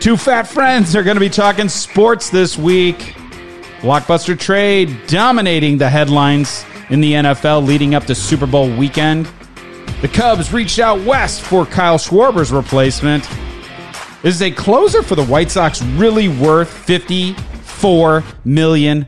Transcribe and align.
Two 0.00 0.16
fat 0.16 0.48
friends 0.48 0.96
are 0.96 1.02
going 1.02 1.16
to 1.16 1.20
be 1.20 1.28
talking 1.28 1.68
sports 1.68 2.30
this 2.30 2.56
week. 2.56 2.96
Blockbuster 3.82 4.38
trade 4.38 4.96
dominating 5.06 5.76
the 5.76 5.90
headlines 5.90 6.64
in 6.88 7.02
the 7.02 7.12
NFL 7.12 7.66
leading 7.66 7.94
up 7.94 8.06
to 8.06 8.14
Super 8.14 8.46
Bowl 8.46 8.74
weekend. 8.74 9.28
The 10.00 10.08
Cubs 10.08 10.54
reached 10.54 10.78
out 10.78 11.04
west 11.04 11.42
for 11.42 11.66
Kyle 11.66 11.98
Schwarber's 11.98 12.50
replacement. 12.50 13.28
Is 14.22 14.40
a 14.40 14.50
closer 14.50 15.02
for 15.02 15.16
the 15.16 15.24
White 15.26 15.50
Sox 15.50 15.82
really 15.82 16.28
worth 16.28 16.70
$54 16.86 18.24
million? 18.46 19.06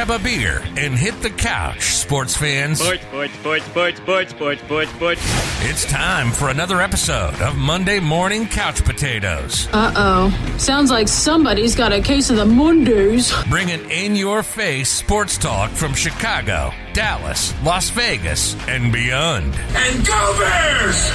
Grab 0.00 0.18
a 0.18 0.24
beer 0.24 0.62
and 0.78 0.94
hit 0.94 1.20
the 1.20 1.28
couch, 1.28 1.82
sports 1.82 2.34
fans. 2.34 2.80
Sports, 2.80 3.02
sports, 3.02 3.34
sports, 3.34 3.64
sports, 3.66 3.98
sports, 3.98 4.30
sports, 4.30 4.62
sports, 4.62 4.90
sports. 4.92 5.20
It's 5.68 5.84
time 5.84 6.30
for 6.30 6.48
another 6.48 6.80
episode 6.80 7.34
of 7.42 7.58
Monday 7.58 8.00
Morning 8.00 8.46
Couch 8.46 8.82
Potatoes. 8.82 9.68
Uh 9.74 9.92
oh. 9.94 10.56
Sounds 10.56 10.90
like 10.90 11.06
somebody's 11.06 11.74
got 11.74 11.92
a 11.92 12.00
case 12.00 12.30
of 12.30 12.36
the 12.36 12.46
Mondays. 12.46 13.30
Bringing 13.50 13.90
in 13.90 14.16
your 14.16 14.42
face 14.42 14.88
sports 14.88 15.36
talk 15.36 15.70
from 15.70 15.92
Chicago, 15.92 16.72
Dallas, 16.94 17.52
Las 17.62 17.90
Vegas, 17.90 18.54
and 18.68 18.90
beyond. 18.90 19.54
And 19.74 20.06
go 20.06 20.38
Bears! 20.38 21.10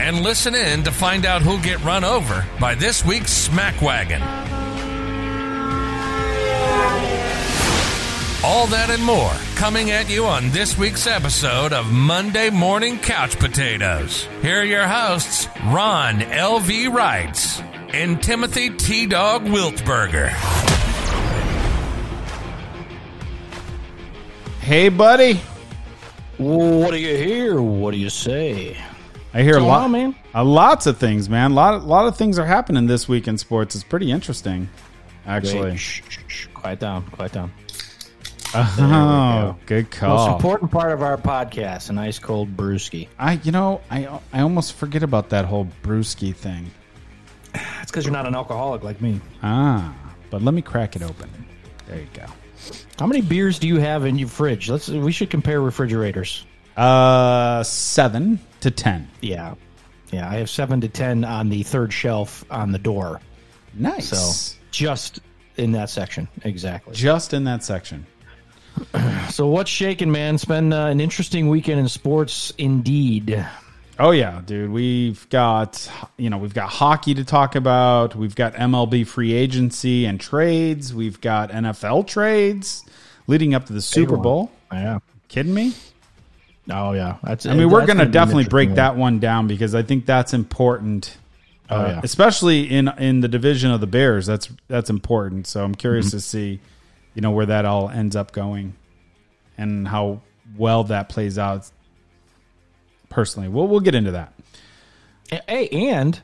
And 0.00 0.22
listen 0.24 0.56
in 0.56 0.82
to 0.82 0.90
find 0.90 1.24
out 1.24 1.42
who'll 1.42 1.60
get 1.60 1.80
run 1.84 2.02
over 2.02 2.44
by 2.58 2.74
this 2.74 3.04
week's 3.04 3.30
Smack 3.30 3.80
Wagon. 3.80 4.57
All 8.44 8.68
that 8.68 8.88
and 8.88 9.04
more 9.04 9.32
coming 9.56 9.90
at 9.90 10.08
you 10.08 10.24
on 10.24 10.50
this 10.50 10.78
week's 10.78 11.08
episode 11.08 11.72
of 11.72 11.90
Monday 11.90 12.50
Morning 12.50 12.96
Couch 12.96 13.36
Potatoes. 13.36 14.28
Here 14.42 14.60
are 14.60 14.64
your 14.64 14.86
hosts, 14.86 15.48
Ron 15.64 16.22
L.V. 16.22 16.86
Wrights 16.86 17.60
and 17.88 18.22
Timothy 18.22 18.70
T. 18.70 19.06
Dog 19.06 19.42
Wiltberger. 19.42 20.28
Hey, 24.60 24.88
buddy. 24.88 25.40
What 26.36 26.92
do 26.92 26.98
you 26.98 27.16
hear? 27.16 27.60
What 27.60 27.90
do 27.90 27.96
you 27.96 28.10
say? 28.10 28.76
I 29.34 29.42
hear 29.42 29.56
a 29.56 29.60
lot, 29.60 29.82
on, 29.82 29.90
man? 29.90 30.14
Uh, 30.32 30.44
lots 30.44 30.86
of 30.86 30.98
things, 30.98 31.28
man. 31.28 31.50
A 31.50 31.54
lot, 31.54 31.84
lot 31.84 32.06
of 32.06 32.16
things 32.16 32.38
are 32.38 32.46
happening 32.46 32.86
this 32.86 33.08
week 33.08 33.26
in 33.26 33.36
sports. 33.36 33.74
It's 33.74 33.82
pretty 33.82 34.12
interesting, 34.12 34.68
actually. 35.26 35.70
Wait, 35.72 35.78
shh, 35.80 36.02
shh, 36.08 36.18
shh. 36.28 36.46
Quiet 36.54 36.78
down. 36.78 37.04
Quiet 37.10 37.32
down. 37.32 37.52
Oh, 38.54 39.56
good 39.66 39.90
call. 39.90 40.16
Most 40.16 40.36
important 40.36 40.70
part 40.70 40.92
of 40.92 41.02
our 41.02 41.16
podcast: 41.16 41.90
an 41.90 41.98
ice 41.98 42.18
cold 42.18 42.56
brewski. 42.56 43.08
I, 43.18 43.34
you 43.42 43.52
know, 43.52 43.80
I, 43.90 44.08
I 44.32 44.40
almost 44.40 44.74
forget 44.74 45.02
about 45.02 45.28
that 45.30 45.44
whole 45.44 45.68
brewski 45.82 46.34
thing. 46.34 46.70
It's 47.82 47.90
because 47.90 48.04
you're 48.04 48.12
not 48.12 48.26
an 48.26 48.34
alcoholic 48.34 48.82
like 48.82 49.00
me. 49.00 49.20
Ah, 49.42 49.94
but 50.30 50.42
let 50.42 50.54
me 50.54 50.62
crack 50.62 50.96
it 50.96 51.02
open. 51.02 51.30
There 51.86 52.00
you 52.00 52.08
go. 52.14 52.24
How 52.98 53.06
many 53.06 53.20
beers 53.20 53.58
do 53.58 53.68
you 53.68 53.78
have 53.78 54.04
in 54.04 54.18
your 54.18 54.28
fridge? 54.28 54.68
Let's. 54.68 54.88
We 54.88 55.12
should 55.12 55.30
compare 55.30 55.60
refrigerators. 55.60 56.46
Uh, 56.76 57.62
seven 57.64 58.38
to 58.60 58.70
ten. 58.70 59.10
Yeah, 59.20 59.54
yeah. 60.10 60.28
I 60.28 60.36
have 60.36 60.50
seven 60.50 60.80
to 60.80 60.88
ten 60.88 61.24
on 61.24 61.48
the 61.48 61.62
third 61.62 61.92
shelf 61.92 62.44
on 62.50 62.72
the 62.72 62.78
door. 62.78 63.20
Nice. 63.74 64.08
So 64.08 64.56
just 64.70 65.20
in 65.56 65.72
that 65.72 65.90
section, 65.90 66.28
exactly. 66.44 66.94
just 66.94 67.34
in 67.34 67.44
that 67.44 67.62
section. 67.62 68.06
So 69.30 69.46
what's 69.48 69.70
shaking, 69.70 70.10
man? 70.10 70.34
It's 70.36 70.44
been 70.46 70.72
uh, 70.72 70.86
an 70.86 71.00
interesting 71.00 71.48
weekend 71.48 71.78
in 71.80 71.88
sports, 71.88 72.52
indeed. 72.58 73.46
Oh 73.98 74.10
yeah, 74.10 74.40
dude. 74.44 74.70
We've 74.70 75.28
got 75.28 75.88
you 76.16 76.30
know 76.30 76.38
we've 76.38 76.54
got 76.54 76.70
hockey 76.70 77.14
to 77.14 77.24
talk 77.24 77.54
about. 77.54 78.16
We've 78.16 78.34
got 78.34 78.54
MLB 78.54 79.06
free 79.06 79.32
agency 79.34 80.06
and 80.06 80.18
trades. 80.20 80.94
We've 80.94 81.20
got 81.20 81.50
NFL 81.50 82.06
trades 82.06 82.84
leading 83.26 83.54
up 83.54 83.66
to 83.66 83.72
the 83.72 83.82
Super. 83.82 84.16
Bowl. 84.16 84.50
Yeah. 84.72 85.00
Kidding 85.28 85.52
me? 85.54 85.74
Oh 86.70 86.92
yeah. 86.92 87.16
That's. 87.22 87.44
I 87.46 87.54
mean, 87.54 87.68
we're 87.70 87.86
going 87.86 87.98
to 87.98 88.04
be 88.04 88.08
an 88.08 88.12
definitely 88.12 88.46
break 88.46 88.74
that 88.76 88.96
one 88.96 89.18
down 89.20 89.46
because 89.46 89.74
I 89.74 89.82
think 89.82 90.06
that's 90.06 90.32
important. 90.32 91.16
Oh, 91.70 91.76
uh, 91.76 91.86
yeah. 91.88 92.00
especially 92.02 92.62
in 92.70 92.88
in 92.98 93.20
the 93.20 93.28
division 93.28 93.70
of 93.70 93.80
the 93.80 93.86
Bears. 93.86 94.26
That's 94.26 94.48
that's 94.68 94.88
important. 94.90 95.46
So 95.46 95.62
I'm 95.64 95.74
curious 95.74 96.06
Mm-hmm. 96.06 96.16
to 96.16 96.20
see, 96.22 96.60
you 97.18 97.22
know, 97.22 97.32
where 97.32 97.46
that 97.46 97.64
all 97.64 97.90
ends 97.90 98.14
up 98.14 98.30
going, 98.30 98.76
and 99.58 99.88
how 99.88 100.20
well 100.56 100.84
that 100.84 101.08
plays 101.08 101.36
out. 101.36 101.68
Personally, 103.08 103.48
we'll 103.48 103.66
we'll 103.66 103.80
get 103.80 103.96
into 103.96 104.12
that. 104.12 104.32
Hey, 105.48 105.66
and 105.68 106.20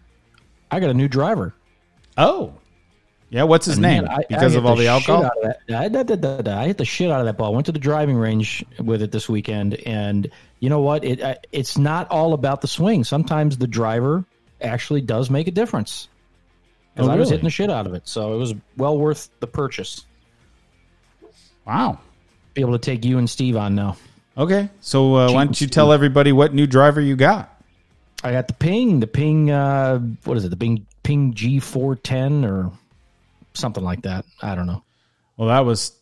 I 0.71 0.79
got 0.79 0.91
a 0.91 0.95
new 0.95 1.09
driver. 1.09 1.53
Oh, 2.17 2.53
yeah. 3.29 3.43
What's 3.43 3.67
his 3.67 3.77
name? 3.77 4.05
I- 4.09 4.19
I 4.19 4.25
because 4.29 4.53
hit 4.53 4.59
of 4.61 4.67
all 4.67 4.77
the 4.77 4.83
shit 4.85 4.89
alcohol. 5.09 5.25
out 5.25 5.33
of 5.39 5.43
that. 5.67 6.47
I. 6.49 6.61
I 6.63 6.67
hit 6.69 6.79
the 6.79 6.85
shit 6.85 7.11
out 7.11 7.19
of 7.19 7.27
that 7.27 7.37
ball. 7.37 7.53
Went 7.53 7.67
to 7.67 7.73
the 7.73 7.81
driving 7.81 8.15
range 8.17 8.65
with 8.79 9.03
it 9.03 9.11
this 9.11 9.29
weekend, 9.29 9.75
and 9.75 10.31
you 10.61 10.69
know 10.71 10.81
what? 10.81 11.03
It 11.05 11.21
uh, 11.21 11.35
it's 11.51 11.77
not 11.77 12.09
all 12.13 12.35
about 12.35 12.61
the 12.61 12.69
swing. 12.69 13.03
Sometimes 13.03 13.59
the 13.59 13.67
driver 13.67 14.25
actually 14.61 15.01
does 15.01 15.29
make 15.29 15.49
a 15.49 15.51
difference. 15.51 16.07
'Cause 16.97 17.09
Oh, 17.09 17.11
I 17.11 17.17
was 17.17 17.31
hitting 17.31 17.43
the 17.45 17.51
shit 17.51 17.71
out 17.71 17.89
of 17.89 17.95
it, 17.95 18.07
so 18.07 18.33
it 18.35 18.37
was 18.37 18.55
well 18.77 18.97
worth 18.97 19.29
the 19.41 19.49
purchase. 19.49 20.05
Wow. 21.67 21.99
Be 22.55 22.61
able 22.61 22.73
to 22.73 22.79
take 22.79 23.05
you 23.05 23.19
and 23.19 23.29
Steve 23.29 23.57
on 23.57 23.75
now. 23.75 23.97
Okay, 24.37 24.69
so 24.81 25.15
uh, 25.15 25.33
why 25.33 25.45
don't 25.45 25.61
you 25.61 25.69
tell 25.69 25.93
everybody 25.93 26.33
what 26.33 26.53
new 26.53 26.67
driver 26.67 27.01
you 27.01 27.15
got? 27.15 27.51
I 28.23 28.33
got 28.33 28.49
the 28.49 28.55
Ping, 28.55 29.01
the 29.01 29.07
Ping. 29.07 29.51
Uh, 29.51 29.99
what 30.25 30.37
is 30.37 30.45
it? 30.45 30.49
The 30.49 30.57
Ping 30.57 30.87
Ping 31.03 31.35
G 31.35 31.61
four 31.61 31.95
ten 31.95 32.45
or 32.45 32.73
something 33.55 33.85
like 33.85 34.03
that. 34.03 34.25
I 34.43 34.55
don't 34.55 34.67
know. 34.67 34.83
Well, 35.37 35.49
that 35.49 35.65
was 35.65 35.93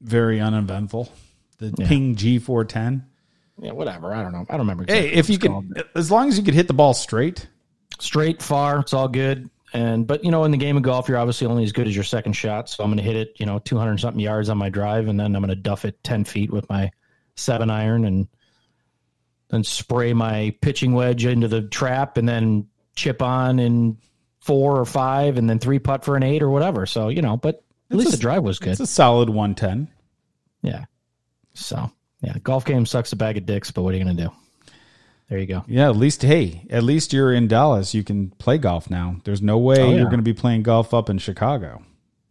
very 0.00 0.40
uneventful. 0.40 1.10
The 1.58 1.72
Ping 1.72 2.16
G410. 2.16 3.02
Yeah, 3.60 3.72
whatever. 3.72 4.12
I 4.12 4.22
don't 4.22 4.32
know. 4.32 4.44
I 4.48 4.52
don't 4.52 4.60
remember. 4.60 4.84
Hey, 4.86 5.12
if 5.12 5.30
you 5.30 5.38
called. 5.38 5.66
as 5.94 6.10
long 6.10 6.28
as 6.28 6.36
you 6.36 6.44
could 6.44 6.54
hit 6.54 6.66
the 6.66 6.74
ball 6.74 6.94
straight. 6.94 7.46
straight 8.00 8.42
far 8.42 8.80
it's 8.80 8.92
all 8.92 9.06
good 9.06 9.48
and 9.74 10.06
but 10.06 10.24
you 10.24 10.30
know 10.30 10.44
in 10.44 10.50
the 10.52 10.56
game 10.56 10.76
of 10.76 10.82
golf 10.82 11.08
you're 11.08 11.18
obviously 11.18 11.46
only 11.46 11.64
as 11.64 11.72
good 11.72 11.86
as 11.86 11.94
your 11.94 12.04
second 12.04 12.32
shot. 12.32 12.68
So 12.70 12.82
i'm 12.82 12.90
going 12.90 12.96
to 12.98 13.02
hit 13.04 13.16
it 13.16 13.34
you 13.38 13.44
know 13.44 13.58
200 13.58 13.98
something 13.98 14.20
yards 14.20 14.48
on 14.48 14.56
my 14.56 14.70
drive 14.70 15.08
and 15.08 15.18
then 15.20 15.34
i'm 15.36 15.42
going 15.42 15.48
to 15.50 15.54
duff 15.56 15.84
it 15.84 16.02
10 16.04 16.24
feet 16.24 16.50
with 16.50 16.66
my 16.70 16.90
seven 17.36 17.68
iron 17.68 18.04
and 18.06 18.28
then 19.48 19.62
spray 19.64 20.12
my 20.14 20.56
pitching 20.62 20.92
wedge 20.94 21.26
into 21.26 21.48
the 21.48 21.62
trap 21.62 22.16
and 22.16 22.28
then 22.28 22.66
chip 22.96 23.20
on 23.20 23.58
in 23.58 23.98
four 24.40 24.78
or 24.78 24.84
five 24.84 25.36
and 25.38 25.50
then 25.50 25.58
three 25.58 25.78
putt 25.78 26.04
for 26.04 26.16
an 26.16 26.22
eight 26.22 26.42
or 26.42 26.50
whatever. 26.50 26.86
So 26.86 27.08
you 27.08 27.20
know 27.22 27.36
but 27.36 27.62
at 27.90 27.96
least 27.96 28.08
a- 28.14 28.16
the 28.16 28.20
drive 28.20 28.42
was 28.44 28.58
good. 28.58 28.70
It's 28.70 28.80
a 28.80 28.86
solid 28.86 29.28
110. 29.28 29.88
yeah. 30.62 30.84
So 31.54 31.90
yeah 32.22 32.38
golf 32.42 32.64
game 32.64 32.86
sucks 32.86 33.12
a 33.12 33.16
bag 33.16 33.36
of 33.36 33.44
dicks 33.46 33.70
but 33.70 33.82
what 33.82 33.94
are 33.94 33.98
you 33.98 34.04
going 34.04 34.16
to 34.16 34.22
do 34.24 34.30
there 35.28 35.38
you 35.38 35.46
go 35.46 35.64
Yeah, 35.66 35.88
at 35.88 35.96
least 35.96 36.22
hey, 36.22 36.66
at 36.70 36.82
least 36.82 37.12
you're 37.12 37.32
in 37.32 37.48
Dallas. 37.48 37.94
You 37.94 38.04
can 38.04 38.30
play 38.30 38.58
golf 38.58 38.90
now. 38.90 39.16
There's 39.24 39.42
no 39.42 39.58
way 39.58 39.76
Oh, 39.80 39.90
yeah. 39.90 39.96
you're 39.96 40.04
going 40.06 40.18
to 40.18 40.22
be 40.22 40.34
playing 40.34 40.62
golf 40.62 40.92
up 40.94 41.08
in 41.10 41.18
Chicago. 41.18 41.82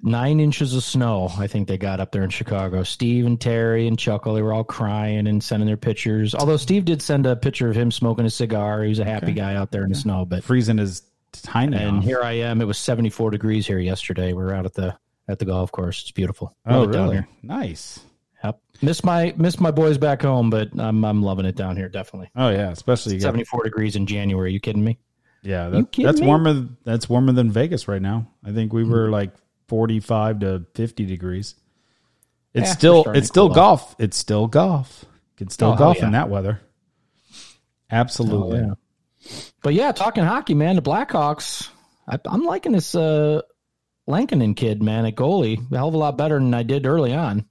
nine 0.01 0.39
inches 0.39 0.75
of 0.75 0.83
snow. 0.83 1.31
I 1.37 1.47
think 1.47 1.67
they 1.67 1.77
got 1.77 1.99
up 1.99 2.11
there 2.11 2.23
in 2.23 2.29
Chicago. 2.29 2.83
Steve 2.83 3.25
and 3.25 3.39
Terry 3.39 3.87
and 3.87 3.97
Chuckle, 3.97 4.33
they 4.33 4.41
were 4.41 4.53
all 4.53 4.63
crying 4.65 5.27
and 5.27 5.41
sending 5.43 5.65
their 5.67 5.77
pictures. 5.77 6.35
Although 6.35 6.57
Steve 6.57 6.85
did 6.85 7.01
send 7.01 7.25
a 7.25 7.35
picture 7.35 7.69
of 7.69 7.75
him 7.75 7.89
smoking 7.89 8.25
a 8.25 8.29
cigar. 8.29 8.83
He 8.83 8.89
was 8.89 8.99
a 8.99 9.05
happy 9.05 9.31
guy 9.33 9.55
out 9.55 9.71
there 9.71 9.83
in 9.83 9.89
the 9.89 9.95
snow. 9.95 10.25
But 10.25 10.43
Freezing 10.43 10.77
his 10.77 11.01
tiny. 11.31 11.77
and 11.77 11.99
off. 11.99 12.03
here 12.03 12.21
I 12.21 12.33
am. 12.33 12.61
It 12.61 12.65
was 12.65 12.77
seventy 12.77 13.09
four 13.09 13.31
degrees 13.31 13.65
here 13.65 13.79
yesterday. 13.79 14.33
We 14.33 14.43
are 14.43 14.53
out 14.53 14.65
at 14.65 14.73
the 14.73 14.95
at 15.27 15.39
the 15.39 15.45
golf 15.45 15.71
course. 15.71 16.01
It's 16.01 16.11
beautiful. 16.11 16.53
oh, 16.67 16.81
Love 16.81 16.89
it 16.89 16.93
down 16.93 17.09
really? 17.09 17.25
Nice. 17.41 17.99
Yep. 18.43 18.59
Miss 18.81 19.03
my 19.03 19.33
miss 19.37 19.59
my 19.59 19.71
boys 19.71 19.97
back 19.97 20.21
home, 20.21 20.49
but 20.49 20.69
I'm 20.77 21.03
I'm 21.05 21.21
loving 21.23 21.45
it 21.45 21.55
down 21.55 21.77
here. 21.77 21.89
Definitely. 21.89 22.29
Oh 22.35 22.49
yeah, 22.49 22.71
especially 22.71 23.13
you 23.15 23.19
got, 23.19 23.27
Seventy 23.27 23.43
four 23.45 23.63
degrees 23.63 23.95
in 23.95 24.05
January. 24.05 24.51
you 24.51 24.59
kidding 24.59 24.83
me? 24.83 24.97
yeah. 25.43 25.69
That, 25.69 25.91
kidding 25.91 26.05
that's 26.07 26.19
me? 26.21 26.27
warmer. 26.27 26.67
That's 26.83 27.07
warmer 27.07 27.31
than 27.31 27.51
Vegas 27.51 27.87
right 27.87 28.01
now. 28.01 28.27
I 28.43 28.51
think 28.51 28.73
we 28.73 28.83
Hmm. 28.83 28.91
were 28.91 29.09
like 29.09 29.31
45 29.69 30.39
to 30.39 30.65
50 30.75 31.05
degrees. 31.05 31.55
It's 32.53 32.67
Yeah, 32.69 32.73
still 32.73 33.03
it's 33.11 33.27
still 33.27 33.47
cool 33.47 33.51
off. 33.51 33.55
golf. 33.55 33.95
It's 33.99 34.17
still 34.17 34.47
golf. 34.47 35.05
Can 35.37 35.49
still 35.49 35.71
Oh, 35.71 35.75
golf 35.75 35.97
yeah. 35.99 36.05
in 36.07 36.11
that 36.11 36.29
weather. 36.29 36.59
Absolutely. 37.91 38.59
Oh, 38.59 38.75
yeah. 39.25 39.43
But 39.61 39.73
yeah, 39.73 39.91
talking 39.91 40.23
hockey, 40.23 40.53
man, 40.53 40.75
the 40.75 40.81
Blackhawks. 40.81 41.69
I, 42.07 42.19
I'm 42.25 42.43
liking 42.43 42.73
this 42.73 42.93
uh, 42.93 43.41
kid, 44.07 44.83
man, 44.83 45.05
at 45.05 45.15
goalie. 45.15 45.71
A 45.71 45.77
hell 45.77 45.87
of 45.87 45.93
a 45.93 45.97
lot 45.97 46.17
better 46.17 46.37
than 46.39 46.53
I 46.53 46.63
did 46.63 46.85
early 46.85 47.13
on. 47.13 47.45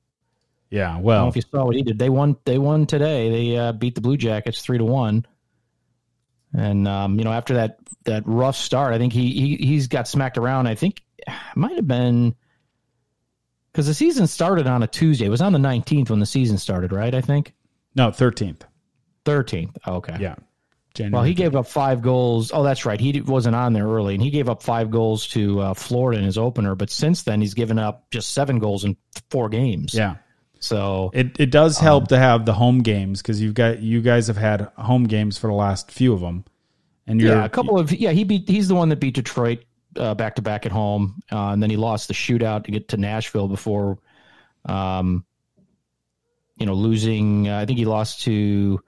Yeah. 0.72 0.88
I 0.88 0.92
don't 0.94 1.02
know 1.02 1.06
Well, 1.06 1.28
if 1.28 1.36
you 1.36 1.42
saw 1.42 1.64
what 1.66 1.76
he 1.76 1.82
did. 1.82 1.98
They 1.98 2.08
won. 2.08 2.36
They 2.44 2.58
won 2.58 2.86
today. 2.86 3.30
They 3.30 3.56
uh, 3.56 3.72
beat 3.72 3.94
the 3.94 4.00
Blue 4.00 4.16
Jackets 4.16 4.62
three 4.62 4.78
to 4.78 4.84
one. 4.84 5.26
And 6.54 6.88
um, 6.88 7.18
you 7.18 7.24
know, 7.24 7.32
after 7.32 7.54
that 7.54 7.78
that 8.04 8.24
rough 8.26 8.56
start, 8.56 8.92
I 8.94 8.98
think 8.98 9.12
he 9.12 9.30
he 9.32 9.56
he's 9.56 9.86
got 9.86 10.08
smacked 10.08 10.38
around. 10.38 10.66
I 10.66 10.74
think 10.74 11.02
it 11.18 11.32
might 11.54 11.76
have 11.76 11.86
been 11.86 12.34
because 13.70 13.86
the 13.86 13.94
season 13.94 14.26
started 14.26 14.66
on 14.66 14.82
a 14.82 14.86
Tuesday. 14.86 15.26
It 15.26 15.30
was 15.30 15.40
on 15.42 15.52
the 15.52 15.58
nineteenth 15.58 16.10
when 16.10 16.20
the 16.20 16.26
season 16.26 16.58
started, 16.58 16.92
right? 16.92 17.14
I 17.14 17.20
think. 17.20 17.54
No, 17.94 18.08
13th. 18.08 18.62
13th. 19.26 19.76
Okay. 19.86 20.16
Yeah. 20.18 20.36
January. 20.94 21.12
Well, 21.12 21.24
he 21.24 21.34
gave 21.34 21.54
up 21.54 21.66
five 21.66 22.00
goals. 22.00 22.50
Oh, 22.54 22.62
that's 22.62 22.86
right. 22.86 22.98
He 22.98 23.20
wasn't 23.20 23.54
on 23.54 23.74
there 23.74 23.86
early, 23.86 24.14
and 24.14 24.22
he 24.22 24.30
gave 24.30 24.48
up 24.48 24.62
five 24.62 24.90
goals 24.90 25.26
to 25.28 25.60
uh, 25.60 25.74
Florida 25.74 26.18
in 26.18 26.24
his 26.24 26.38
opener. 26.38 26.74
But 26.74 26.90
since 26.90 27.22
then, 27.22 27.40
he's 27.40 27.52
given 27.54 27.78
up 27.78 28.10
just 28.10 28.32
seven 28.32 28.58
goals 28.58 28.84
in 28.84 28.96
four 29.30 29.48
games. 29.50 29.94
Yeah. 29.94 30.16
So 30.62 31.10
It 31.12 31.38
it 31.40 31.50
does 31.50 31.78
help 31.78 32.08
to 32.08 32.18
have 32.18 32.46
the 32.46 32.52
home 32.54 32.82
games 32.82 33.20
because 33.20 33.40
you've 33.42 33.54
got 33.54 33.80
you 33.82 34.00
guys 34.00 34.28
have 34.28 34.36
had 34.36 34.68
home 34.76 35.04
games 35.04 35.36
for 35.36 35.48
the 35.48 35.54
last 35.54 35.90
few 35.90 36.12
of 36.12 36.20
them, 36.20 36.44
and 37.06 37.20
you're 37.20 37.34
yeah, 37.36 37.44
a 37.44 37.48
couple 37.48 37.78
of 37.78 37.90
yeah. 37.92 38.12
He 38.12 38.22
beat. 38.24 38.48
He's 38.48 38.68
the 38.68 38.74
one 38.76 38.88
that 38.90 39.00
beat 39.00 39.14
Detroit 39.16 39.64
back 39.94 40.36
to 40.36 40.42
back 40.42 40.64
at 40.64 40.72
home, 40.72 41.20
uh, 41.32 41.48
and 41.50 41.62
then 41.62 41.68
he 41.68 41.76
lost 41.76 42.06
the 42.08 42.14
shootout 42.14 42.64
to 42.64 42.70
get 42.70 42.88
to 42.88 42.96
Nashville 42.96 43.48
before, 43.48 43.98
um, 44.64 45.24
you 46.56 46.64
know, 46.66 46.74
losing. 46.74 47.48
Uh, 47.48 47.58
I 47.58 47.66
think 47.66 47.78
he 47.78 47.84
lost 47.84 48.22
to. 48.22 48.80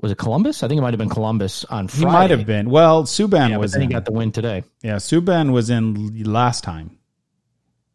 Was 0.00 0.10
it 0.10 0.18
Columbus? 0.18 0.62
I 0.62 0.68
think 0.68 0.78
it 0.78 0.82
might 0.82 0.94
have 0.94 0.98
been 0.98 1.10
Columbus 1.10 1.64
on 1.66 1.86
he 1.86 2.00
Friday. 2.00 2.12
might 2.12 2.30
have 2.30 2.46
been. 2.46 2.70
Well, 2.70 3.04
Subban 3.04 3.50
Yeah, 3.50 3.56
but 3.56 3.60
was 3.60 3.72
then 3.72 3.82
he 3.82 3.88
got 3.88 4.04
the 4.06 4.12
win 4.12 4.32
today. 4.32 4.64
yeah, 4.82 4.96
Subban 4.96 5.52
was 5.52 5.68
in 5.70 6.24
last 6.24 6.64
time. 6.64 6.98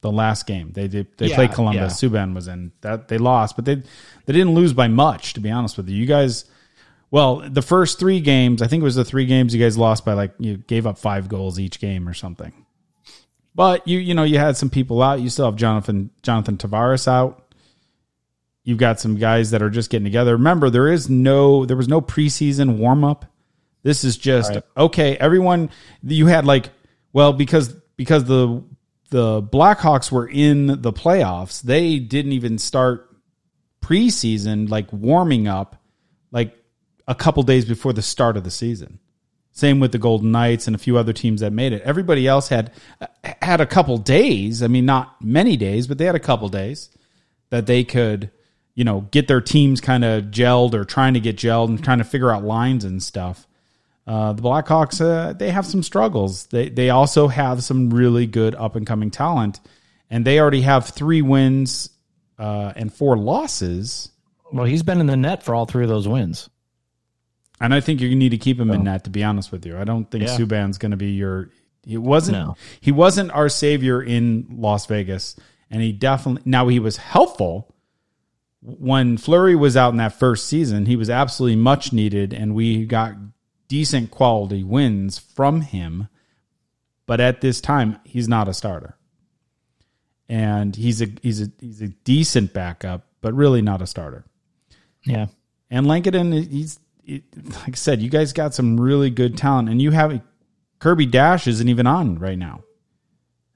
The 0.01 0.11
last 0.11 0.45
game 0.45 0.71
they 0.73 0.87
did, 0.87 1.07
they 1.17 1.27
Yeah, 1.27 1.35
played 1.35 1.53
Columbus. 1.53 1.99
Subban 2.01 2.35
was 2.35 2.47
in 2.47 2.71
that 2.81 3.07
they 3.07 3.17
lost, 3.17 3.55
but 3.55 3.65
they 3.65 3.75
they 3.75 4.33
didn't 4.33 4.53
lose 4.53 4.73
by 4.73 4.87
much. 4.87 5.33
To 5.33 5.39
be 5.39 5.49
honest 5.49 5.75
with 5.77 5.89
you, 5.89 5.95
you 5.97 6.05
guys. 6.05 6.45
Well, 7.09 7.37
the 7.49 7.61
first 7.61 7.99
three 7.99 8.19
games, 8.19 8.61
I 8.61 8.67
think 8.67 8.81
it 8.81 8.83
was 8.83 8.95
the 8.95 9.05
three 9.05 9.25
games 9.25 9.55
you 9.55 9.63
guys 9.63 9.77
lost 9.77 10.03
by 10.05 10.13
like 10.13 10.33
you 10.39 10.57
gave 10.57 10.85
up 10.85 10.97
five 10.97 11.29
goals 11.29 11.57
each 11.57 11.79
game 11.79 12.07
or 12.07 12.13
something. 12.13 12.51
But 13.55 13.87
you 13.87 13.97
you 13.97 14.13
know 14.13 14.23
you 14.23 14.37
had 14.37 14.55
some 14.57 14.69
people 14.69 15.01
out. 15.01 15.19
You 15.19 15.29
still 15.29 15.45
have 15.45 15.55
Jonathan 15.55 16.11
Jonathan 16.21 16.57
Toews 16.57 17.07
out. 17.07 17.43
You've 18.63 18.77
got 18.77 18.99
some 18.99 19.15
guys 19.15 19.51
that 19.51 19.61
are 19.61 19.69
just 19.69 19.89
getting 19.89 20.03
together. 20.03 20.33
Remember, 20.33 20.69
there 20.69 20.89
is 20.89 21.09
no 21.09 21.65
there 21.65 21.77
was 21.77 21.87
no 21.87 22.01
preseason 22.01 22.77
warm 22.77 23.03
up. 23.03 23.25
This 23.83 24.03
is 24.03 24.17
just 24.17 24.51
Right. 24.53 24.63
okay. 24.75 25.15
Everyone 25.17 25.69
you 26.03 26.27
had 26.27 26.45
like 26.45 26.69
well 27.13 27.31
because 27.33 27.69
because 27.95 28.25
the 28.25 28.61
the 29.09 29.41
Blackhawks 29.41 30.11
were 30.11 30.27
in 30.27 30.67
the 30.81 30.93
playoffs. 30.93 31.61
They 31.61 31.99
didn't 31.99 32.33
even 32.33 32.57
start 32.57 33.15
preseason 33.81 34.69
like 34.69 34.91
warming 34.91 35.47
up 35.47 35.81
like 36.31 36.57
a 37.07 37.15
couple 37.15 37.43
days 37.43 37.65
before 37.65 37.93
the 37.93 38.01
start 38.01 38.35
of 38.35 38.43
the 38.43 38.51
season. 38.51 38.99
Same 39.51 39.79
with 39.79 39.91
the 39.91 39.97
Golden 39.97 40.31
Knights 40.31 40.67
and 40.67 40.75
a 40.75 40.79
few 40.79 40.97
other 40.97 41.13
teams 41.13 41.41
that 41.41 41.51
made 41.51 41.73
it. 41.73 41.81
Everybody 41.83 42.27
else 42.27 42.49
had 42.49 42.73
had 43.41 43.59
a 43.59 43.65
couple 43.65 43.97
days. 43.97 44.61
I 44.61 44.67
mean, 44.67 44.85
not 44.85 45.19
many 45.19 45.57
days, 45.57 45.87
but 45.87 45.97
they 45.97 46.05
had 46.05 46.15
a 46.15 46.19
couple 46.19 46.47
days 46.49 46.89
that 47.49 47.65
they 47.65 47.83
could, 47.83 48.29
you 48.75 48.83
know, 48.83 49.07
get 49.09 49.27
their 49.27 49.41
teams 49.41 49.81
kind 49.81 50.05
of 50.05 50.25
gelled 50.25 50.75
or 50.75 50.85
trying 50.85 51.15
to 51.15 51.19
get 51.19 51.37
gelled 51.37 51.69
and 51.69 51.83
trying 51.83 51.97
to 51.97 52.03
figure 52.03 52.31
out 52.31 52.43
lines 52.43 52.83
and 52.83 53.01
stuff. 53.01 53.47
Uh, 54.07 54.31
the 54.31 54.41
Blackhawks, 54.41 55.01
uh, 55.01 55.33
they 55.33 55.51
have 55.51 55.65
some 55.65 55.83
struggles. 55.83 56.47
They 56.47 56.69
they 56.69 56.89
also 56.89 57.27
have 57.27 57.61
some 57.61 57.89
really 57.89 58.25
good 58.25 58.55
up 58.55 58.77
and 58.77 58.87
coming 58.87 59.11
talent, 59.11 59.59
and 60.09 60.23
they 60.23 60.39
already 60.39 60.61
have 60.61 60.87
three 60.87 61.21
wins 61.21 61.89
uh, 62.39 62.71
and 62.77 62.93
four 62.93 63.17
losses. 63.17 64.09
Well, 64.51 64.65
he's 64.65 64.81
been 64.83 65.01
in 65.01 65.07
the 65.07 65.17
net 65.17 65.43
for 65.43 65.53
all 65.53 65.65
three 65.65 65.83
of 65.83 65.89
those 65.89 66.07
wins. 66.07 66.49
And 67.59 67.73
I 67.73 67.81
think 67.81 67.99
you 67.99 68.15
need 68.15 68.29
to 68.29 68.37
keep 68.37 68.59
him 68.59 68.71
in 68.71 68.83
net. 68.83 69.03
To 69.05 69.09
be 69.09 69.23
honest 69.23 69.51
with 69.51 69.65
you, 69.65 69.77
I 69.77 69.83
don't 69.83 70.09
think 70.09 70.23
Yeah. 70.23 70.37
Subban's 70.37 70.77
going 70.77 70.91
to 70.91 70.97
be 70.97 71.11
your. 71.11 71.49
He 71.83 71.97
wasn't. 71.97 72.37
No. 72.37 72.55
He 72.79 72.91
wasn't 72.93 73.31
our 73.31 73.49
savior 73.49 74.01
in 74.01 74.45
Las 74.57 74.85
Vegas, 74.85 75.35
and 75.69 75.81
he 75.81 75.91
definitely. 75.91 76.43
Now 76.45 76.67
he 76.69 76.79
was 76.79 76.97
helpful 76.97 77.73
when 78.61 79.17
Fleury 79.17 79.55
was 79.55 79.75
out 79.75 79.91
in 79.91 79.97
that 79.97 80.13
first 80.17 80.45
season. 80.47 80.85
He 80.85 80.95
was 80.95 81.09
absolutely 81.09 81.55
much 81.57 81.91
needed, 81.91 82.33
and 82.33 82.53
we 82.53 82.85
got 82.85 83.15
decent 83.67 84.11
quality 84.11 84.63
wins 84.63 85.17
from 85.17 85.61
him. 85.61 86.07
But 87.05 87.19
at 87.21 87.41
this 87.41 87.61
time, 87.61 87.99
he's 88.03 88.27
not 88.27 88.49
a 88.49 88.53
starter, 88.53 88.97
and 90.27 90.75
he's 90.75 91.01
a 91.01 91.07
he's 91.21 91.41
a 91.41 91.51
he's 91.61 91.81
a 91.81 91.87
decent 91.87 92.53
backup, 92.53 93.07
but 93.21 93.33
really 93.33 93.61
not 93.61 93.81
a 93.81 93.87
starter. 93.87 94.25
Yeah. 95.05 95.27
And 95.69 95.87
Lankinen, 95.87 96.33
he's 96.33 96.79
it, 97.05 97.23
like 97.35 97.69
I 97.69 97.71
said, 97.75 98.01
you 98.01 98.09
guys 98.09 98.33
got 98.33 98.53
some 98.53 98.79
really 98.79 99.09
good 99.09 99.37
talent, 99.37 99.69
and 99.69 99.81
you 99.81 99.91
have 99.91 100.21
Kirby 100.79 101.07
Dach 101.07 101.47
isn't 101.47 101.69
even 101.69 101.87
on 101.87 102.19
right 102.19 102.37
now. 102.37 102.63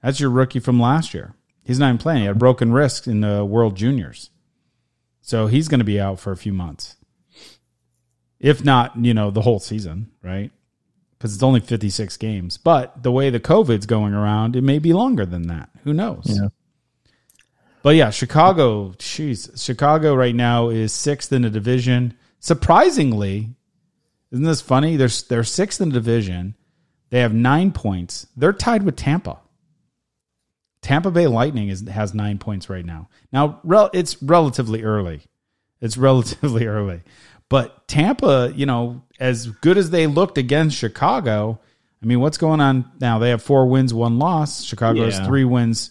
That's 0.02 0.18
your 0.18 0.30
rookie 0.30 0.58
from 0.58 0.80
last 0.80 1.12
year. 1.12 1.34
He's 1.62 1.78
not 1.78 1.88
even 1.88 1.98
playing. 1.98 2.20
He 2.20 2.26
had 2.26 2.38
broken 2.38 2.72
wrist 2.72 3.06
in 3.06 3.20
the 3.20 3.44
World 3.44 3.76
Juniors, 3.76 4.30
so 5.20 5.46
he's 5.46 5.68
going 5.68 5.80
to 5.80 5.84
be 5.84 6.00
out 6.00 6.18
for 6.18 6.32
a 6.32 6.36
few 6.36 6.54
months, 6.54 6.96
if 8.42 8.62
not, 8.62 8.96
you 9.02 9.14
know, 9.14 9.30
the 9.30 9.40
whole 9.40 9.60
season, 9.60 10.10
right? 10.22 10.50
Because 11.16 11.32
it's 11.32 11.42
only 11.42 11.60
fifty 11.60 11.88
six 11.88 12.18
games. 12.18 12.58
But 12.58 13.02
the 13.02 13.12
way 13.12 13.30
the 13.30 13.40
COVID's 13.40 13.86
going 13.86 14.12
around, 14.12 14.56
it 14.56 14.62
may 14.62 14.78
be 14.78 14.92
longer 14.92 15.24
than 15.24 15.46
that. 15.46 15.70
Who 15.84 15.94
knows? 15.94 16.24
Yeah. 16.26 16.48
But 17.82 17.96
yeah, 17.96 18.10
Chicago, 18.10 18.90
jeez, 18.92 19.62
Chicago 19.62 20.14
right 20.14 20.34
now 20.34 20.68
is 20.68 20.92
sixth 20.92 21.32
in 21.32 21.42
the 21.42 21.50
division. 21.50 22.14
Surprisingly, 22.38 23.54
isn't 24.30 24.44
this 24.44 24.60
funny? 24.60 24.96
They're 24.96 25.08
they're 25.28 25.44
sixth 25.44 25.80
in 25.80 25.88
the 25.90 25.94
division. 25.94 26.56
They 27.10 27.20
have 27.20 27.34
nine 27.34 27.72
points. 27.72 28.26
They're 28.36 28.52
tied 28.52 28.82
with 28.82 28.96
Tampa. 28.96 29.38
Tampa 30.80 31.10
Bay 31.10 31.28
Lightning 31.28 31.68
is 31.68 31.88
has 31.88 32.14
nine 32.14 32.38
points 32.38 32.68
right 32.68 32.84
now. 32.84 33.08
Now, 33.32 33.60
rel, 33.62 33.90
it's 33.92 34.20
relatively 34.22 34.82
early. 34.82 35.22
It's 35.80 35.96
relatively 35.98 36.66
early, 36.66 37.02
but 37.52 37.86
Tampa, 37.86 38.50
you 38.56 38.64
know, 38.64 39.02
as 39.20 39.46
good 39.46 39.76
as 39.76 39.90
they 39.90 40.06
looked 40.06 40.38
against 40.38 40.74
Chicago, 40.74 41.60
I 42.02 42.06
mean, 42.06 42.18
what's 42.18 42.38
going 42.38 42.62
on 42.62 42.90
now? 42.98 43.18
They 43.18 43.28
have 43.28 43.42
four 43.42 43.66
wins, 43.66 43.92
one 43.92 44.18
loss. 44.18 44.64
Chicago 44.64 45.04
has 45.04 45.20
three 45.20 45.44
wins. 45.44 45.90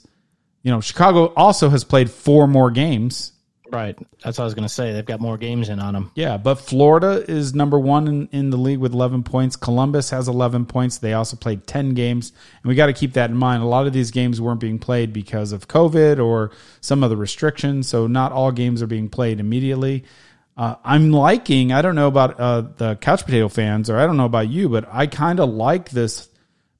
You 0.63 0.71
know, 0.71 0.81
Chicago 0.81 1.27
also 1.35 1.69
has 1.69 1.83
played 1.83 2.09
four 2.09 2.47
more 2.47 2.71
games. 2.71 3.33
Right. 3.69 3.95
That's 4.23 4.39
what 4.39 4.43
I 4.43 4.45
was 4.45 4.55
going 4.55 4.67
to 4.67 4.73
say. 4.73 4.91
They've 4.91 5.05
got 5.05 5.21
more 5.21 5.37
games 5.37 5.69
in 5.69 5.79
on 5.79 5.93
them. 5.93 6.11
Yeah, 6.15 6.37
but 6.37 6.55
Florida 6.55 7.23
is 7.29 7.53
number 7.53 7.77
one 7.77 8.07
in, 8.07 8.29
in 8.31 8.49
the 8.49 8.57
league 8.57 8.79
with 8.79 8.93
11 8.93 9.21
points. 9.21 9.55
Columbus 9.55 10.09
has 10.09 10.27
11 10.27 10.65
points. 10.65 10.97
They 10.97 11.13
also 11.13 11.37
played 11.37 11.67
10 11.67 11.93
games. 11.93 12.33
And 12.63 12.69
we 12.69 12.75
got 12.75 12.87
to 12.87 12.93
keep 12.93 13.13
that 13.13 13.29
in 13.29 13.37
mind. 13.37 13.61
A 13.61 13.67
lot 13.67 13.85
of 13.85 13.93
these 13.93 14.09
games 14.09 14.41
weren't 14.41 14.59
being 14.59 14.79
played 14.79 15.13
because 15.13 15.51
of 15.51 15.67
COVID 15.67 16.23
or 16.25 16.49
some 16.81 17.03
other 17.03 17.15
restrictions. 17.15 17.87
So 17.87 18.07
not 18.07 18.31
all 18.31 18.51
games 18.51 18.81
are 18.81 18.87
being 18.87 19.09
played 19.09 19.39
immediately. 19.39 20.05
Uh, 20.57 20.75
I'm 20.83 21.11
liking, 21.11 21.71
I 21.71 21.81
don't 21.81 21.95
know 21.95 22.07
about 22.07 22.39
uh, 22.39 22.61
the 22.77 22.95
couch 22.97 23.25
potato 23.25 23.47
fans, 23.47 23.89
or 23.89 23.97
I 23.97 24.05
don't 24.05 24.17
know 24.17 24.25
about 24.25 24.49
you, 24.49 24.69
but 24.69 24.87
I 24.91 25.07
kind 25.07 25.39
of 25.39 25.49
like 25.49 25.89
this 25.89 26.29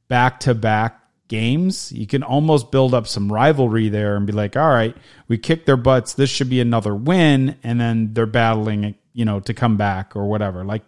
back 0.08 0.42
to 0.42 0.54
back 0.54 1.02
games. 1.32 1.94
You 1.94 2.06
can 2.06 2.24
almost 2.24 2.72
build 2.72 2.94
up 2.94 3.08
some 3.08 3.32
rivalry 3.32 3.88
there 3.88 4.18
and 4.18 4.28
be 4.28 4.34
like, 4.34 4.58
all 4.58 4.70
right, 4.70 4.96
we 5.30 5.38
kicked 5.38 5.66
their 5.66 5.78
butts. 5.78 6.14
This 6.14 6.30
should 6.30 6.50
be 6.50 6.60
another 6.60 6.94
win. 6.94 7.58
And 7.64 7.80
then 7.80 8.14
they're 8.14 8.26
battling, 8.26 8.96
you 9.14 9.24
know, 9.24 9.40
to 9.40 9.54
come 9.54 9.78
back 9.78 10.16
or 10.16 10.28
whatever. 10.28 10.66
Like 10.66 10.84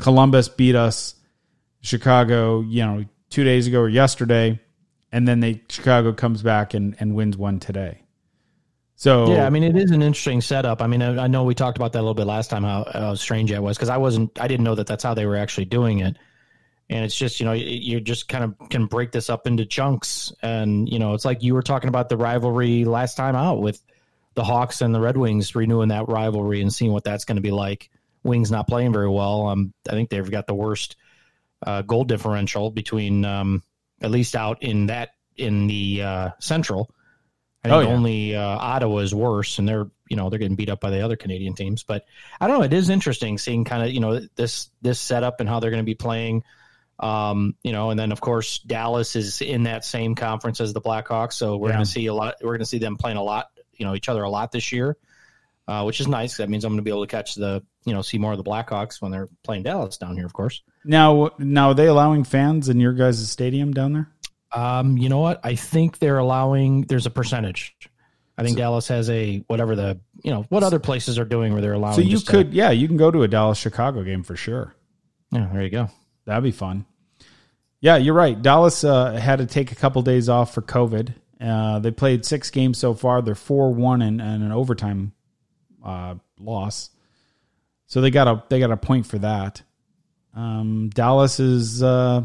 Columbus 0.00 0.50
beat 0.50 0.74
us, 0.74 1.14
Chicago, 1.80 2.60
you 2.60 2.84
know, 2.84 3.04
two 3.30 3.44
days 3.44 3.66
ago 3.66 3.80
or 3.80 3.88
yesterday. 3.88 4.60
And 5.10 5.26
then 5.26 5.40
they 5.40 5.62
Chicago 5.70 6.12
comes 6.12 6.42
back 6.42 6.74
and, 6.74 6.94
and 7.00 7.14
wins 7.14 7.38
one 7.38 7.58
today. 7.58 8.02
So 8.96 9.30
Yeah, 9.30 9.46
I 9.46 9.50
mean, 9.50 9.62
it 9.62 9.76
is 9.76 9.90
an 9.90 10.02
interesting 10.02 10.40
setup. 10.40 10.80
I 10.80 10.86
mean, 10.86 11.02
I, 11.02 11.24
I 11.24 11.26
know 11.26 11.44
we 11.44 11.54
talked 11.54 11.76
about 11.76 11.92
that 11.92 11.98
a 11.98 12.02
little 12.02 12.14
bit 12.14 12.26
last 12.26 12.48
time 12.48 12.64
how, 12.64 12.90
how 12.90 13.14
strange 13.14 13.50
that 13.50 13.62
was 13.62 13.76
because 13.76 13.90
I 13.90 13.98
wasn't, 13.98 14.40
I 14.40 14.48
didn't 14.48 14.64
know 14.64 14.74
that 14.74 14.86
that's 14.86 15.04
how 15.04 15.14
they 15.14 15.26
were 15.26 15.36
actually 15.36 15.66
doing 15.66 16.00
it. 16.00 16.16
And 16.88 17.04
it's 17.04 17.16
just, 17.16 17.38
you 17.38 17.46
know, 17.46 17.52
you- 17.52 18.00
just 18.00 18.28
kind 18.28 18.44
of 18.44 18.68
can 18.70 18.86
break 18.86 19.12
this 19.12 19.28
up 19.28 19.46
into 19.46 19.66
chunks. 19.66 20.32
And, 20.42 20.88
you 20.88 20.98
know, 20.98 21.12
it's 21.14 21.24
like 21.24 21.42
you 21.42 21.52
were 21.54 21.62
talking 21.62 21.88
about 21.88 22.08
the 22.08 22.16
rivalry 22.16 22.84
last 22.84 23.16
time 23.16 23.36
out 23.36 23.60
with 23.60 23.82
the 24.34 24.44
Hawks 24.44 24.80
and 24.80 24.94
the 24.94 25.00
Red 25.00 25.16
Wings 25.16 25.54
renewing 25.54 25.88
that 25.88 26.08
rivalry 26.08 26.62
and 26.62 26.72
seeing 26.72 26.92
what 26.92 27.04
that's 27.04 27.24
going 27.24 27.36
to 27.36 27.42
be 27.42 27.50
like. 27.50 27.90
Wings 28.22 28.50
not 28.50 28.66
playing 28.66 28.92
very 28.92 29.08
well. 29.08 29.48
Um, 29.48 29.74
I 29.88 29.92
think 29.92 30.08
they've 30.10 30.30
got 30.30 30.46
the 30.46 30.54
worst 30.54 30.96
uh, 31.66 31.82
goal 31.82 32.04
differential 32.04 32.70
between, 32.70 33.24
um, 33.24 33.62
at 34.00 34.10
least 34.10 34.36
out 34.36 34.62
in 34.62 34.86
that, 34.86 35.10
in 35.36 35.66
the 35.66 36.02
uh, 36.02 36.30
Central. 36.38 36.90
I 37.66 37.68
think 37.70 37.76
Oh, 37.76 37.88
yeah. 37.90 37.94
only 37.96 38.36
uh, 38.36 38.42
Ottawa 38.42 38.98
is 38.98 39.14
worse, 39.14 39.58
and 39.58 39.68
they're 39.68 39.86
you 40.08 40.16
know 40.16 40.30
they're 40.30 40.38
getting 40.38 40.56
beat 40.56 40.68
up 40.70 40.80
by 40.80 40.90
the 40.90 41.00
other 41.00 41.16
Canadian 41.16 41.54
teams. 41.54 41.82
But 41.82 42.04
I 42.40 42.46
don't 42.46 42.58
know. 42.58 42.64
It 42.64 42.72
is 42.72 42.88
interesting 42.90 43.38
seeing 43.38 43.64
kind 43.64 43.82
of 43.82 43.90
you 43.90 44.00
know 44.00 44.20
this 44.36 44.70
this 44.82 45.00
setup 45.00 45.40
and 45.40 45.48
how 45.48 45.60
they're 45.60 45.70
going 45.70 45.82
to 45.82 45.86
be 45.86 45.94
playing. 45.94 46.42
Um, 46.98 47.56
you 47.62 47.72
know, 47.72 47.90
and 47.90 48.00
then 48.00 48.10
of 48.12 48.20
course 48.22 48.58
Dallas 48.60 49.16
is 49.16 49.42
in 49.42 49.64
that 49.64 49.84
same 49.84 50.14
conference 50.14 50.60
as 50.62 50.72
the 50.72 50.80
Blackhawks, 50.80 51.34
so 51.34 51.56
we're 51.56 51.68
Yeah. 51.68 51.74
going 51.74 51.84
to 51.84 51.90
see 51.90 52.06
a 52.06 52.14
lot. 52.14 52.36
We're 52.40 52.52
going 52.52 52.60
to 52.60 52.64
see 52.66 52.78
them 52.78 52.96
playing 52.96 53.18
a 53.18 53.22
lot, 53.22 53.48
you 53.74 53.84
know, 53.84 53.94
each 53.94 54.08
other 54.08 54.22
a 54.22 54.30
lot 54.30 54.50
this 54.50 54.72
year, 54.72 54.96
uh, 55.68 55.82
which 55.82 56.00
is 56.00 56.08
nice. 56.08 56.38
That 56.38 56.48
means 56.48 56.64
I'm 56.64 56.70
going 56.72 56.78
to 56.78 56.82
be 56.82 56.90
able 56.90 57.04
to 57.04 57.10
catch 57.10 57.34
the 57.34 57.62
you 57.84 57.92
know 57.92 58.00
see 58.00 58.16
more 58.18 58.32
of 58.32 58.38
the 58.38 58.44
Blackhawks 58.44 59.02
when 59.02 59.12
they're 59.12 59.28
playing 59.44 59.64
Dallas 59.64 59.98
down 59.98 60.16
here, 60.16 60.24
of 60.24 60.32
course. 60.32 60.62
now, 60.86 61.30
now 61.38 61.68
are 61.68 61.74
they 61.74 61.86
allowing 61.86 62.24
fans 62.24 62.68
in 62.70 62.80
your 62.80 62.92
guys' 62.94 63.28
stadium 63.30 63.72
down 63.74 63.92
there? 63.92 64.08
Um, 64.52 64.96
you 64.96 65.08
know 65.08 65.18
what? 65.18 65.40
I 65.44 65.54
think 65.54 65.98
they're 65.98 66.18
allowing. 66.18 66.82
There's 66.82 67.06
a 67.06 67.10
percentage. 67.10 67.76
I 68.38 68.42
think 68.42 68.58
Dallas 68.58 68.86
has 68.88 69.08
a 69.08 69.38
whatever 69.46 69.74
the 69.74 69.98
you 70.22 70.30
know 70.30 70.44
what 70.50 70.62
other 70.62 70.78
places 70.78 71.18
are 71.18 71.24
doing 71.24 71.52
where 71.52 71.62
they're 71.62 71.72
allowing. 71.72 71.94
So 71.94 72.02
you 72.02 72.20
could, 72.20 72.52
yeah, 72.52 72.70
you 72.70 72.86
can 72.86 72.98
go 72.98 73.10
to 73.10 73.22
a 73.22 73.28
Dallas 73.28 73.58
Chicago 73.58 74.02
game 74.02 74.22
for 74.22 74.36
sure. 74.36 74.74
yeah, 75.30 75.48
there 75.52 75.62
you 75.62 75.70
go. 75.70 75.88
That'd 76.26 76.44
be 76.44 76.50
fun. 76.50 76.84
Yeah, 77.80 77.96
you're 77.96 78.14
right. 78.14 78.40
Dallas 78.40 78.84
uh, 78.84 79.12
had 79.12 79.38
to 79.38 79.46
take 79.46 79.72
a 79.72 79.74
couple 79.74 80.02
days 80.02 80.28
off 80.28 80.52
for 80.52 80.60
COVID. 80.60 81.14
Uh, 81.40 81.78
they 81.78 81.90
played 81.90 82.24
six 82.24 82.50
games 82.50 82.78
so 82.78 82.94
far. 82.94 83.22
They're 83.22 83.34
four 83.34 83.72
one 83.72 84.02
and, 84.02 84.20
and 84.20 84.42
an 84.42 84.52
overtime 84.52 85.12
uh, 85.84 86.16
loss. 86.38 86.90
So 87.86 88.00
they 88.00 88.10
got 88.10 88.28
a 88.28 88.42
they 88.48 88.58
got 88.58 88.70
a 88.70 88.76
point 88.76 89.06
for 89.06 89.18
that. 89.18 89.62
Um, 90.34 90.90
Dallas 90.92 91.40
is, 91.40 91.82
uh, 91.82 92.24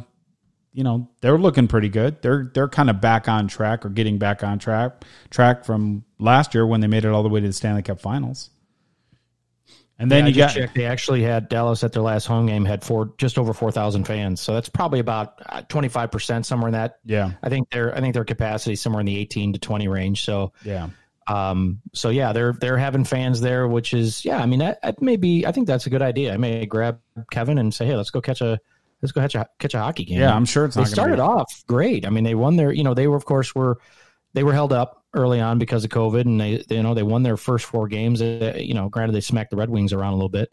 you 0.74 0.84
know, 0.84 1.10
they're 1.22 1.38
looking 1.38 1.68
pretty 1.68 1.90
good. 1.90 2.22
They're 2.22 2.50
they're 2.54 2.70
kind 2.70 2.90
of 2.90 3.02
back 3.02 3.28
on 3.28 3.48
track 3.48 3.86
or 3.86 3.90
getting 3.90 4.18
back 4.18 4.44
on 4.44 4.60
track 4.60 5.04
track 5.30 5.66
from 5.66 6.04
last 6.20 6.54
year 6.54 6.66
when 6.66 6.82
they 6.82 6.88
made 6.88 7.04
it 7.06 7.10
all 7.10 7.24
the 7.24 7.30
way 7.30 7.42
to 7.42 7.48
the 7.48 7.54
Stanley 7.54 7.82
Cup 7.82 8.00
Finals. 8.00 8.50
And 10.00 10.10
then 10.10 10.24
Yeah, 10.26 10.30
you 10.30 10.36
got 10.36 10.54
checked. 10.54 10.74
They 10.74 10.86
actually 10.86 11.22
had 11.22 11.48
Dallas 11.48 11.84
at 11.84 11.94
their 11.94 12.02
last 12.02 12.26
home 12.26 12.48
game 12.48 12.66
had 12.66 12.84
four 12.84 13.14
just 13.18 13.38
over 13.38 13.54
four 13.54 13.72
thousand 13.72 14.06
fans. 14.06 14.42
So 14.42 14.54
that's 14.54 14.70
probably 14.70 15.00
about 15.00 15.70
twenty 15.70 15.90
five 15.90 16.10
percent 16.12 16.46
somewhere 16.46 16.70
in 16.70 16.74
that. 16.74 17.00
yeah 17.06 17.32
I 17.44 17.50
think 17.50 17.70
their 17.70 17.96
I 17.96 18.00
think 18.00 18.14
their 18.16 18.26
capacity 18.26 18.74
is 18.74 18.82
somewhere 18.82 19.02
in 19.02 19.06
the 19.06 19.18
eighteen 19.18 19.54
to 19.54 19.60
twenty 19.60 19.88
range. 19.88 20.24
So 20.24 20.54
yeah 20.64 20.90
um 21.28 21.82
so 21.94 22.10
yeah 22.10 22.34
they're 22.34 22.54
they're 22.54 22.80
having 22.80 23.04
fans 23.04 23.42
there, 23.42 23.68
which 23.68 23.94
is 23.94 24.26
yeah 24.26 24.42
I 24.42 24.48
mean 24.48 24.60
that, 24.60 24.82
that 24.82 25.02
may 25.02 25.18
be 25.18 25.46
I 25.46 25.52
think 25.52 25.68
that's 25.68 25.86
a 25.86 25.92
good 25.92 26.02
idea. 26.02 26.34
I 26.34 26.38
may 26.38 26.66
grab 26.66 27.00
Kevin 27.30 27.60
and 27.60 27.72
say 27.72 27.86
hey 27.86 27.96
let's 27.96 28.10
go 28.10 28.22
catch 28.22 28.42
a 28.42 28.60
let's 29.02 29.12
go 29.12 29.22
catch 29.22 29.36
a 29.36 29.48
catch 29.60 29.74
a 29.74 29.80
hockey 29.80 30.06
game. 30.06 30.20
yeah. 30.20 30.34
I'm 30.36 30.46
sure 30.46 30.66
it's 30.66 30.76
they 30.76 30.86
started 30.86 31.16
be- 31.18 31.22
off 31.22 31.64
great. 31.68 32.06
I 32.06 32.10
mean, 32.10 32.24
they 32.24 32.36
won 32.36 32.56
their, 32.56 32.72
you 32.72 32.84
know, 32.84 32.94
they 32.94 33.08
were 33.08 33.16
of 33.18 33.26
course 33.26 33.54
were 33.56 33.80
they 34.34 34.44
were 34.44 34.54
held 34.54 34.72
up 34.74 35.04
early 35.14 35.42
on 35.42 35.60
because 35.60 35.84
of 35.84 35.90
COVID, 35.92 36.22
and 36.22 36.40
they, 36.40 36.64
they 36.68 36.78
you 36.78 36.84
know 36.84 36.94
they 36.94 37.04
won 37.04 37.24
their 37.24 37.38
first 37.38 37.66
four 37.66 37.88
games. 37.88 38.22
Uh, 38.22 38.54
you 38.58 38.74
know, 38.74 38.90
granted 38.90 39.14
they 39.14 39.22
smacked 39.22 39.50
the 39.52 39.58
Red 39.58 39.70
Wings 39.70 39.92
around 39.94 40.14
a 40.14 40.16
little 40.16 40.30
bit, 40.30 40.52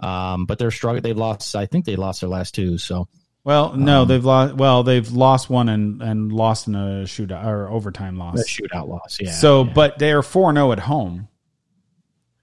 um, 0.00 0.46
but 0.46 0.58
they're 0.58 0.70
struggling. 0.70 1.02
They've 1.02 1.16
lost. 1.16 1.54
I 1.56 1.66
think 1.66 1.84
they 1.84 1.96
lost 1.96 2.20
their 2.22 2.30
last 2.30 2.54
two. 2.54 2.78
So 2.78 3.08
Well, 3.44 3.74
no, 3.76 4.02
Um, 4.02 4.08
they've 4.08 4.24
lost. 4.24 4.54
Well, 4.54 4.82
they've 4.82 5.10
lost 5.12 5.50
one 5.50 5.68
and 5.68 6.00
and 6.02 6.32
lost 6.32 6.68
in 6.68 6.74
a 6.74 7.02
shootout 7.04 7.44
or 7.44 7.68
overtime 7.68 8.18
a 8.20 8.24
loss. 8.24 8.48
shootout 8.48 8.88
loss. 8.88 9.18
Yeah. 9.20 9.32
so, 9.32 9.64
yeah. 9.64 9.72
but 9.74 9.98
they 9.98 10.12
are 10.12 10.22
four 10.22 10.54
zero 10.54 10.72
at 10.72 10.78
home. 10.78 11.28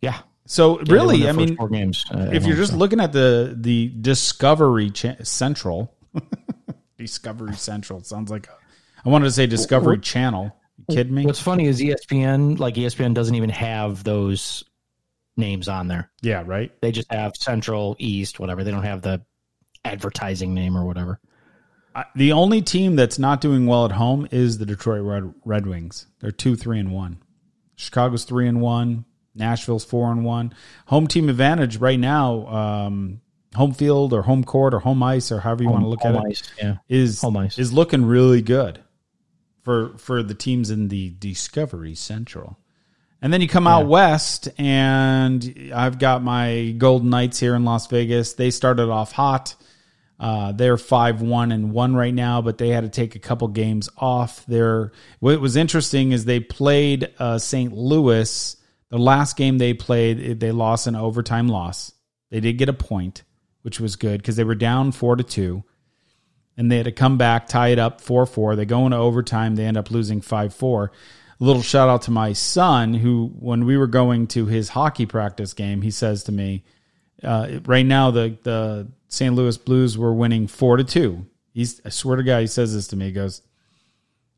yeah, 0.01 0.19
So 0.51 0.79
Yeah, 0.79 0.93
really, 0.93 1.29
I 1.29 1.31
mean, 1.31 1.55
four 1.55 1.69
games. 1.69 2.03
uh, 2.11 2.31
if 2.33 2.43
you're 2.47 2.55
just 2.57 2.71
so. 2.71 2.77
looking 2.77 2.99
at 2.99 3.13
the 3.13 3.55
the 3.55 3.89
Discovery 4.01 4.89
cha- 4.89 5.17
Central, 5.21 5.95
Discovery 6.97 7.53
Central 7.55 8.01
sounds 8.03 8.31
like 8.31 8.47
a, 8.47 8.51
I 9.05 9.09
wanted 9.09 9.25
to 9.25 9.31
say 9.31 9.45
Discovery 9.45 9.99
Channel. 9.99 10.51
You 10.87 10.95
kidding 10.95 11.13
me? 11.13 11.25
what's 11.25 11.39
funny 11.39 11.67
is 11.67 11.79
ESPN, 11.79 12.57
like 12.57 12.73
ESPN, 12.75 13.13
doesn't 13.13 13.35
even 13.35 13.51
have 13.51 14.03
those 14.03 14.63
names 15.37 15.67
on 15.67 15.87
there. 15.87 16.09
Yeah, 16.23 16.41
right. 16.45 16.71
They 16.81 16.91
just 16.91 17.11
have 17.11 17.35
Central, 17.37 17.95
East, 17.99 18.39
whatever. 18.39 18.63
They 18.63 18.71
don't 18.71 18.83
have 18.83 19.03
the 19.03 19.21
advertising 19.85 20.55
name 20.55 20.75
or 20.75 20.83
whatever. 20.83 21.19
I- 21.95 22.05
The 22.15 22.31
only 22.31 22.61
team 22.63 22.95
that's 22.95 23.19
not 23.19 23.39
doing 23.39 23.67
well 23.67 23.85
at 23.85 23.91
home 23.91 24.27
is 24.31 24.57
the 24.57 24.65
Detroit 24.65 25.03
Red, 25.03 25.31
Red 25.45 25.67
Wings. 25.67 26.07
They're 26.21 26.31
two, 26.31 26.55
three, 26.55 26.79
and 26.79 26.91
one. 26.91 27.21
Chicago's 27.75 28.23
three 28.23 28.47
and 28.47 28.59
one. 28.61 29.05
Nashville's 29.35 29.85
four 29.85 30.11
and 30.11 30.23
one. 30.25 30.53
Home 30.87 31.07
team 31.07 31.29
advantage 31.29 31.77
right 31.77 31.99
now. 31.99 32.47
Um, 32.47 33.21
home 33.55 33.73
field 33.73 34.13
or 34.13 34.21
home 34.21 34.43
court 34.43 34.73
or 34.73 34.79
home 34.79 35.01
ice 35.01 35.31
or 35.31 35.39
however 35.39 35.63
you 35.63 35.69
want 35.69 35.83
to 35.83 35.87
look 35.89 36.01
Home 36.01 36.17
at 36.17 36.25
it 36.31 36.43
Yeah. 36.61 36.75
is 36.87 37.21
Home 37.21 37.37
ice. 37.37 37.57
is 37.57 37.73
looking 37.73 38.05
really 38.05 38.41
good 38.41 38.79
for 39.63 39.97
for 39.97 40.21
the 40.23 40.33
teams 40.35 40.69
in 40.69 40.87
the 40.87 41.09
Discovery 41.19 41.95
Central. 41.95 42.57
And 43.21 43.33
then 43.33 43.41
you 43.41 43.49
come 43.49 43.67
out 43.67 43.85
west, 43.87 44.47
and 44.57 45.71
I've 45.75 45.99
got 45.99 46.23
my 46.23 46.73
Golden 46.77 47.09
Knights 47.09 47.37
here 47.37 47.53
in 47.53 47.65
Las 47.65 47.85
Vegas. 47.87 48.33
They 48.33 48.49
started 48.49 48.89
off 48.89 49.11
hot. 49.11 49.55
Uh, 50.17 50.53
they're 50.53 50.77
five 50.77 51.21
one 51.21 51.51
and 51.51 51.71
one 51.73 51.95
right 51.95 52.13
now, 52.13 52.41
but 52.41 52.57
they 52.57 52.69
had 52.69 52.81
to 52.83 52.89
take 52.89 53.15
a 53.15 53.19
couple 53.19 53.47
games 53.49 53.89
off. 53.97 54.45
They're 54.47 54.93
what 55.19 55.41
was 55.41 55.57
interesting 55.57 56.13
is 56.13 56.23
they 56.25 56.39
played 56.39 57.11
uh, 57.19 57.39
St. 57.39 57.73
Louis. 57.73 58.55
The 58.89 58.97
last 58.97 59.37
game 59.37 59.57
they 59.57 59.73
played, 59.73 60.39
they 60.39 60.51
lost 60.51 60.87
an 60.87 60.95
overtime 60.95 61.47
loss. 61.47 61.91
They 62.31 62.39
did 62.39 62.57
get 62.57 62.69
a 62.69 62.73
point, 62.73 63.23
which 63.61 63.79
was 63.79 63.95
good 63.95 64.21
because 64.21 64.35
they 64.35 64.43
were 64.43 64.55
down 64.55 64.91
four 64.91 65.15
to 65.15 65.23
two 65.23 65.63
and 66.59 66.69
they 66.69 66.75
had 66.75 66.87
to 66.87 66.91
come 66.91 67.17
back, 67.17 67.47
tie 67.47 67.69
it 67.69 67.79
up 67.79 68.01
4 68.01 68.25
4. 68.25 68.57
They 68.57 68.65
go 68.65 68.85
into 68.85 68.97
overtime. 68.97 69.55
They 69.55 69.63
end 69.63 69.77
up 69.77 69.91
losing 69.91 70.19
5 70.19 70.53
4. 70.53 70.91
A 71.39 71.43
little 71.43 71.61
shout 71.61 71.87
out 71.87 72.01
to 72.01 72.11
my 72.11 72.33
son, 72.33 72.93
who, 72.93 73.31
when 73.39 73.63
we 73.63 73.77
were 73.77 73.87
going 73.87 74.27
to 74.27 74.45
his 74.45 74.67
hockey 74.67 75.05
practice 75.05 75.53
game, 75.53 75.81
he 75.81 75.89
says 75.89 76.25
to 76.25 76.33
me, 76.33 76.65
uh, 77.23 77.59
right 77.65 77.85
now, 77.85 78.11
the, 78.11 78.37
the 78.43 78.91
St. 79.07 79.33
Louis 79.33 79.57
Blues 79.57 79.97
were 79.97 80.13
winning 80.13 80.47
4 80.47 80.77
to 80.77 80.83
2. 80.83 81.25
He's, 81.53 81.79
I 81.85 81.89
swear 81.89 82.17
to 82.17 82.23
God, 82.23 82.41
he 82.41 82.47
says 82.47 82.73
this 82.73 82.87
to 82.87 82.97
me. 82.97 83.05
He 83.05 83.11
goes, 83.13 83.41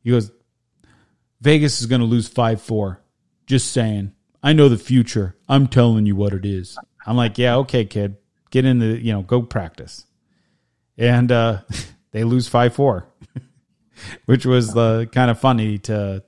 he 0.04 0.10
goes, 0.10 0.30
Vegas 1.40 1.80
is 1.80 1.86
going 1.86 2.02
to 2.02 2.06
lose 2.06 2.28
5 2.28 2.62
4. 2.62 3.00
Just 3.46 3.72
saying. 3.72 4.12
I 4.42 4.52
know 4.52 4.68
the 4.68 4.78
future. 4.78 5.36
I'm 5.48 5.68
telling 5.68 6.06
you 6.06 6.16
what 6.16 6.32
it 6.32 6.44
is. 6.44 6.78
I'm 7.06 7.16
like, 7.16 7.38
yeah, 7.38 7.56
okay, 7.58 7.84
kid. 7.84 8.16
Get 8.50 8.64
in 8.64 8.78
the, 8.80 8.98
you 8.98 9.12
know, 9.12 9.22
go 9.22 9.42
practice 9.42 10.04
and 10.98 11.32
uh, 11.32 11.60
they 12.12 12.24
lose 12.24 12.48
five 12.48 12.74
four, 12.74 13.06
which 14.26 14.46
was 14.46 14.76
uh, 14.76 15.04
kind 15.12 15.30
of 15.30 15.38
funny 15.38 15.78
to 15.78 16.22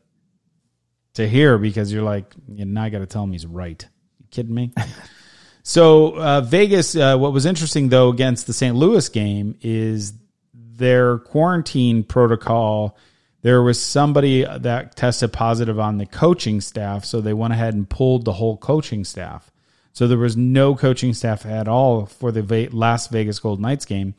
to 1.15 1.29
hear 1.29 1.59
because 1.59 1.93
you're 1.93 2.03
like, 2.03 2.33
you 2.49 2.65
now 2.65 2.85
I 2.85 2.89
got 2.91 2.99
to 2.99 3.07
tell 3.07 3.23
him 3.25 3.33
he's 3.33 3.47
right. 3.47 3.87
You 4.19 4.27
kidding 4.31 4.55
me? 4.55 4.73
so 5.63 6.17
uh, 6.17 6.41
Vegas, 6.41 6.97
uh, 6.97 7.17
what 7.17 7.33
was 7.33 7.47
interesting 7.47 7.89
though 7.89 8.09
against 8.09 8.47
the 8.47 8.53
St. 8.53 8.75
Louis 8.75 9.09
game 9.09 9.57
is 9.63 10.13
their 10.53 11.19
quarantine 11.19 12.03
protocol. 12.03 12.97
There 13.45 13.63
was 13.63 13.79
somebody 13.79 14.43
that 14.43 14.97
tested 14.97 15.31
positive 15.35 15.79
on 15.79 15.99
the 15.99 16.07
coaching 16.07 16.63
staff, 16.63 17.05
so 17.05 17.21
they 17.21 17.35
went 17.35 17.53
ahead 17.53 17.75
and 17.75 17.87
pulled 17.87 18.25
the 18.25 18.33
whole 18.33 18.57
coaching 18.57 19.05
staff. 19.05 19.51
So 19.93 20.09
there 20.09 20.17
was 20.17 20.35
no 20.35 20.75
coaching 20.75 21.13
staff 21.13 21.45
at 21.45 21.69
all 21.69 22.07
for 22.07 22.33
the 22.33 22.69
last 22.73 23.11
Vegas 23.11 23.39
Golden 23.39 23.61
Knights 23.61 23.85
game 23.85 24.15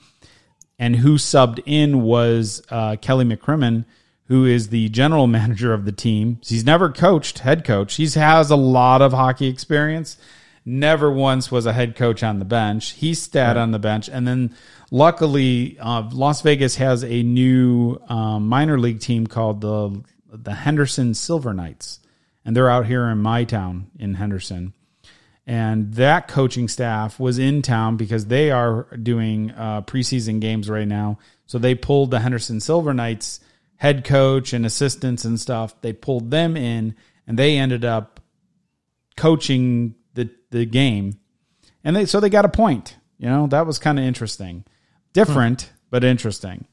and 0.77 0.97
who 0.97 1.15
subbed 1.15 1.59
in 1.65 2.03
was 2.03 2.61
uh, 2.69 2.97
Kelly 2.97 3.25
McCrimmon, 3.25 3.85
who 4.27 4.45
is 4.45 4.69
the 4.69 4.89
general 4.89 5.25
manager 5.39 5.73
of 5.73 5.85
the 5.85 5.91
team. 5.91 6.39
He's 6.45 6.63
never 6.63 6.91
coached, 6.91 7.39
head 7.39 7.65
coach. 7.65 7.95
He 7.95 8.07
has 8.07 8.51
a 8.51 8.55
lot 8.55 9.01
of 9.01 9.11
hockey 9.11 9.47
experience. 9.47 10.17
Never 10.65 11.11
once 11.11 11.51
was 11.51 11.65
a 11.65 11.73
head 11.73 11.95
coach 11.95 12.23
on 12.23 12.39
the 12.39 12.45
bench. 12.45 12.93
He 12.93 13.13
sat 13.13 13.55
on 13.55 13.71
the 13.71 13.79
bench, 13.79 14.09
and 14.09 14.27
then 14.27 14.55
luckily, 14.89 15.77
uh, 15.79 16.09
Las 16.11 16.41
Vegas 16.41 16.75
has 16.77 17.03
a 17.03 17.21
new 17.21 18.01
um, 18.09 18.47
minor 18.47 18.79
league 18.79 18.99
team 18.99 19.27
called 19.27 19.61
the 19.61 20.03
the 20.31 20.53
Henderson 20.53 21.13
Silver 21.13 21.53
Knights, 21.53 21.99
and 22.43 22.55
they're 22.55 22.69
out 22.69 22.87
here 22.87 23.05
in 23.05 23.19
my 23.19 23.43
town 23.43 23.91
in 23.99 24.15
Henderson 24.15 24.73
and 25.47 25.93
that 25.93 26.27
coaching 26.27 26.67
staff 26.67 27.19
was 27.19 27.37
in 27.37 27.61
town 27.61 27.97
because 27.97 28.25
they 28.25 28.49
are 28.49 28.87
doing 28.97 29.51
uh, 29.51 29.81
preseason 29.83 30.39
games 30.39 30.69
right 30.69 30.87
now. 30.87 31.19
So 31.45 31.59
they 31.59 31.75
pulled 31.75 32.11
the 32.11 32.19
Henderson 32.19 32.59
Silver 32.59 32.93
Knights 32.93 33.39
head 33.77 34.03
coach 34.03 34.53
and 34.53 34.65
assistants 34.65 35.23
and 35.23 35.39
stuff. 35.39 35.79
They 35.81 35.93
pulled 35.93 36.31
them 36.31 36.57
in, 36.57 36.95
and 37.27 37.37
they 37.37 37.57
ended 37.57 37.85
up 37.85 38.19
coaching 39.15 39.93
the 40.55 40.65
game, 40.65 41.19
and 41.83 41.95
they 41.95 42.05
so 42.05 42.19
they 42.19 42.29
got 42.29 42.45
a 42.45 42.49
point. 42.49 42.97
You 43.17 43.27
know 43.27 43.47
that 43.47 43.65
was 43.65 43.79
kind 43.79 43.99
of 43.99 44.05
interesting, 44.05 44.65
different 45.13 45.71
but 45.89 46.03
interesting. 46.03 46.67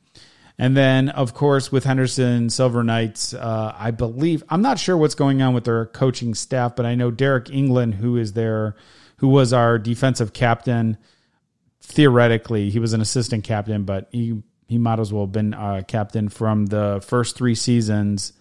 And 0.59 0.77
then, 0.77 1.09
of 1.09 1.35
course, 1.35 1.73
with 1.73 1.85
Henderson 1.85 2.51
Silver 2.51 2.85
Knights, 2.85 3.35
uh, 3.35 3.75
I 3.77 3.91
believe 3.91 4.45
I'm 4.49 4.63
not 4.63 4.79
sure 4.79 4.97
what's 4.97 5.15
going 5.15 5.43
on 5.43 5.55
with 5.55 5.65
their 5.65 5.87
coaching 5.87 6.35
staff, 6.35 6.77
but 6.77 6.87
I 6.87 6.95
know 6.95 7.11
Deryk 7.11 7.47
Engelland, 7.47 7.95
who 7.95 8.17
is 8.17 8.35
their, 8.35 8.77
who 9.17 9.29
was 9.29 9.53
our 9.53 9.79
defensive 9.79 10.33
captain. 10.33 10.99
Theoretically, 11.81 12.71
he 12.71 12.79
was 12.79 12.93
an 12.93 13.01
assistant 13.01 13.45
captain, 13.45 13.85
but 13.85 14.09
he 14.13 14.43
he 14.69 14.79
might 14.79 15.01
as 15.01 15.13
well 15.13 15.25
have 15.25 15.33
been 15.33 15.55
uh, 15.55 15.83
captain 15.87 16.29
from 16.29 16.67
the 16.67 17.03
first 17.07 17.37
three 17.37 17.55
seasons. 17.55 18.33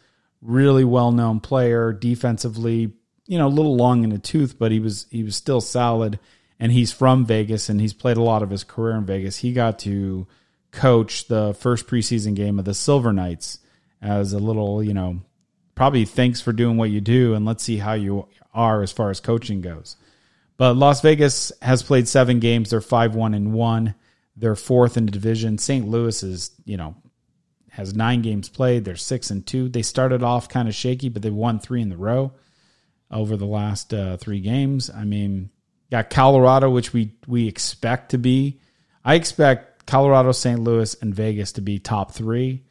Really 0.41 0.83
well 0.83 1.11
known 1.11 1.39
player 1.39 1.93
defensively, 1.93 2.93
you 3.31 3.37
know, 3.37 3.47
a 3.47 3.49
little 3.49 3.77
long 3.77 4.03
in 4.03 4.09
the 4.09 4.19
tooth, 4.19 4.59
but 4.59 4.73
he 4.73 4.81
was 4.81 5.05
he 5.09 5.23
was 5.23 5.37
still 5.37 5.61
solid. 5.61 6.19
And 6.59 6.69
he's 6.69 6.91
from 6.91 7.25
Vegas, 7.25 7.69
and 7.69 7.79
he's 7.79 7.93
played 7.93 8.17
a 8.17 8.21
lot 8.21 8.43
of 8.43 8.49
his 8.49 8.65
career 8.65 8.95
in 8.97 9.05
Vegas. 9.05 9.37
He 9.37 9.53
got 9.53 9.79
to 9.79 10.27
coach 10.71 11.27
the 11.29 11.53
first 11.53 11.87
preseason 11.87 12.35
game 12.35 12.59
of 12.59 12.65
the 12.65 12.73
Silver 12.73 13.13
Knights 13.13 13.59
as 14.01 14.33
a 14.33 14.37
little, 14.37 14.83
you 14.83 14.93
know, 14.93 15.21
probably 15.75 16.03
thanks 16.03 16.41
for 16.41 16.51
doing 16.51 16.75
what 16.75 16.89
you 16.89 16.99
do 16.99 17.33
and 17.33 17.45
let's 17.45 17.63
see 17.63 17.77
how 17.77 17.93
you 17.93 18.27
are 18.53 18.83
as 18.83 18.91
far 18.91 19.09
as 19.09 19.21
coaching 19.21 19.61
goes. 19.61 19.95
But 20.57 20.75
Las 20.75 20.99
Vegas 20.99 21.53
has 21.61 21.81
played 21.81 22.09
seven 22.09 22.39
games. 22.41 22.69
They're 22.69 22.81
5 22.81 23.15
1 23.15 23.33
and 23.33 23.53
1. 23.53 23.95
They're 24.35 24.55
fourth 24.57 24.97
in 24.97 25.05
the 25.05 25.11
division. 25.11 25.57
St. 25.57 25.87
Louis 25.87 26.21
is, 26.21 26.51
you 26.65 26.75
know, 26.75 26.95
has 27.69 27.95
nine 27.95 28.21
games 28.21 28.49
played. 28.49 28.83
They're 28.83 28.97
six 28.97 29.31
and 29.31 29.47
two. 29.47 29.69
They 29.69 29.83
started 29.83 30.21
off 30.21 30.49
kind 30.49 30.67
of 30.67 30.75
shaky, 30.75 31.07
but 31.07 31.21
they 31.21 31.29
won 31.29 31.59
three 31.59 31.81
in 31.81 31.89
the 31.89 31.97
row. 31.97 32.33
Over 33.11 33.37
the 33.37 33.45
last 33.45 33.93
uh, 33.93 34.17
three 34.17 34.39
games. 34.39 34.89
I 34.89 35.03
mean, 35.03 35.49
got 35.91 36.09
Colorado, 36.09 36.69
which 36.69 36.93
we 36.93 37.13
we 37.27 37.47
expect 37.47 38.11
to 38.11 38.17
be. 38.17 38.59
I 39.03 39.15
expect 39.15 39.85
Colorado, 39.85 40.31
St. 40.31 40.59
Louis, 40.59 40.95
and 41.01 41.13
Vegas 41.13 41.51
to 41.53 41.61
be 41.61 41.79
top 41.79 42.13
three. 42.13 42.63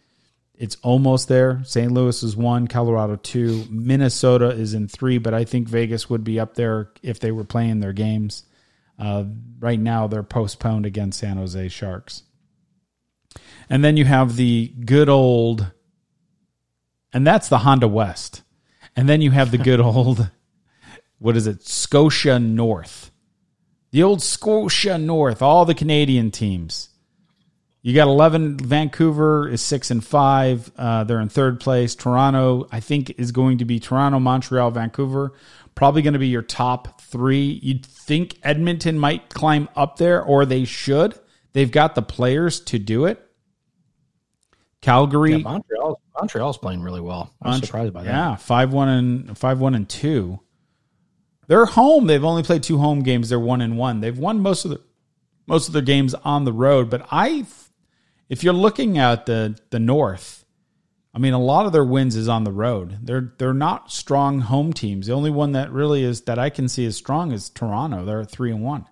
It's 0.55 0.77
almost 0.83 1.29
there. 1.29 1.63
St. 1.65 1.91
Louis 1.91 2.23
is 2.23 2.37
one, 2.37 2.67
Colorado 2.67 3.17
two, 3.17 3.65
Minnesota 3.71 4.51
is 4.51 4.75
in 4.75 4.89
three, 4.89 5.17
but 5.17 5.33
I 5.33 5.45
think 5.45 5.69
Vegas 5.69 6.11
would 6.11 6.23
be 6.23 6.39
up 6.39 6.55
there 6.55 6.91
if 7.03 7.19
they 7.19 7.33
were 7.33 7.45
playing 7.45 7.81
their 7.81 7.95
games. 7.95 8.45
Uh, 8.99 9.25
right 9.59 9.81
now, 9.81 10.07
they're 10.07 10.23
postponed 10.23 10.85
against 10.85 11.19
San 11.19 11.39
Jose 11.39 11.69
Sharks. 11.69 12.25
And 13.71 13.83
then 13.83 13.97
you 13.97 14.05
have 14.05 14.37
the 14.37 14.75
good 14.85 15.09
old, 15.09 15.71
and 17.11 17.27
that's 17.27 17.49
the 17.49 17.59
Honda 17.59 17.89
West. 17.89 18.43
And 18.97 19.09
then 19.09 19.21
you 19.21 19.31
have 19.31 19.51
the 19.51 19.59
good 19.59 19.81
old, 19.81 20.31
what 21.19 21.37
is 21.37 21.47
it, 21.47 21.63
Scotia 21.63 22.39
North. 22.39 23.11
The 23.93 24.03
old 24.03 24.23
Scotia 24.23 24.99
North, 24.99 25.43
all 25.43 25.65
the 25.65 25.75
Canadian 25.75 26.31
teams. 26.31 26.91
You 27.83 27.95
got 27.95 28.09
11. 28.09 28.59
Vancouver 28.59 29.49
is 29.49 29.63
6 29.63 29.91
and 29.91 30.05
5. 30.05 30.73
Uh, 30.77 31.05
they're 31.05 31.21
in 31.21 31.31
third 31.31 31.61
place. 31.61 31.95
Toronto, 31.95 32.69
I 32.71 32.81
think, 32.81 33.19
is 33.19 33.33
going 33.33 33.59
to 33.59 33.65
be 33.65 33.81
Toronto, 33.81 34.21
Montreal, 34.21 34.71
Vancouver. 34.71 35.33
Probably 35.75 36.03
going 36.03 36.13
to 36.13 36.19
be 36.19 36.29
your 36.29 36.43
top 36.43 37.01
three. 37.01 37.59
You'd 37.63 37.87
think 37.87 38.39
Edmonton 38.43 38.99
might 38.99 39.31
climb 39.31 39.69
up 39.75 39.97
there, 39.97 40.23
or 40.23 40.45
they 40.45 40.65
should. 40.65 41.19
They've 41.55 41.71
got 41.71 41.95
the 41.95 42.03
players 42.03 42.61
to 42.61 42.79
do 42.79 43.07
it. 43.07 43.27
Calgary, 44.83 45.33
Yeah, 45.33 45.39
Montreal, 45.39 46.01
Montreal's 46.19 46.59
playing 46.59 46.83
really 46.83 47.01
well. 47.01 47.33
I'm 47.43 47.51
Mont- 47.51 47.65
surprised 47.67 47.93
by 47.93 48.03
that. 48.05 48.11
Yeah, 48.11 48.37
five 48.37 48.73
one 48.73 48.89
and 48.89 49.39
five 49.39 49.61
one 49.61 49.75
and 49.75 49.89
two. 49.89 50.41
They're 51.49 51.67
home. 51.67 52.07
They've 52.07 52.25
only 52.25 52.43
played 52.43 52.63
two 52.63 52.79
home 52.79 53.03
games. 53.03 53.29
They're 53.29 53.41
one 53.41 53.61
and 53.61 53.77
one. 53.77 54.01
They've 54.01 54.17
won 54.17 54.41
most 54.41 54.65
of 54.65 54.71
the 54.71 54.81
most 55.47 55.67
of 55.67 55.73
their 55.75 55.83
games 55.83 56.15
on 56.15 56.45
the 56.45 56.53
road. 56.53 56.89
But 56.91 57.07
I, 57.11 57.45
if 58.29 58.45
you're 58.45 58.55
looking 58.55 58.99
at 58.99 59.27
the 59.27 59.59
the 59.71 59.81
North, 59.81 60.45
I 61.13 61.19
mean, 61.19 61.33
a 61.33 61.41
lot 61.41 61.67
of 61.67 61.73
their 61.73 61.85
wins 61.85 62.15
is 62.17 62.29
on 62.29 62.45
the 62.45 62.53
road. 62.53 62.99
They're 63.03 63.35
they're 63.37 63.53
not 63.53 63.91
strong 63.91 64.41
home 64.41 64.73
teams. 64.73 65.09
The 65.09 65.13
only 65.13 65.31
one 65.31 65.53
that 65.53 65.73
really 65.73 66.05
is 66.05 66.23
that 66.23 66.39
I 66.39 66.51
can 66.51 66.69
see 66.69 66.87
as 66.87 66.97
strong 66.97 67.33
is 67.33 67.51
Toronto. 67.51 68.05
They're 68.05 68.21
at 68.21 68.31
three 68.31 68.53
and 68.53 68.63
one. 68.63 68.87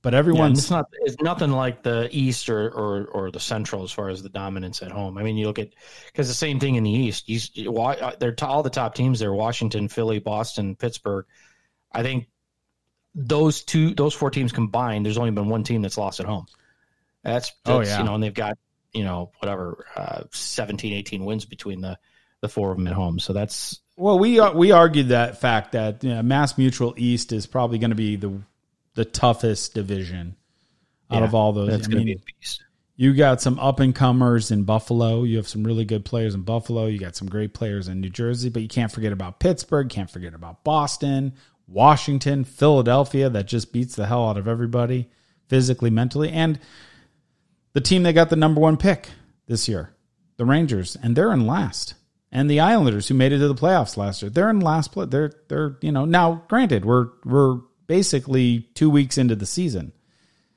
But 0.00 0.14
yeah, 0.14 0.58
it's 0.58 0.70
not 0.70 0.86
it's 1.00 1.20
nothing 1.20 1.50
like 1.50 1.82
the 1.82 2.08
East 2.12 2.48
or, 2.48 2.70
or 2.70 3.06
or 3.06 3.30
the 3.30 3.40
Central 3.40 3.82
as 3.82 3.90
far 3.90 4.08
as 4.08 4.22
the 4.22 4.28
dominance 4.28 4.80
at 4.82 4.92
home. 4.92 5.18
I 5.18 5.22
mean, 5.22 5.36
you 5.36 5.46
look 5.46 5.58
at 5.58 5.70
because 6.06 6.28
the 6.28 6.34
same 6.34 6.60
thing 6.60 6.76
in 6.76 6.84
the 6.84 6.90
East. 6.90 7.28
You, 7.28 7.76
uh, 7.76 8.14
they're 8.18 8.36
all 8.42 8.62
the 8.62 8.70
top 8.70 8.94
teams 8.94 9.18
there: 9.18 9.32
Washington, 9.32 9.88
Philly, 9.88 10.20
Boston, 10.20 10.76
Pittsburgh. 10.76 11.26
I 11.92 12.02
think 12.02 12.28
those 13.14 13.62
two, 13.62 13.94
those 13.94 14.14
four 14.14 14.30
teams 14.30 14.52
combined, 14.52 15.04
there's 15.04 15.18
only 15.18 15.32
been 15.32 15.48
one 15.48 15.64
team 15.64 15.82
that's 15.82 15.98
lost 15.98 16.20
at 16.20 16.26
home. 16.26 16.46
That's, 17.24 17.52
Oh, 17.66 17.80
yeah. 17.80 17.98
you 17.98 18.04
know, 18.04 18.14
and 18.14 18.22
they've 18.22 18.32
got 18.32 18.56
you 18.92 19.04
know 19.04 19.32
whatever 19.40 19.84
uh, 19.96 20.22
17, 20.30 20.92
18 20.92 21.24
wins 21.24 21.44
between 21.44 21.80
the 21.80 21.98
the 22.40 22.48
four 22.48 22.70
of 22.70 22.76
them 22.76 22.86
at 22.86 22.92
home. 22.92 23.18
So 23.18 23.32
that's 23.32 23.80
Well, 23.96 24.18
we 24.18 24.38
uh, 24.38 24.52
we 24.52 24.70
argued 24.70 25.08
that 25.08 25.40
fact 25.40 25.72
that 25.72 26.04
you 26.04 26.10
know, 26.10 26.22
Mass 26.22 26.56
Mutual 26.56 26.94
East 26.96 27.32
is 27.32 27.46
probably 27.46 27.78
going 27.78 27.90
to 27.90 27.96
be 27.96 28.16
the 28.16 28.40
the 28.98 29.04
toughest 29.04 29.74
division 29.74 30.34
out 31.08 31.20
Yeah, 31.20 31.24
of 31.24 31.34
all 31.34 31.52
those. 31.52 31.68
that's 31.70 31.86
I 31.86 31.90
going 31.92 32.00
to 32.00 32.04
be 32.04 32.12
a 32.14 32.18
beast. 32.40 32.64
you 32.96 33.14
got 33.14 33.40
some 33.40 33.56
up 33.60 33.78
and 33.78 33.94
comers 33.94 34.50
in 34.50 34.64
Buffalo. 34.64 35.22
You 35.22 35.36
have 35.36 35.46
some 35.46 35.62
really 35.62 35.84
good 35.84 36.04
players 36.04 36.34
in 36.34 36.42
Buffalo. 36.42 36.86
You 36.86 36.98
got 36.98 37.14
some 37.14 37.28
great 37.28 37.54
players 37.54 37.86
in 37.86 38.00
New 38.00 38.10
Jersey, 38.10 38.48
but 38.48 38.60
you 38.62 38.66
can't 38.68 38.90
forget 38.90 39.12
about 39.12 39.38
Pittsburgh. 39.38 39.88
Can't 39.88 40.10
forget 40.10 40.34
about 40.34 40.64
Boston, 40.64 41.34
Washington, 41.68 42.42
Philadelphia. 42.42 43.30
That 43.30 43.46
just 43.46 43.72
beats 43.72 43.94
the 43.94 44.06
hell 44.06 44.28
out 44.28 44.36
of 44.36 44.48
everybody 44.48 45.08
physically, 45.46 45.90
mentally, 45.90 46.30
and 46.30 46.58
the 47.72 47.80
team 47.80 48.02
that 48.02 48.14
got 48.14 48.30
the 48.30 48.36
number 48.36 48.60
one 48.60 48.76
pick 48.76 49.10
this 49.46 49.68
year, 49.68 49.94
the 50.38 50.44
Rangers, 50.44 50.96
and 51.00 51.14
they're 51.14 51.32
in 51.32 51.46
last. 51.46 51.94
And 52.32 52.50
the 52.50 52.60
Islanders, 52.60 53.06
who 53.08 53.14
made 53.14 53.32
it 53.32 53.38
to 53.38 53.48
the 53.48 53.54
playoffs 53.54 53.96
last 53.96 54.20
year, 54.22 54.30
they're 54.30 54.50
in 54.50 54.60
last 54.60 54.92
place. 54.92 55.08
They're 55.08 55.32
they're 55.48 55.78
you 55.80 55.92
know 55.92 56.04
now. 56.04 56.42
Granted, 56.48 56.84
we're 56.84 57.08
we're 57.24 57.60
basically 57.88 58.68
two 58.74 58.88
weeks 58.88 59.18
into 59.18 59.34
the 59.34 59.46
season. 59.46 59.92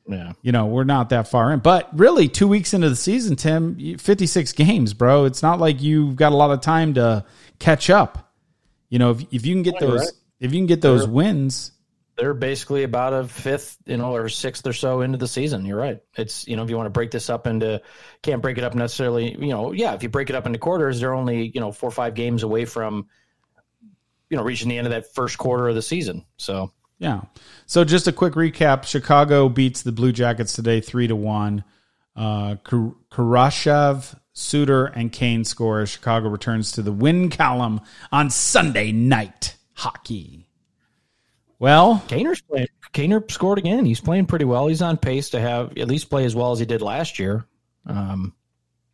Yeah. 0.08 0.34
You 0.42 0.52
know, 0.52 0.66
we're 0.66 0.84
not 0.84 1.10
that 1.10 1.28
far 1.28 1.52
in, 1.52 1.60
but 1.60 1.90
really, 1.98 2.28
two 2.28 2.48
weeks 2.48 2.74
into 2.74 2.90
the 2.90 2.96
season, 2.96 3.36
Tim, 3.36 3.98
fifty-six 3.98 4.52
games, 4.52 4.94
bro. 4.94 5.26
It's 5.26 5.42
not 5.42 5.60
like 5.60 5.82
you've 5.82 6.16
got 6.16 6.32
a 6.32 6.36
lot 6.36 6.52
of 6.52 6.62
time 6.62 6.96
to 6.96 7.26
catch 7.60 7.90
up. 7.90 8.34
You 8.90 9.00
know, 9.00 9.12
if 9.12 9.22
if 9.32 9.46
you 9.46 9.56
can 9.56 9.64
get 9.64 9.80
those, 9.80 10.02
right. 10.02 10.12
if 10.40 10.54
you 10.54 10.60
can 10.60 10.66
get 10.66 10.82
those 10.82 11.08
wins, 11.08 11.72
they're 12.18 12.34
basically 12.34 12.84
about 12.84 13.14
a 13.14 13.28
fifth, 13.28 13.78
you 13.86 13.98
know, 13.98 14.14
or 14.14 14.28
sixth 14.28 14.68
or 14.68 14.74
so 14.74 15.02
into 15.02 15.18
the 15.18 15.28
season. 15.28 15.66
You're 15.66 15.78
right. 15.78 16.02
It's 16.18 16.48
you 16.48 16.58
know, 16.58 16.64
if 16.64 16.70
you 16.70 16.76
want 16.76 16.88
to 16.88 16.92
break 16.92 17.12
this 17.12 17.30
up 17.30 17.48
into, 17.48 17.82
can't 18.22 18.42
break 18.42 18.58
it 18.58 18.64
up 18.64 18.76
necessarily. 18.76 19.32
You 19.40 19.52
know, 19.52 19.72
yeah, 19.72 19.94
if 19.94 20.04
you 20.04 20.10
break 20.10 20.30
it 20.30 20.36
up 20.36 20.46
into 20.46 20.60
quarters, 20.60 21.00
they're 21.00 21.14
only 21.14 21.52
you 21.54 21.62
know 21.62 21.72
four 21.72 21.88
or 21.88 21.94
five 21.94 22.16
games 22.16 22.44
away 22.44 22.66
from, 22.66 23.08
you 24.30 24.36
know, 24.36 24.44
reaching 24.44 24.68
the 24.68 24.78
end 24.78 24.88
of 24.88 24.92
that 24.92 25.14
first 25.14 25.38
quarter 25.38 25.70
of 25.70 25.76
the 25.76 25.82
season. 25.82 26.26
So 26.38 26.74
Yeah. 27.02 27.22
So 27.66 27.84
just 27.84 28.08
a 28.08 28.12
quick 28.12 28.34
recap: 28.34 28.86
Chicago 28.86 29.50
beats 29.50 29.82
the 29.82 29.92
Blue 29.92 30.12
Jackets 30.12 30.54
today, 30.54 30.82
three 30.82 31.08
to 31.08 31.16
one. 31.16 31.64
Uh, 32.16 32.56
Kurashev, 32.64 34.16
Suter, 34.34 34.86
and 34.86 35.12
Kane 35.12 35.44
score. 35.44 35.84
Chicago 35.88 36.30
returns 36.30 36.74
to 36.74 36.84
the 36.84 36.92
win 36.92 37.32
column 37.32 37.82
on 38.12 38.30
Sunday 38.30 38.92
night 38.92 39.56
hockey. 39.74 40.48
Well, 41.58 42.04
Kaner's 42.08 42.42
playing. 42.42 42.68
Kaner 42.94 43.32
scored 43.32 43.58
again. 43.58 43.84
He's 43.84 44.02
playing 44.02 44.28
pretty 44.28 44.46
well. 44.46 44.68
He's 44.68 44.84
on 44.84 44.98
pace 44.98 45.32
to 45.32 45.40
have 45.40 45.76
at 45.80 45.88
least 45.88 46.10
play 46.10 46.26
as 46.26 46.36
well 46.36 46.52
as 46.52 46.60
he 46.60 46.66
did 46.66 46.84
last 46.84 47.18
year. 47.18 47.46
Um, 47.88 48.36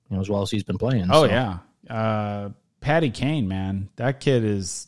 you 0.10 0.15
know, 0.15 0.22
as 0.22 0.30
well 0.30 0.43
as 0.43 0.52
he's 0.52 0.63
been 0.63 0.78
playing. 0.78 1.08
oh 1.12 1.26
So, 1.26 1.30
yeah, 1.30 1.58
uh, 1.89 2.50
Patty 2.80 3.10
Kane, 3.10 3.50
man, 3.50 3.89
that 3.98 4.22
kid 4.22 4.46
is. 4.46 4.87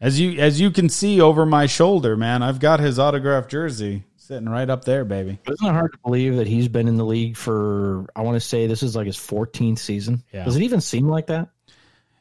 As 0.00 0.20
you 0.20 0.38
as 0.40 0.60
you 0.60 0.70
can 0.70 0.88
see 0.88 1.20
over 1.20 1.46
my 1.46 1.66
shoulder, 1.66 2.16
man, 2.16 2.42
I've 2.42 2.60
got 2.60 2.80
his 2.80 2.98
autographed 2.98 3.50
jersey 3.50 4.04
sitting 4.16 4.48
right 4.48 4.68
up 4.68 4.84
there, 4.84 5.04
baby. 5.04 5.38
Isn't 5.48 5.66
it 5.66 5.72
hard 5.72 5.92
to 5.92 5.98
believe 6.04 6.36
that 6.36 6.46
he's 6.46 6.68
been 6.68 6.86
in 6.88 6.96
the 6.96 7.04
league 7.04 7.36
for? 7.36 8.06
I 8.14 8.20
want 8.22 8.36
to 8.36 8.40
say 8.40 8.66
this 8.66 8.82
is 8.82 8.94
like 8.94 9.06
his 9.06 9.16
14th 9.16 9.78
season. 9.78 10.22
Yeah. 10.32 10.44
Does 10.44 10.56
it 10.56 10.62
even 10.62 10.80
seem 10.80 11.08
like 11.08 11.28
that? 11.28 11.48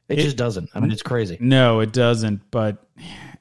It, 0.07 0.19
It- 0.19 0.23
just 0.23 0.37
doesn't. 0.37 0.69
I 0.73 0.79
mean, 0.79 0.91
it's 0.91 1.01
crazy. 1.01 1.37
No, 1.41 1.79
it 1.81 1.91
doesn't. 1.91 2.49
But 2.49 2.85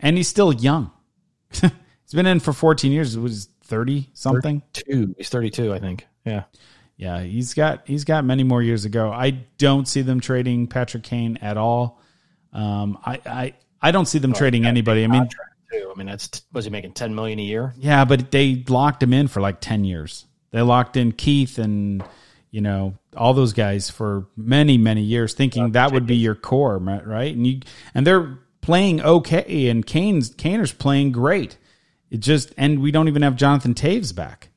and 0.01 0.16
he's 0.16 0.29
still 0.29 0.53
young. 0.53 0.90
he's 1.53 1.70
been 2.12 2.27
in 2.27 2.40
for 2.40 2.53
14 2.53 2.90
years. 2.90 3.14
It 3.14 3.20
was 3.20 3.49
30 3.64 4.11
something. 4.14 4.62
Two. 4.73 5.14
He's 5.16 5.29
32, 5.29 5.73
I 5.73 5.79
think. 5.79 6.07
Yeah. 6.25 6.44
Yeah, 6.97 7.20
he's 7.23 7.55
got 7.55 7.87
he's 7.87 8.05
got 8.05 8.25
many 8.25 8.44
more 8.44 8.62
years 8.62 8.83
to 8.83 8.88
go. 8.88 9.11
I 9.12 9.31
don't 9.59 9.87
see 9.87 10.03
them 10.03 10.20
trading 10.20 10.66
Patrick 10.68 11.03
Kane 11.03 11.38
at 11.42 11.57
all. 11.57 12.01
Um, 12.53 12.99
I 13.05 13.20
I 13.27 13.55
I 13.85 13.90
don't 13.90 14.07
see 14.07 14.18
them 14.18 14.33
trading 14.33 14.64
anybody. 14.64 15.05
I 15.05 15.09
mean, 15.09 15.29
too. 15.70 15.92
I 15.94 15.99
mean, 15.99 16.07
that's 16.07 16.42
was 16.55 16.64
he 16.64 16.70
making 16.70 16.92
10 16.92 17.14
million 17.14 17.38
a 17.38 17.42
year? 17.42 17.75
yeah, 17.77 18.07
but 18.07 18.31
they 18.31 18.64
locked 18.66 19.03
him 19.03 19.12
in 19.12 19.29
for 19.29 19.42
like 19.42 19.61
10 19.61 19.85
years. 19.85 20.25
They 20.53 20.62
locked 20.62 20.97
in 20.97 21.12
Keith 21.12 21.59
and 21.59 22.03
you 22.51 22.62
know 22.62 22.94
all 23.14 23.35
those 23.35 23.53
guys 23.53 23.90
for 23.90 24.29
many 24.37 24.79
many 24.79 25.03
years, 25.03 25.35
thinking 25.35 25.73
that 25.73 25.92
would 25.92 26.07
be 26.07 26.16
your 26.16 26.35
core, 26.35 26.79
right? 26.79 27.35
And 27.35 27.47
you 27.47 27.61
and 27.92 28.07
they're 28.07 28.38
playing 28.62 29.03
okay, 29.03 29.68
and 29.68 29.85
Kane's 29.85 30.31
Kaner's 30.31 30.73
playing 30.73 31.12
great. 31.12 31.59
It 32.11 32.20
just 32.20 32.55
and 32.57 32.81
we 32.81 32.90
don't 32.90 33.09
even 33.09 33.20
have 33.23 33.37
Jonathan 33.37 33.75
Toews 33.75 34.14
back. 34.14 34.49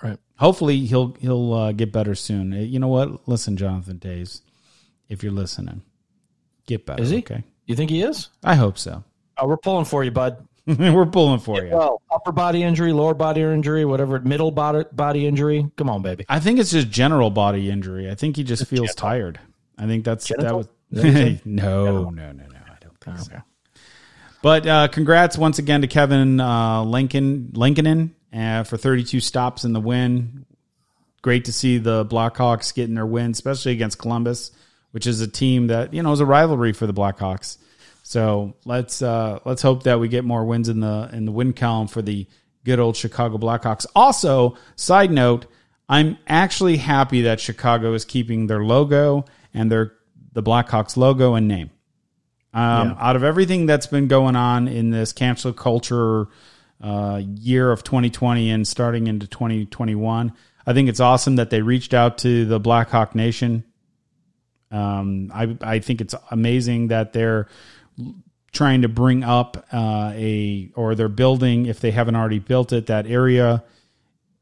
Right. 0.00 0.18
Hopefully 0.36 0.80
he'll 0.80 1.16
he'll 1.18 1.52
uh, 1.54 1.72
get 1.72 1.90
better 1.90 2.14
soon. 2.14 2.52
You 2.52 2.78
know 2.78 2.88
what? 2.88 3.26
Listen, 3.26 3.56
Jonathan 3.56 3.98
Toews, 3.98 4.42
if 5.08 5.24
you're 5.24 5.32
listening, 5.32 5.82
get 6.66 6.86
better. 6.86 7.02
Is 7.02 7.10
he? 7.10 7.18
Okay. 7.18 7.42
You 7.66 7.74
think 7.76 7.90
he 7.90 8.02
is? 8.02 8.28
I 8.42 8.54
hope 8.56 8.78
so. 8.78 9.04
Oh, 9.38 9.46
we're 9.46 9.56
pulling 9.56 9.84
for 9.84 10.04
you, 10.04 10.10
bud. 10.10 10.46
We're 10.66 11.04
pulling 11.04 11.40
for 11.40 11.62
you. 11.62 11.72
Well, 11.76 12.00
upper 12.10 12.32
body 12.32 12.62
injury, 12.62 12.94
lower 12.94 13.12
body 13.12 13.42
injury, 13.42 13.84
whatever, 13.84 14.18
middle 14.20 14.50
body 14.50 14.84
body 14.92 15.26
injury. 15.26 15.70
Come 15.76 15.90
on, 15.90 16.00
baby. 16.00 16.24
I 16.26 16.40
think 16.40 16.58
it's 16.58 16.70
just 16.70 16.88
general 16.88 17.28
body 17.28 17.68
injury. 17.68 18.10
I 18.10 18.14
think 18.14 18.36
he 18.36 18.44
just 18.44 18.66
feels 18.66 18.94
tired. 18.94 19.38
I 19.76 19.86
think 19.86 20.06
that's 20.06 20.26
that 20.28 20.38
Genital? 20.38 20.58
was 20.58 20.68
that 20.92 21.34
what 21.34 21.46
no, 21.46 22.04
no, 22.08 22.10
no, 22.10 22.32
no. 22.32 22.44
I 22.66 22.76
don't 22.80 22.98
think 22.98 23.16
Oh, 23.18 23.22
so. 23.24 23.42
But 24.40 24.66
uh, 24.66 24.88
congrats 24.88 25.36
once 25.36 25.58
again 25.58 25.82
to 25.82 25.86
Kevin 25.86 26.40
uh, 26.40 26.82
Lincoln 26.82 27.50
Lankinen 27.54 28.14
uh, 28.32 28.62
for 28.62 28.78
32 28.78 29.20
stops 29.20 29.64
in 29.64 29.74
the 29.74 29.80
win. 29.80 30.46
Great 31.20 31.44
to 31.46 31.52
see 31.52 31.76
the 31.76 32.06
Blackhawks 32.06 32.74
getting 32.74 32.94
their 32.94 33.04
win, 33.04 33.32
especially 33.32 33.72
against 33.72 33.98
Columbus, 33.98 34.50
which 34.94 35.08
is 35.08 35.20
a 35.20 35.26
team 35.26 35.66
that 35.66 35.92
you 35.92 36.04
know 36.04 36.12
is 36.12 36.20
a 36.20 36.24
rivalry 36.24 36.72
for 36.72 36.86
the 36.86 36.94
Blackhawks. 36.94 37.58
So 38.04 38.54
let's 38.64 39.02
uh, 39.02 39.40
let's 39.44 39.60
hope 39.60 39.82
that 39.82 39.98
we 39.98 40.06
get 40.06 40.24
more 40.24 40.44
wins 40.44 40.68
in 40.68 40.78
the 40.78 41.10
in 41.12 41.24
the 41.24 41.32
win 41.32 41.52
column 41.52 41.88
for 41.88 42.00
the 42.00 42.28
good 42.64 42.78
old 42.78 42.96
Chicago 42.96 43.36
Blackhawks. 43.36 43.86
Also, 43.96 44.56
side 44.76 45.10
note, 45.10 45.46
I'm 45.88 46.16
actually 46.28 46.76
happy 46.76 47.22
that 47.22 47.40
Chicago 47.40 47.92
is 47.94 48.04
keeping 48.04 48.46
their 48.46 48.62
logo 48.62 49.24
and 49.52 49.68
their 49.68 49.94
the 50.32 50.44
Blackhawks 50.44 50.96
logo 50.96 51.34
and 51.34 51.48
name. 51.48 51.70
Um, 52.52 52.90
Yeah. 52.90 52.96
Out 53.00 53.16
of 53.16 53.24
everything 53.24 53.66
that's 53.66 53.88
been 53.88 54.06
going 54.06 54.36
on 54.36 54.68
in 54.68 54.90
this 54.90 55.12
cancel 55.12 55.52
culture 55.52 56.28
uh, 56.80 57.20
year 57.20 57.72
of 57.72 57.82
2020 57.82 58.48
and 58.48 58.68
starting 58.68 59.08
into 59.08 59.26
2021, 59.26 60.32
I 60.64 60.72
think 60.72 60.88
it's 60.88 61.00
awesome 61.00 61.34
that 61.36 61.50
they 61.50 61.62
reached 61.62 61.94
out 61.94 62.18
to 62.18 62.44
the 62.44 62.60
Blackhawk 62.60 63.16
Nation. 63.16 63.64
Um, 64.74 65.30
I 65.32 65.56
I 65.60 65.78
think 65.78 66.00
it's 66.00 66.14
amazing 66.30 66.88
that 66.88 67.12
they're 67.12 67.46
trying 68.52 68.82
to 68.82 68.88
bring 68.88 69.22
up 69.22 69.66
uh, 69.72 70.12
a 70.14 70.70
or 70.74 70.94
they're 70.94 71.08
building 71.08 71.66
if 71.66 71.80
they 71.80 71.90
haven't 71.90 72.16
already 72.16 72.38
built 72.40 72.72
it 72.72 72.86
that 72.86 73.06
area 73.06 73.62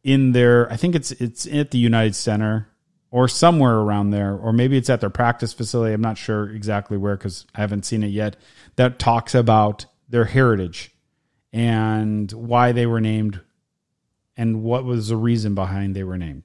in 0.02 0.32
their 0.32 0.70
I 0.72 0.76
think 0.76 0.94
it's 0.94 1.10
it's 1.12 1.46
at 1.46 1.70
the 1.70 1.78
United 1.78 2.14
Center 2.14 2.68
or 3.10 3.28
somewhere 3.28 3.74
around 3.74 4.10
there 4.10 4.34
or 4.34 4.52
maybe 4.52 4.76
it's 4.76 4.88
at 4.88 5.00
their 5.00 5.10
practice 5.10 5.52
facility 5.52 5.92
I'm 5.92 6.00
not 6.00 6.18
sure 6.18 6.48
exactly 6.50 6.96
where 6.96 7.16
cuz 7.16 7.46
I 7.54 7.60
haven't 7.60 7.84
seen 7.84 8.02
it 8.02 8.08
yet 8.08 8.36
that 8.76 8.98
talks 8.98 9.34
about 9.34 9.86
their 10.08 10.24
heritage 10.24 10.92
and 11.52 12.32
why 12.32 12.72
they 12.72 12.86
were 12.86 13.00
named 13.00 13.40
and 14.36 14.62
what 14.62 14.84
was 14.84 15.08
the 15.08 15.16
reason 15.16 15.54
behind 15.54 15.94
they 15.94 16.04
were 16.04 16.18
named. 16.18 16.42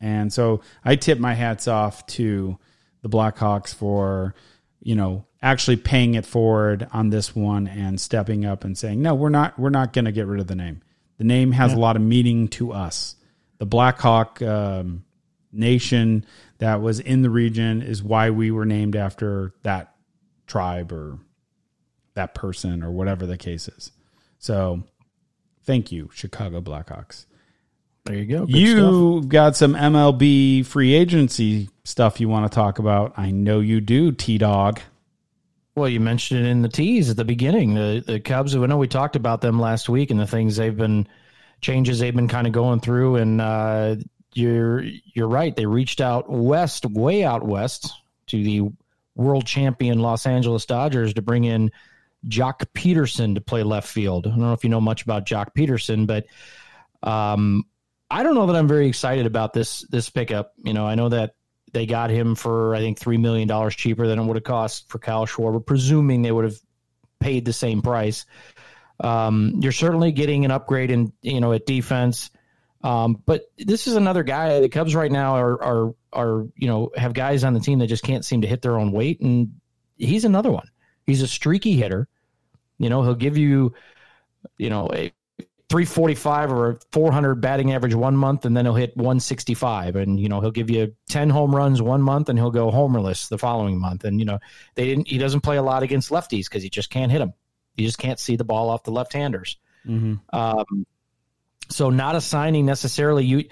And 0.00 0.32
so 0.32 0.60
I 0.84 0.96
tip 0.96 1.18
my 1.18 1.34
hats 1.34 1.68
off 1.68 2.04
to 2.06 2.58
the 3.02 3.08
Blackhawks 3.08 3.74
for, 3.74 4.34
you 4.80 4.94
know, 4.94 5.26
actually 5.42 5.76
paying 5.76 6.14
it 6.14 6.24
forward 6.24 6.88
on 6.92 7.10
this 7.10 7.34
one 7.34 7.66
and 7.66 8.00
stepping 8.00 8.44
up 8.44 8.64
and 8.64 8.78
saying, 8.78 9.02
"No, 9.02 9.14
we're 9.14 9.28
not 9.28 9.58
we're 9.58 9.70
not 9.70 9.92
going 9.92 10.04
to 10.06 10.12
get 10.12 10.26
rid 10.26 10.40
of 10.40 10.46
the 10.46 10.54
name. 10.54 10.82
The 11.18 11.24
name 11.24 11.52
has 11.52 11.72
a 11.72 11.78
lot 11.78 11.96
of 11.96 12.02
meaning 12.02 12.48
to 12.48 12.72
us. 12.72 13.16
The 13.58 13.66
Blackhawk 13.66 14.42
um, 14.42 15.04
nation 15.52 16.24
that 16.58 16.80
was 16.80 16.98
in 16.98 17.22
the 17.22 17.30
region 17.30 17.82
is 17.82 18.02
why 18.02 18.30
we 18.30 18.50
were 18.50 18.64
named 18.64 18.96
after 18.96 19.52
that 19.62 19.94
tribe 20.46 20.92
or 20.92 21.18
that 22.14 22.34
person 22.34 22.82
or 22.82 22.90
whatever 22.90 23.26
the 23.26 23.36
case 23.36 23.68
is. 23.68 23.92
So, 24.38 24.82
thank 25.64 25.92
you, 25.92 26.10
Chicago 26.12 26.60
Blackhawks. 26.60 27.26
There 28.04 28.16
you 28.16 28.26
go. 28.26 28.46
Good 28.46 28.52
stuff. 28.52 28.56
You 28.56 29.22
got 29.28 29.56
some 29.56 29.74
MLB 29.74 30.66
free 30.66 30.94
agency 30.94 31.68
stuff 31.84 32.20
you 32.20 32.28
want 32.28 32.50
to 32.50 32.54
talk 32.54 32.78
about. 32.78 33.14
I 33.16 33.30
know 33.30 33.60
you 33.60 33.80
do, 33.80 34.12
T 34.12 34.38
Dog. 34.38 34.80
Well, 35.74 35.88
you 35.88 36.00
mentioned 36.00 36.44
it 36.44 36.50
in 36.50 36.62
the 36.62 36.68
tease 36.68 37.10
at 37.10 37.16
the 37.16 37.24
beginning. 37.24 37.74
The 37.74 38.02
the 38.04 38.20
Cubs. 38.20 38.56
I 38.56 38.66
know 38.66 38.76
we 38.76 38.88
talked 38.88 39.16
about 39.16 39.40
them 39.40 39.60
last 39.60 39.88
week 39.88 40.10
and 40.10 40.18
the 40.18 40.26
things 40.26 40.56
they've 40.56 40.76
been 40.76 41.06
changes 41.60 42.00
they've 42.00 42.14
been 42.14 42.28
kind 42.28 42.46
of 42.46 42.52
going 42.52 42.80
through. 42.80 43.16
And 43.16 43.40
uh, 43.40 43.96
you're 44.34 44.82
you're 44.82 45.28
right. 45.28 45.54
They 45.54 45.66
reached 45.66 46.00
out 46.00 46.28
west, 46.28 46.84
way 46.86 47.24
out 47.24 47.46
west, 47.46 47.92
to 48.26 48.42
the 48.42 48.62
world 49.14 49.46
champion 49.46 50.00
Los 50.00 50.26
Angeles 50.26 50.66
Dodgers 50.66 51.14
to 51.14 51.22
bring 51.22 51.44
in 51.44 51.70
Joc 52.28 52.66
Pederson 52.74 53.34
to 53.34 53.40
play 53.40 53.62
left 53.62 53.88
field. 53.88 54.26
I 54.26 54.30
don't 54.30 54.40
know 54.40 54.52
if 54.52 54.64
you 54.64 54.70
know 54.70 54.80
much 54.80 55.02
about 55.02 55.24
Joc 55.24 55.54
Pederson, 55.56 56.06
but 56.06 56.26
um, 57.02 57.64
I 58.12 58.22
don't 58.22 58.34
know 58.34 58.46
that 58.46 58.56
I'm 58.56 58.68
very 58.68 58.88
excited 58.88 59.24
about 59.24 59.54
this 59.54 59.80
this 59.88 60.10
pickup. 60.10 60.52
You 60.62 60.74
know, 60.74 60.86
I 60.86 60.94
know 60.96 61.08
that 61.08 61.34
they 61.72 61.86
got 61.86 62.10
him 62.10 62.34
for 62.34 62.74
I 62.74 62.80
think 62.80 62.98
three 62.98 63.16
million 63.16 63.48
dollars 63.48 63.74
cheaper 63.74 64.06
than 64.06 64.18
it 64.18 64.24
would 64.24 64.36
have 64.36 64.44
cost 64.44 64.90
for 64.90 64.98
Kyle 64.98 65.26
Schwarber, 65.26 65.64
presuming 65.64 66.20
they 66.20 66.30
would 66.30 66.44
have 66.44 66.58
paid 67.20 67.46
the 67.46 67.54
same 67.54 67.80
price. 67.80 68.26
Um, 69.00 69.60
you're 69.60 69.72
certainly 69.72 70.12
getting 70.12 70.44
an 70.44 70.50
upgrade 70.50 70.90
in 70.90 71.14
you 71.22 71.40
know 71.40 71.52
at 71.54 71.64
defense, 71.64 72.30
um, 72.84 73.22
but 73.24 73.44
this 73.56 73.86
is 73.86 73.96
another 73.96 74.22
guy. 74.22 74.60
The 74.60 74.68
Cubs 74.68 74.94
right 74.94 75.10
now 75.10 75.36
are 75.36 75.62
are 75.62 75.94
are 76.12 76.46
you 76.54 76.68
know 76.68 76.90
have 76.94 77.14
guys 77.14 77.44
on 77.44 77.54
the 77.54 77.60
team 77.60 77.78
that 77.78 77.86
just 77.86 78.04
can't 78.04 78.26
seem 78.26 78.42
to 78.42 78.48
hit 78.48 78.60
their 78.60 78.78
own 78.78 78.92
weight, 78.92 79.22
and 79.22 79.54
he's 79.96 80.26
another 80.26 80.52
one. 80.52 80.68
He's 81.06 81.22
a 81.22 81.26
streaky 81.26 81.76
hitter. 81.76 82.08
You 82.76 82.90
know, 82.90 83.02
he'll 83.02 83.14
give 83.14 83.38
you 83.38 83.72
you 84.58 84.68
know 84.68 84.90
a 84.92 85.12
345 85.72 86.52
or 86.52 86.78
400 86.92 87.36
batting 87.36 87.72
average 87.72 87.94
one 87.94 88.16
month 88.16 88.44
and 88.44 88.54
then 88.54 88.66
he'll 88.66 88.74
hit 88.74 88.96
165 88.96 89.96
and 89.96 90.20
you 90.20 90.28
know 90.28 90.40
he'll 90.40 90.50
give 90.50 90.70
you 90.70 90.94
10 91.08 91.30
home 91.30 91.56
runs 91.56 91.80
one 91.80 92.02
month 92.02 92.28
and 92.28 92.38
he'll 92.38 92.50
go 92.50 92.70
homerless 92.70 93.28
the 93.28 93.38
following 93.38 93.80
month. 93.80 94.04
And 94.04 94.20
you 94.20 94.26
know 94.26 94.38
they 94.74 94.84
didn't 94.84 95.08
he 95.08 95.18
doesn't 95.18 95.40
play 95.40 95.56
a 95.56 95.62
lot 95.62 95.82
against 95.82 96.10
lefties 96.10 96.44
because 96.44 96.62
he 96.62 96.70
just 96.70 96.90
can't 96.90 97.10
hit 97.10 97.18
them 97.18 97.32
you 97.76 97.86
just 97.86 97.98
can't 97.98 98.18
see 98.18 98.36
the 98.36 98.44
ball 98.44 98.68
off 98.68 98.82
the 98.84 98.90
left-handers. 98.90 99.56
Um, 100.32 100.86
so 101.68 101.90
not 101.90 102.16
a 102.16 102.20
signing 102.20 102.66
necessarily. 102.66 103.24
You 103.24 103.44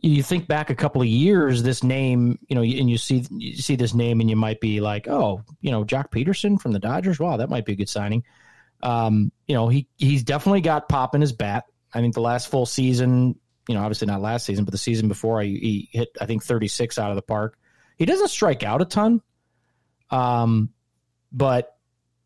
you 0.00 0.22
think 0.22 0.46
back 0.46 0.70
a 0.70 0.74
couple 0.74 1.02
of 1.02 1.08
years 1.08 1.62
this 1.64 1.82
name 1.82 2.38
you 2.48 2.54
know 2.54 2.62
and 2.62 2.88
you 2.88 2.96
see 2.96 3.26
you 3.30 3.56
see 3.56 3.74
this 3.74 3.94
name 3.94 4.20
and 4.20 4.30
you 4.30 4.36
might 4.36 4.60
be 4.60 4.80
like 4.80 5.08
oh 5.08 5.42
you 5.60 5.72
know 5.72 5.84
Joc 5.84 6.10
Pederson 6.10 6.60
from 6.60 6.72
the 6.72 6.78
Dodgers? 6.78 7.18
Wow 7.18 7.36
that 7.36 7.50
might 7.50 7.64
be 7.64 7.72
a 7.72 7.76
good 7.76 7.88
signing 7.88 8.24
um, 8.82 9.32
you 9.46 9.54
know, 9.54 9.68
he 9.68 9.88
he's 9.96 10.22
definitely 10.22 10.60
got 10.60 10.88
pop 10.88 11.14
in 11.14 11.20
his 11.20 11.32
bat. 11.32 11.64
I 11.92 12.00
think 12.00 12.14
the 12.14 12.20
last 12.20 12.48
full 12.48 12.66
season, 12.66 13.38
you 13.68 13.74
know, 13.74 13.80
obviously 13.80 14.06
not 14.06 14.20
last 14.20 14.46
season, 14.46 14.64
but 14.64 14.72
the 14.72 14.78
season 14.78 15.08
before, 15.08 15.40
he, 15.42 15.58
he 15.58 15.88
hit 15.92 16.08
I 16.20 16.26
think 16.26 16.44
36 16.44 16.98
out 16.98 17.10
of 17.10 17.16
the 17.16 17.22
park. 17.22 17.58
He 17.96 18.04
doesn't 18.04 18.28
strike 18.28 18.62
out 18.62 18.82
a 18.82 18.84
ton, 18.84 19.20
um, 20.10 20.70
but 21.32 21.76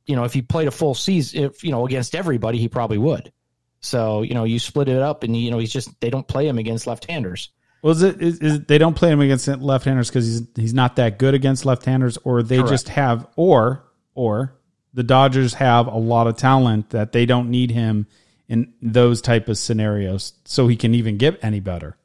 you 0.07 0.17
know, 0.17 0.25
if 0.25 0.35
he 0.35 0.43
played 0.43 0.69
a 0.69 0.73
full 0.73 0.95
season, 0.95 1.45
if 1.45 1.65
you 1.65 1.71
know 1.71 1.87
against 1.87 2.15
everybody, 2.15 2.59
he 2.59 2.69
probably 2.69 2.99
would. 2.99 3.33
So 3.81 4.23
you 4.23 4.35
know, 4.35 4.45
you 4.45 4.59
split 4.59 4.89
it 4.89 5.01
up, 5.01 5.23
and 5.25 5.37
you 5.37 5.51
know, 5.51 5.59
he's 5.59 5.73
just 5.73 5.99
they 6.01 6.11
don't 6.11 6.27
play 6.27 6.47
him 6.47 6.59
against 6.59 6.87
left-handers. 6.87 7.51
Well, 7.83 7.93
is 7.93 8.03
it 8.03 8.23
is, 8.23 8.39
is 8.39 8.61
they 8.67 8.79
don't 8.79 8.95
play 8.95 9.11
him 9.11 9.21
against 9.21 9.49
left-handers 9.49 10.09
because 10.09 10.27
he's 10.27 10.43
he's 10.55 10.75
not 10.75 10.97
that 10.97 11.19
good 11.19 11.35
against 11.35 11.65
left-handers, 11.65 12.19
or 12.25 12.43
they 12.43 12.59
Correct. 12.59 12.71
just 12.71 12.89
have, 12.91 13.27
or 13.37 13.85
or 14.15 14.55
the 14.95 15.03
Dodgers 15.03 15.55
have 15.55 15.87
a 15.87 15.97
lot 15.97 16.27
of 16.27 16.37
talent 16.37 16.91
that 16.91 17.13
they 17.13 17.27
don't 17.27 17.51
need 17.51 17.71
him 17.71 18.07
in 18.49 18.73
those 18.83 19.23
type 19.23 19.49
of 19.49 19.57
scenarios, 19.57 20.35
so 20.45 20.69
he 20.69 20.77
can 20.77 20.95
even 20.95 21.17
get 21.17 21.43
any 21.43 21.61
better. 21.61 21.97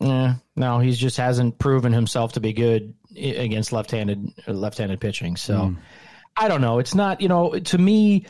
Yeah, 0.00 0.36
no, 0.56 0.78
he 0.78 0.92
just 0.92 1.16
hasn't 1.18 1.58
proven 1.58 1.92
himself 1.92 2.32
to 2.32 2.40
be 2.40 2.52
good 2.52 2.94
against 3.16 3.72
left-handed 3.72 4.32
left-handed 4.46 5.00
pitching. 5.00 5.36
So 5.36 5.74
I 6.36 6.48
don't 6.48 6.60
know. 6.60 6.78
It's 6.78 6.94
not 6.94 7.20
you 7.20 7.28
know 7.28 7.58
to 7.58 7.78
me. 7.78 8.26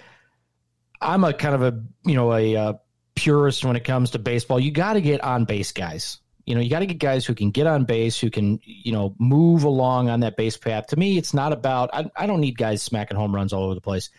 I'm 1.00 1.24
a 1.24 1.32
kind 1.32 1.54
of 1.54 1.62
a 1.62 1.82
you 2.04 2.14
know 2.14 2.34
a, 2.34 2.56
uh 2.56 2.72
purist 3.14 3.64
when 3.64 3.76
it 3.76 3.84
comes 3.84 4.12
to 4.12 4.18
baseball. 4.18 4.58
You 4.58 4.70
got 4.70 4.94
to 4.94 5.00
get 5.00 5.22
on 5.22 5.44
base 5.44 5.72
guys. 5.72 6.18
You 6.50 6.56
know, 6.56 6.62
you 6.62 6.68
got 6.68 6.80
to 6.80 6.86
get 6.86 6.98
guys 6.98 7.24
who 7.24 7.32
can 7.32 7.52
get 7.52 7.68
on 7.68 7.84
base, 7.84 8.18
who 8.18 8.28
can 8.28 8.58
you 8.64 8.90
know 8.90 9.14
move 9.20 9.62
along 9.62 10.08
on 10.08 10.18
that 10.20 10.36
base 10.36 10.56
path. 10.56 10.88
To 10.88 10.96
me, 10.96 11.16
it's 11.16 11.32
not 11.32 11.52
about. 11.52 11.90
I, 11.92 12.10
I 12.16 12.26
don't 12.26 12.40
need 12.40 12.58
guys 12.58 12.82
smacking 12.82 13.16
home 13.16 13.32
runs 13.32 13.52
all 13.52 13.62
over 13.62 13.76
the 13.76 13.80
place. 13.80 14.10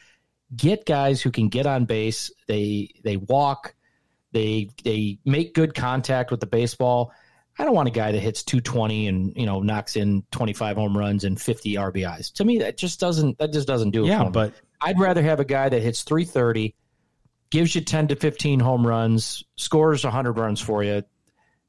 Get 0.56 0.86
guys 0.86 1.22
who 1.22 1.30
can 1.30 1.50
get 1.50 1.66
on 1.66 1.84
base. 1.84 2.32
They 2.48 2.94
they 3.04 3.18
walk. 3.18 3.76
They 4.32 4.70
they 4.86 5.20
make 5.26 5.54
good 5.54 5.76
contact 5.76 6.32
with 6.32 6.40
the 6.40 6.46
baseball. 6.46 7.12
I 7.60 7.66
don't 7.66 7.76
want 7.76 7.90
a 7.90 7.92
guy 7.92 8.14
that 8.14 8.20
hits 8.20 8.44
220 8.44 9.08
and 9.10 9.34
you 9.36 9.46
know 9.46 9.60
knocks 9.60 9.98
in 9.98 10.24
25 10.32 10.78
home 10.78 10.98
runs 10.98 11.26
and 11.26 11.40
50 11.40 11.74
RBIs. 11.74 12.32
To 12.36 12.46
me, 12.46 12.60
that 12.60 12.78
just 12.78 13.02
doesn't 13.02 13.40
that 13.40 13.52
just 13.52 13.68
doesn't 13.68 13.92
do 13.92 14.06
it. 14.06 14.08
Yeah, 14.08 14.20
for 14.20 14.26
me. 14.28 14.32
but 14.32 14.54
I'd 14.80 14.98
rather 14.98 15.22
have 15.22 15.42
a 15.42 15.46
guy 15.46 15.68
that 15.68 15.82
hits 15.82 16.04
330, 16.04 16.76
gives 17.50 17.76
you 17.76 17.82
10 17.82 18.08
to 18.08 18.16
15 18.16 18.62
home 18.62 18.88
runs, 18.88 19.44
scores 19.58 20.06
100 20.06 20.32
runs 20.38 20.62
for 20.62 20.82
you. 20.82 21.04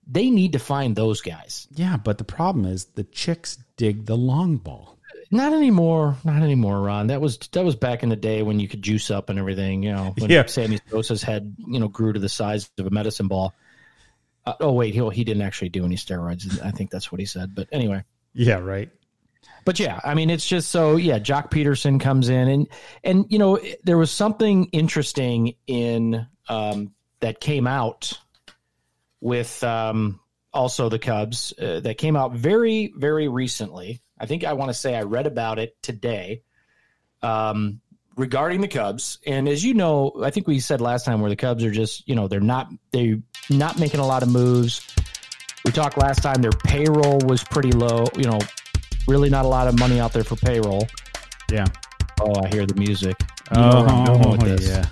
They 0.07 0.31
need 0.31 0.53
to 0.53 0.59
find 0.59 0.97
those 0.97 1.21
guys. 1.21 1.69
yeah, 1.75 1.97
but 1.97 2.19
the 2.19 2.25
problem 2.25 2.65
is 2.67 2.87
the 2.87 3.05
chicks 3.05 3.59
dig 3.77 4.07
the 4.07 4.17
long 4.17 4.57
ball. 4.57 4.99
Not 5.31 5.53
anymore. 5.55 6.17
Not 6.25 6.43
anymore, 6.43 6.81
Ron. 6.83 7.07
That 7.07 7.21
was 7.23 7.38
that 7.53 7.65
was 7.65 7.75
back 7.77 8.03
in 8.03 8.09
the 8.11 8.17
day 8.17 8.43
when 8.43 8.61
you 8.61 8.69
could 8.69 8.83
juice 8.83 9.11
up 9.11 9.31
and 9.31 9.38
everything. 9.38 9.83
You 9.83 9.93
know, 9.93 10.15
when 10.19 10.31
Yeah. 10.31 10.45
Sammy 10.47 10.79
Sosa's 10.91 11.23
head 11.23 11.55
you 11.67 11.81
know 11.81 11.88
grew 11.88 12.12
to 12.12 12.19
the 12.21 12.29
size 12.29 12.69
of 12.79 12.87
a 12.87 12.91
medicine 12.91 13.29
ball. 13.29 13.55
Uh, 14.45 14.55
oh 14.61 14.73
wait, 14.73 14.93
he 14.93 15.09
he 15.11 15.25
didn't 15.25 15.43
actually 15.43 15.71
do 15.71 15.85
any 15.85 15.97
steroids. 15.97 16.61
I 16.62 16.71
think 16.73 16.91
that's 16.91 17.11
what 17.11 17.19
he 17.21 17.25
said. 17.27 17.55
But 17.55 17.69
anyway, 17.73 18.03
Yeah, 18.35 18.57
right. 18.59 18.91
but 19.65 19.79
yeah, 19.81 20.01
I 20.05 20.12
mean, 20.15 20.29
it's 20.29 20.47
just 20.47 20.71
so 20.71 20.97
yeah. 20.97 21.19
Joc 21.19 21.51
Pederson 21.51 21.99
comes 22.01 22.29
in, 22.29 22.49
and 22.49 22.69
and 23.05 23.25
you 23.31 23.38
know 23.38 23.59
there 23.85 23.97
was 23.97 24.11
something 24.11 24.65
interesting 24.73 25.55
in 25.67 26.27
um, 26.49 26.93
that 27.21 27.41
came 27.41 27.67
out 27.67 28.19
with 29.23 29.63
um, 29.63 30.21
also 30.53 30.89
the 30.89 30.99
Cubs 30.99 31.55
uh, 31.59 31.81
that 31.81 31.97
came 31.97 32.17
out 32.17 32.35
very 32.35 32.93
very 32.95 33.29
recently. 33.29 34.03
I 34.19 34.27
think 34.27 34.45
I 34.45 34.53
want 34.53 34.69
to 34.71 34.75
say 34.75 34.95
I 34.95 35.03
read 35.03 35.27
about 35.27 35.59
it 35.59 35.81
today 35.83 36.43
um, 37.23 37.81
regarding 38.17 38.61
the 38.61 38.69
Cubs. 38.69 39.19
And 39.27 39.49
as 39.49 39.65
you 39.65 39.75
know, 39.75 40.13
I 40.23 40.31
think 40.31 40.47
we 40.47 40.61
said 40.61 40.81
last 40.81 41.07
time 41.07 41.21
where 41.21 41.31
the 41.31 41.37
Cubs 41.37 41.65
are 41.65 41.71
just 41.71 42.07
you 42.09 42.15
know 42.15 42.29
they're 42.29 42.41
not 42.41 42.69
they 42.91 43.23
not 43.49 43.79
making 43.79 44.01
a 44.01 44.07
lot 44.07 44.23
of 44.23 44.29
moves. 44.29 44.87
We 45.65 45.71
talked 45.71 45.97
last 45.97 46.23
time 46.23 46.43
their 46.43 46.51
payroll 46.51 47.21
was 47.21 47.45
pretty 47.45 47.71
low. 47.71 48.07
You 48.17 48.25
know, 48.25 48.41
really 49.07 49.31
not 49.31 49.45
a 49.45 49.49
lot 49.49 49.69
of 49.69 49.79
money 49.79 50.01
out 50.01 50.13
there 50.13 50.25
for 50.25 50.35
payroll. 50.37 50.89
Yeah. 51.51 51.67
Oh, 52.21 52.35
I 52.43 52.49
hear 52.49 52.67
the 52.67 52.75
music. 52.75 53.17
You 53.55 53.61
know 53.61 53.69
where 53.69 53.89
I'm 53.89 54.05
going 54.05 54.31
with 54.41 54.41
this. 54.59 54.69
yeah. 54.69 54.87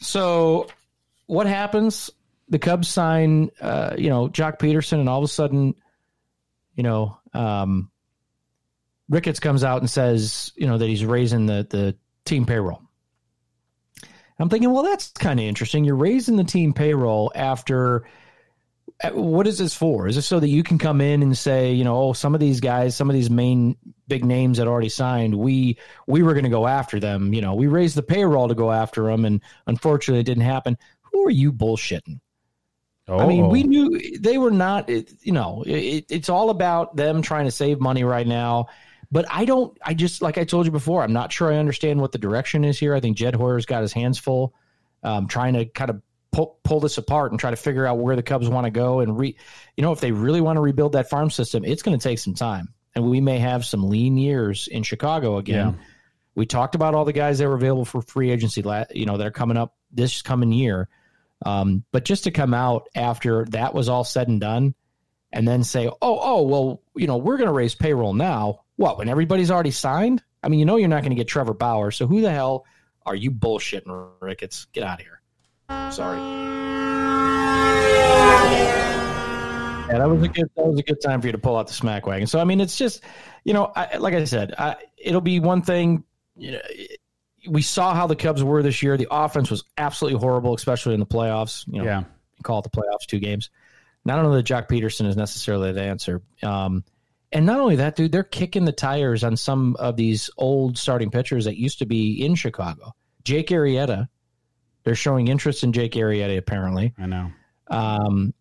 So, 0.00 0.66
what 1.30 1.46
happens? 1.46 2.10
The 2.48 2.58
Cubs 2.58 2.88
sign, 2.88 3.50
uh, 3.60 3.94
you 3.96 4.10
know, 4.10 4.28
Joc 4.28 4.58
Pederson, 4.58 4.98
and 4.98 5.08
all 5.08 5.18
of 5.18 5.24
a 5.24 5.28
sudden, 5.28 5.76
you 6.74 6.82
know, 6.82 7.18
um, 7.32 7.88
Ricketts 9.08 9.38
comes 9.38 9.62
out 9.62 9.80
and 9.80 9.88
says, 9.88 10.52
you 10.56 10.66
know, 10.66 10.76
that 10.76 10.88
he's 10.88 11.04
raising 11.04 11.46
the 11.46 11.66
the 11.70 11.96
team 12.24 12.46
payroll. 12.46 12.82
I'm 14.40 14.48
thinking, 14.48 14.72
well, 14.72 14.82
that's 14.82 15.10
kind 15.12 15.38
of 15.38 15.46
interesting. 15.46 15.84
You're 15.84 15.94
raising 15.94 16.36
the 16.36 16.44
team 16.44 16.72
payroll 16.72 17.30
after 17.34 18.06
uh, 19.02 19.10
what 19.10 19.46
is 19.46 19.58
this 19.58 19.74
for? 19.74 20.08
Is 20.08 20.16
this 20.16 20.26
so 20.26 20.40
that 20.40 20.48
you 20.48 20.62
can 20.62 20.78
come 20.78 21.00
in 21.00 21.22
and 21.22 21.36
say, 21.36 21.72
you 21.72 21.84
know, 21.84 21.96
oh, 21.96 22.12
some 22.12 22.34
of 22.34 22.40
these 22.40 22.60
guys, 22.60 22.96
some 22.96 23.08
of 23.08 23.14
these 23.14 23.30
main 23.30 23.76
big 24.08 24.24
names 24.24 24.58
that 24.58 24.66
already 24.66 24.88
signed, 24.88 25.34
we 25.34 25.78
we 26.06 26.22
were 26.22 26.32
going 26.34 26.44
to 26.44 26.50
go 26.50 26.66
after 26.66 26.98
them. 26.98 27.32
You 27.32 27.40
know, 27.40 27.54
we 27.54 27.66
raised 27.66 27.96
the 27.96 28.02
payroll 28.02 28.48
to 28.48 28.54
go 28.54 28.72
after 28.72 29.04
them, 29.04 29.24
and 29.24 29.40
unfortunately, 29.66 30.20
it 30.20 30.24
didn't 30.26 30.42
happen. 30.42 30.76
Who 31.12 31.26
are 31.26 31.30
you 31.30 31.52
bullshitting? 31.52 32.20
I 33.08 33.26
mean, 33.26 33.48
we 33.48 33.64
knew 33.64 34.18
they 34.20 34.38
were 34.38 34.52
not. 34.52 34.88
You 34.88 35.32
know, 35.32 35.64
it, 35.66 36.06
it's 36.08 36.28
all 36.28 36.50
about 36.50 36.94
them 36.94 37.22
trying 37.22 37.46
to 37.46 37.50
save 37.50 37.80
money 37.80 38.04
right 38.04 38.26
now. 38.26 38.66
But 39.10 39.26
I 39.28 39.44
don't. 39.44 39.76
I 39.84 39.94
just 39.94 40.22
like 40.22 40.38
I 40.38 40.44
told 40.44 40.66
you 40.66 40.72
before. 40.72 41.02
I'm 41.02 41.12
not 41.12 41.32
sure 41.32 41.52
I 41.52 41.56
understand 41.56 42.00
what 42.00 42.12
the 42.12 42.18
direction 42.18 42.64
is 42.64 42.78
here. 42.78 42.94
I 42.94 43.00
think 43.00 43.16
Jed 43.16 43.34
Hoyer's 43.34 43.66
got 43.66 43.82
his 43.82 43.92
hands 43.92 44.18
full, 44.18 44.54
um, 45.02 45.26
trying 45.26 45.54
to 45.54 45.64
kind 45.64 45.90
of 45.90 46.02
pull, 46.30 46.60
pull 46.62 46.78
this 46.78 46.98
apart 46.98 47.32
and 47.32 47.40
try 47.40 47.50
to 47.50 47.56
figure 47.56 47.86
out 47.86 47.98
where 47.98 48.14
the 48.14 48.22
Cubs 48.22 48.48
want 48.48 48.66
to 48.66 48.70
go 48.70 49.00
and 49.00 49.18
re. 49.18 49.36
You 49.76 49.82
know, 49.82 49.90
if 49.90 49.98
they 49.98 50.12
really 50.12 50.40
want 50.40 50.56
to 50.58 50.60
rebuild 50.60 50.92
that 50.92 51.10
farm 51.10 51.30
system, 51.30 51.64
it's 51.64 51.82
going 51.82 51.98
to 51.98 52.02
take 52.02 52.20
some 52.20 52.34
time, 52.34 52.72
and 52.94 53.10
we 53.10 53.20
may 53.20 53.40
have 53.40 53.64
some 53.64 53.88
lean 53.88 54.16
years 54.16 54.68
in 54.68 54.84
Chicago 54.84 55.38
again. 55.38 55.70
Yeah. 55.70 55.84
We 56.36 56.46
talked 56.46 56.76
about 56.76 56.94
all 56.94 57.04
the 57.04 57.12
guys 57.12 57.40
that 57.40 57.48
were 57.48 57.56
available 57.56 57.84
for 57.84 58.02
free 58.02 58.30
agency, 58.30 58.62
you 58.92 59.06
know, 59.06 59.16
that 59.16 59.26
are 59.26 59.32
coming 59.32 59.56
up 59.56 59.74
this 59.90 60.22
coming 60.22 60.52
year. 60.52 60.88
Um, 61.44 61.84
but 61.92 62.04
just 62.04 62.24
to 62.24 62.30
come 62.30 62.54
out 62.54 62.88
after 62.94 63.46
that 63.46 63.74
was 63.74 63.88
all 63.88 64.04
said 64.04 64.28
and 64.28 64.40
done, 64.40 64.74
and 65.32 65.46
then 65.46 65.64
say, 65.64 65.88
"Oh, 65.88 65.96
oh, 66.02 66.42
well, 66.42 66.82
you 66.94 67.06
know, 67.06 67.16
we're 67.16 67.36
going 67.36 67.48
to 67.48 67.52
raise 67.52 67.74
payroll 67.74 68.14
now." 68.14 68.60
What? 68.76 68.98
When 68.98 69.08
everybody's 69.08 69.50
already 69.50 69.70
signed? 69.70 70.22
I 70.42 70.48
mean, 70.48 70.58
you 70.58 70.64
know, 70.64 70.76
you're 70.76 70.88
not 70.88 71.02
going 71.02 71.10
to 71.10 71.16
get 71.16 71.28
Trevor 71.28 71.54
Bauer. 71.54 71.90
So 71.90 72.06
who 72.06 72.20
the 72.20 72.30
hell 72.30 72.64
are 73.04 73.14
you 73.14 73.30
bullshitting, 73.30 74.10
Ricketts? 74.20 74.66
Get 74.72 74.84
out 74.84 75.00
of 75.00 75.06
here. 75.06 75.20
Sorry. 75.90 76.18
Yeah, 79.90 79.98
that 79.98 80.08
was 80.08 80.22
a 80.22 80.28
good. 80.28 80.50
That 80.56 80.66
was 80.66 80.78
a 80.78 80.82
good 80.82 81.00
time 81.00 81.20
for 81.20 81.26
you 81.26 81.32
to 81.32 81.38
pull 81.38 81.56
out 81.56 81.66
the 81.66 81.74
smack 81.74 82.06
wagon. 82.06 82.26
So 82.26 82.38
I 82.38 82.44
mean, 82.44 82.60
it's 82.60 82.78
just, 82.78 83.02
you 83.44 83.52
know, 83.52 83.72
I, 83.74 83.96
like 83.96 84.14
I 84.14 84.24
said, 84.24 84.54
I, 84.56 84.76
it'll 84.96 85.20
be 85.20 85.40
one 85.40 85.62
thing. 85.62 86.04
You 86.36 86.52
know, 86.52 86.60
we 87.48 87.62
saw 87.62 87.94
how 87.94 88.06
the 88.06 88.16
Cubs 88.16 88.42
were 88.44 88.62
this 88.62 88.82
year. 88.82 88.96
The 88.96 89.08
offense 89.10 89.50
was 89.50 89.64
absolutely 89.78 90.20
horrible, 90.20 90.54
especially 90.54 90.94
in 90.94 91.00
the 91.00 91.06
playoffs. 91.06 91.66
You 91.72 91.78
know, 91.80 91.84
Yeah. 91.84 91.98
you 92.00 92.42
call 92.42 92.58
it 92.60 92.62
the 92.64 92.70
playoffs, 92.70 93.06
two 93.06 93.18
games. 93.18 93.50
And 94.04 94.12
I 94.12 94.16
don't 94.16 94.24
know 94.24 94.34
that 94.34 94.42
Jack 94.44 94.68
Pederson 94.68 95.06
is 95.06 95.16
necessarily 95.16 95.72
the 95.72 95.82
answer. 95.82 96.22
Um, 96.42 96.84
and 97.32 97.46
not 97.46 97.60
only 97.60 97.76
that, 97.76 97.96
dude, 97.96 98.12
they're 98.12 98.22
kicking 98.24 98.64
the 98.64 98.72
tires 98.72 99.22
on 99.24 99.36
some 99.36 99.76
of 99.76 99.96
these 99.96 100.30
old 100.36 100.76
starting 100.78 101.10
pitchers 101.10 101.44
that 101.44 101.56
used 101.56 101.78
to 101.80 101.86
be 101.86 102.24
in 102.24 102.34
Chicago. 102.34 102.92
Jake 103.24 103.48
Arrieta, 103.48 104.08
they're 104.84 104.94
showing 104.94 105.28
interest 105.28 105.62
in 105.62 105.72
Jake 105.72 105.92
Arrieta 105.92 106.36
apparently, 106.38 106.94
I 106.98 107.06
know. 107.06 107.30
um, 107.68 108.32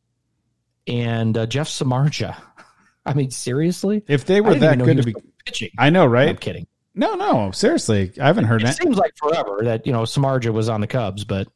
and 0.87 1.37
uh, 1.37 1.45
Jeff 1.45 1.67
Samardzija. 1.69 2.35
I 3.05 3.13
mean, 3.13 3.31
seriously, 3.31 4.03
If 4.07 4.25
they 4.25 4.41
were 4.41 4.55
that 4.55 4.75
even 4.75 4.79
know 4.79 4.85
he 4.85 4.93
good 4.93 5.01
to 5.03 5.13
be, 5.13 5.15
pitching. 5.45 5.69
I 5.77 5.89
know, 5.89 6.05
right? 6.05 6.29
I'm 6.29 6.37
kidding. 6.37 6.67
No, 6.95 7.15
no, 7.15 7.51
seriously, 7.51 8.11
I 8.19 8.27
haven't 8.27 8.45
heard 8.45 8.61
that. 8.61 8.65
It 8.65 8.77
that. 8.77 8.83
seems 8.83 8.97
like 8.97 9.15
forever 9.15 9.59
that 9.63 9.85
you 9.85 9.93
know 9.93 10.03
Samardzija 10.03 10.51
was 10.51 10.69
on 10.69 10.81
the 10.81 10.87
Cubs, 10.87 11.23
but 11.23 11.47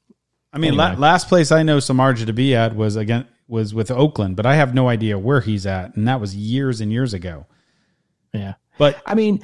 I 0.54 0.58
mean, 0.60 0.76
la- 0.76 0.94
last 0.94 1.28
place 1.28 1.52
I 1.52 1.64
know 1.64 1.78
Samardzija 1.78 2.28
to 2.28 2.34
be 2.34 2.56
at 2.56 2.76
was 2.76 2.96
again 2.96 3.28
was 3.48 3.74
with 3.74 3.92
Oakland, 3.92 4.36
but 4.36 4.46
I 4.46 4.56
have 4.56 4.74
no 4.74 4.88
idea 4.88 5.18
where 5.20 5.42
he's 5.42 5.66
at, 5.66 5.96
and 5.96 6.08
that 6.08 6.20
was 6.22 6.36
years 6.36 6.82
and 6.82 6.92
years 6.92 7.14
ago. 7.14 7.46
yeah. 8.34 8.54
But 8.78 9.02
I 9.06 9.16
mean, 9.16 9.44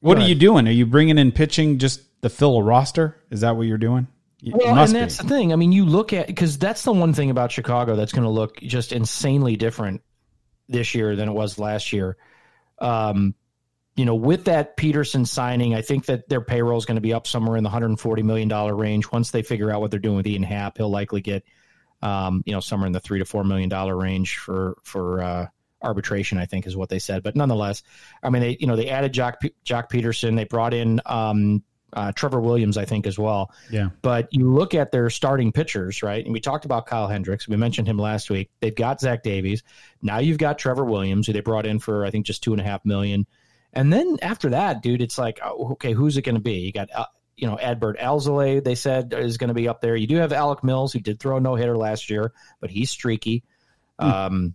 what 0.00 0.16
are 0.16 0.20
ahead. 0.20 0.28
you 0.30 0.34
doing? 0.34 0.68
Are 0.68 0.72
you 0.72 0.86
bringing 0.86 1.18
in 1.18 1.32
pitching 1.32 1.78
just 1.78 2.00
to 2.22 2.28
fill 2.28 2.58
a 2.58 2.62
roster? 2.62 3.16
Is 3.30 3.40
that 3.40 3.56
what 3.56 3.66
you're 3.66 3.78
doing? 3.78 4.06
It 4.42 4.54
Well, 4.54 4.76
and 4.76 4.94
that's 4.94 5.16
be. 5.16 5.22
the 5.22 5.28
thing. 5.34 5.52
I 5.52 5.56
mean, 5.56 5.72
you 5.72 5.84
look 5.86 6.12
at 6.12 6.26
because 6.26 6.58
that's 6.58 6.82
the 6.82 6.92
one 6.92 7.12
thing 7.14 7.30
about 7.30 7.50
Chicago 7.52 7.96
that's 7.96 8.12
going 8.12 8.24
to 8.24 8.30
look 8.30 8.58
just 8.60 8.92
insanely 8.92 9.56
different 9.56 10.02
this 10.68 10.94
year 10.94 11.16
than 11.16 11.28
it 11.28 11.32
was 11.32 11.58
last 11.58 11.92
year. 11.92 12.16
Um, 12.78 13.34
you 13.96 14.04
know, 14.04 14.14
with 14.14 14.44
that 14.44 14.76
Pederson 14.76 15.26
signing, 15.26 15.74
I 15.74 15.80
think 15.80 16.06
that 16.06 16.28
their 16.28 16.42
payroll 16.42 16.78
is 16.78 16.84
going 16.84 16.96
to 16.96 17.00
be 17.02 17.14
up 17.14 17.26
somewhere 17.26 17.56
in 17.56 17.64
the 17.64 17.68
140 17.68 18.22
million 18.22 18.48
dollar 18.48 18.74
range. 18.74 19.10
Once 19.10 19.30
they 19.30 19.42
figure 19.42 19.70
out 19.70 19.80
what 19.80 19.90
they're 19.90 19.98
doing 19.98 20.16
with 20.16 20.26
Ian 20.26 20.42
Happ, 20.42 20.76
he'll 20.76 20.90
likely 20.90 21.22
get, 21.22 21.44
um, 22.02 22.42
you 22.44 22.52
know, 22.52 22.60
somewhere 22.60 22.86
in 22.86 22.92
the 22.92 23.00
three 23.00 23.18
to 23.18 23.24
four 23.24 23.42
million 23.42 23.70
dollar 23.70 23.96
range 23.96 24.36
for 24.36 24.76
for 24.84 25.22
uh, 25.22 25.46
arbitration. 25.82 26.36
I 26.36 26.44
think 26.44 26.66
is 26.66 26.76
what 26.76 26.90
they 26.90 26.98
said. 26.98 27.22
But 27.22 27.36
nonetheless, 27.36 27.82
I 28.22 28.28
mean, 28.28 28.42
they 28.42 28.56
you 28.60 28.66
know 28.66 28.76
they 28.76 28.90
added 28.90 29.14
Joc 29.14 29.36
Joc 29.64 29.90
Pederson. 29.90 30.36
They 30.36 30.44
brought 30.44 30.74
in 30.74 31.00
um, 31.06 31.62
uh, 31.94 32.12
Trevor 32.12 32.40
Williams, 32.40 32.76
I 32.76 32.84
think, 32.84 33.06
as 33.06 33.18
well. 33.18 33.50
Yeah. 33.70 33.88
But 34.02 34.28
you 34.30 34.52
look 34.52 34.74
at 34.74 34.92
their 34.92 35.08
starting 35.08 35.52
pitchers, 35.52 36.02
right? 36.02 36.22
And 36.22 36.34
we 36.34 36.40
talked 36.40 36.66
about 36.66 36.84
Kyle 36.84 37.08
Hendricks. 37.08 37.48
We 37.48 37.56
mentioned 37.56 37.88
him 37.88 37.98
last 37.98 38.28
week. 38.28 38.50
They've 38.60 38.74
got 38.74 39.00
Zach 39.00 39.22
Davies. 39.22 39.62
Now 40.02 40.18
you've 40.18 40.36
got 40.36 40.58
Trevor 40.58 40.84
Williams, 40.84 41.26
who 41.26 41.32
they 41.32 41.40
brought 41.40 41.64
in 41.64 41.78
for 41.78 42.04
I 42.04 42.10
think 42.10 42.26
just 42.26 42.42
two 42.42 42.52
and 42.52 42.60
a 42.60 42.64
half 42.64 42.84
million. 42.84 43.26
And 43.76 43.92
then 43.92 44.16
after 44.22 44.50
that, 44.50 44.82
dude, 44.82 45.02
it's 45.02 45.18
like, 45.18 45.38
oh, 45.44 45.72
okay, 45.72 45.92
who's 45.92 46.16
it 46.16 46.22
going 46.22 46.34
to 46.34 46.40
be? 46.40 46.54
You 46.54 46.72
got, 46.72 46.88
uh, 46.92 47.06
you 47.36 47.46
know, 47.46 47.56
Adbert 47.56 48.00
Alzolay, 48.00 48.64
they 48.64 48.74
said 48.74 49.12
is 49.12 49.36
going 49.36 49.48
to 49.48 49.54
be 49.54 49.68
up 49.68 49.82
there. 49.82 49.94
You 49.94 50.06
do 50.06 50.16
have 50.16 50.32
Alec 50.32 50.64
Mills, 50.64 50.92
who 50.92 51.00
did 51.00 51.20
throw 51.20 51.36
a 51.36 51.40
no 51.40 51.54
hitter 51.54 51.76
last 51.76 52.10
year, 52.10 52.32
but 52.58 52.70
he's 52.70 52.90
streaky. 52.90 53.44
Um, 53.98 54.54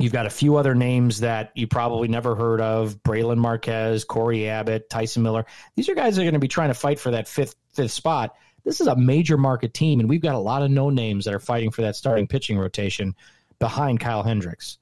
You've 0.00 0.12
got 0.14 0.24
a 0.24 0.30
few 0.30 0.56
other 0.56 0.74
names 0.74 1.20
that 1.20 1.52
you 1.54 1.66
probably 1.66 2.08
never 2.08 2.34
heard 2.34 2.62
of: 2.62 3.02
Brailyn 3.02 3.36
Marquez, 3.36 4.04
Cory 4.04 4.48
Abbott, 4.48 4.88
Tyson 4.88 5.22
Miller. 5.22 5.44
These 5.76 5.90
are 5.90 5.94
guys 5.94 6.16
that 6.16 6.22
are 6.22 6.24
going 6.24 6.34
to 6.34 6.40
be 6.40 6.48
trying 6.48 6.70
to 6.70 6.74
fight 6.74 6.98
for 6.98 7.10
that 7.10 7.28
fifth 7.28 7.54
fifth 7.74 7.92
spot. 7.92 8.34
This 8.64 8.80
is 8.80 8.86
a 8.86 8.96
major 8.96 9.36
market 9.36 9.74
team, 9.74 10.00
and 10.00 10.08
we've 10.08 10.22
got 10.22 10.34
a 10.34 10.38
lot 10.38 10.62
of 10.62 10.70
no 10.70 10.88
names 10.88 11.26
that 11.26 11.34
are 11.34 11.40
fighting 11.40 11.70
for 11.70 11.82
that 11.82 11.96
starting 11.96 12.26
pitching 12.26 12.58
rotation 12.58 13.14
behind 13.58 14.00
Kyle 14.00 14.22
Hendricks. 14.22 14.78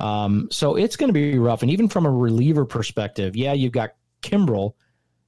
Um, 0.00 0.48
so 0.50 0.76
it's 0.76 0.96
going 0.96 1.08
to 1.08 1.12
be 1.12 1.38
rough. 1.38 1.62
And 1.62 1.70
even 1.70 1.88
from 1.88 2.06
a 2.06 2.10
reliever 2.10 2.64
perspective, 2.64 3.36
yeah, 3.36 3.52
you've 3.52 3.72
got 3.72 3.90
Kimbrel 4.22 4.74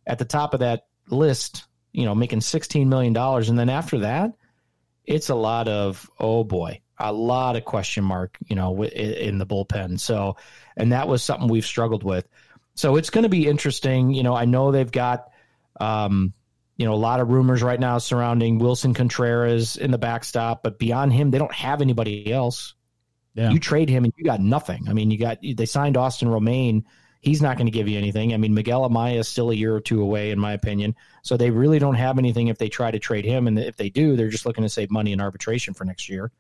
at 0.06 0.18
the 0.18 0.24
top 0.24 0.54
of 0.54 0.61
that 0.61 0.87
list, 1.08 1.66
you 1.92 2.04
know, 2.04 2.14
making 2.14 2.40
$16 2.40 2.87
million. 2.87 3.16
And 3.16 3.58
then 3.58 3.68
after 3.68 3.98
that, 4.00 4.32
it's 5.04 5.28
a 5.28 5.35
lot 5.35 5.68
of, 5.68 6.11
oh 6.18 6.42
boy, 6.42 6.80
a 6.98 7.12
lot 7.12 7.56
of 7.56 7.64
question 7.64 8.04
mark, 8.04 8.38
you 8.46 8.56
know, 8.56 8.82
in 8.85 9.38
the 9.38 9.46
bullpen. 9.46 10.00
So, 10.00 10.37
and 10.76 10.92
that 10.92 11.06
was 11.06 11.22
something 11.22 11.48
we've 11.48 11.66
struggled 11.66 12.02
with. 12.02 12.26
So 12.74 12.96
it's 12.96 13.11
going 13.11 13.24
to 13.24 13.28
be 13.28 13.46
interesting. 13.46 14.11
You 14.12 14.22
know, 14.22 14.35
I 14.35 14.46
know 14.46 14.70
they've 14.70 14.90
got, 14.90 15.28
um, 15.80 16.32
you 16.78 16.87
know, 16.87 16.94
a 16.94 16.96
lot 16.96 17.20
of 17.20 17.28
rumors 17.28 17.62
right 17.62 17.78
now 17.78 17.98
surrounding 17.98 18.58
Willson 18.58 18.94
Contreras 18.94 19.76
in 19.76 19.90
the 19.90 19.98
backstop, 19.98 20.62
but 20.62 20.78
beyond 20.78 21.12
him, 21.12 21.30
they 21.30 21.38
don't 21.38 21.52
have 21.52 21.82
anybody 21.82 22.32
else. 22.32 22.74
Yeah. 23.35 23.51
You 23.51 23.59
trade 23.59 23.88
him 23.88 24.05
and 24.05 24.12
you 24.16 24.25
got 24.25 24.40
nothing. 24.40 24.88
I 24.88 24.92
mean, 24.92 25.11
you 25.11 25.18
got 25.18 25.38
they 25.42 25.66
signed 25.66 25.97
Austin 25.97 26.29
Romaine. 26.29 26.85
He's 27.21 27.40
not 27.40 27.57
going 27.57 27.66
to 27.66 27.73
give 27.73 27.88
you 27.88 27.99
anything. 27.99 28.35
I 28.35 28.37
mean, 28.37 28.53
Miguel 28.53 28.88
Amaya 28.88 29.18
is 29.18 29.29
still 29.29 29.51
a 29.51 29.55
year 29.55 29.75
or 29.75 29.81
two 29.81 30.03
away, 30.03 30.33
in 30.33 30.40
my 30.40 30.53
opinion. 30.53 30.97
So 31.23 31.37
they 31.37 31.51
really 31.51 31.79
don't 31.79 31.95
have 31.95 32.18
anything 32.18 32.49
if 32.49 32.59
they 32.59 32.68
try 32.68 32.90
to 32.90 32.99
trade 32.99 33.25
him. 33.25 33.47
And 33.47 33.59
if 33.59 33.77
they 33.77 33.90
do, 33.90 34.16
they're 34.16 34.29
just 34.29 34.45
looking 34.45 34.64
to 34.64 34.68
save 34.68 34.90
money 34.90 35.12
in 35.12 35.21
arbitration 35.21 35.73
for 35.73 35.85
next 35.85 36.09
year. 36.09 36.33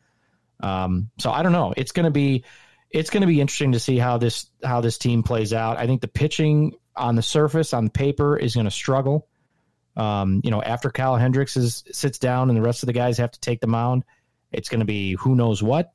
Um, 0.60 1.10
so 1.18 1.30
I 1.30 1.42
don't 1.42 1.52
know. 1.52 1.72
It's 1.76 1.92
going 1.92 2.04
to 2.04 2.10
be 2.10 2.44
it's 2.90 3.10
going 3.10 3.22
to 3.22 3.26
be 3.26 3.40
interesting 3.40 3.72
to 3.72 3.80
see 3.80 3.96
how 3.96 4.18
this 4.18 4.46
how 4.62 4.80
this 4.80 4.98
team 4.98 5.22
plays 5.22 5.52
out. 5.52 5.78
I 5.78 5.86
think 5.86 6.00
the 6.00 6.08
pitching 6.08 6.74
on 6.94 7.16
the 7.16 7.22
surface, 7.22 7.72
on 7.72 7.88
paper, 7.88 8.36
is 8.36 8.54
going 8.54 8.66
to 8.66 8.70
struggle. 8.70 9.28
Um, 9.96 10.40
you 10.44 10.50
know, 10.50 10.62
after 10.62 10.90
Kyle 10.90 11.16
Hendricks 11.16 11.56
is 11.56 11.84
sits 11.92 12.18
down 12.18 12.48
and 12.50 12.56
the 12.56 12.62
rest 12.62 12.82
of 12.82 12.86
the 12.86 12.92
guys 12.92 13.18
have 13.18 13.32
to 13.32 13.40
take 13.40 13.60
the 13.60 13.66
mound, 13.66 14.04
it's 14.50 14.68
going 14.68 14.80
to 14.80 14.86
be 14.86 15.14
who 15.14 15.34
knows 15.34 15.62
what. 15.62 15.92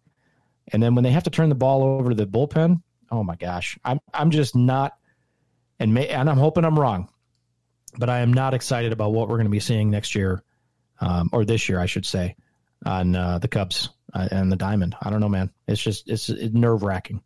And 0.71 0.81
then 0.83 0.95
when 0.95 1.03
they 1.03 1.11
have 1.11 1.23
to 1.23 1.29
turn 1.29 1.49
the 1.49 1.55
ball 1.55 1.83
over 1.83 2.09
to 2.09 2.15
the 2.15 2.27
bullpen, 2.27 2.81
oh 3.11 3.23
my 3.23 3.35
gosh, 3.35 3.77
I'm 3.85 3.99
I'm 4.13 4.31
just 4.31 4.55
not, 4.55 4.97
and 5.79 5.93
may, 5.93 6.07
and 6.09 6.29
I'm 6.29 6.37
hoping 6.37 6.65
I'm 6.65 6.77
wrong, 6.79 7.09
but 7.97 8.09
I 8.09 8.19
am 8.19 8.33
not 8.33 8.53
excited 8.53 8.91
about 8.91 9.13
what 9.13 9.29
we're 9.29 9.37
going 9.37 9.45
to 9.47 9.51
be 9.51 9.59
seeing 9.61 9.89
next 9.89 10.13
year, 10.15 10.43
um, 10.99 11.29
or 11.31 11.45
this 11.45 11.69
year, 11.69 11.79
I 11.79 11.85
should 11.85 12.05
say, 12.05 12.35
on 12.85 13.15
uh, 13.15 13.39
the 13.39 13.47
Cubs 13.47 13.89
uh, 14.13 14.27
and 14.31 14.51
the 14.51 14.55
Diamond. 14.57 14.95
I 15.01 15.09
don't 15.09 15.21
know, 15.21 15.29
man. 15.29 15.51
It's 15.67 15.81
just 15.81 16.09
it's, 16.09 16.27
it's 16.29 16.53
nerve 16.53 16.83
wracking. 16.83 17.21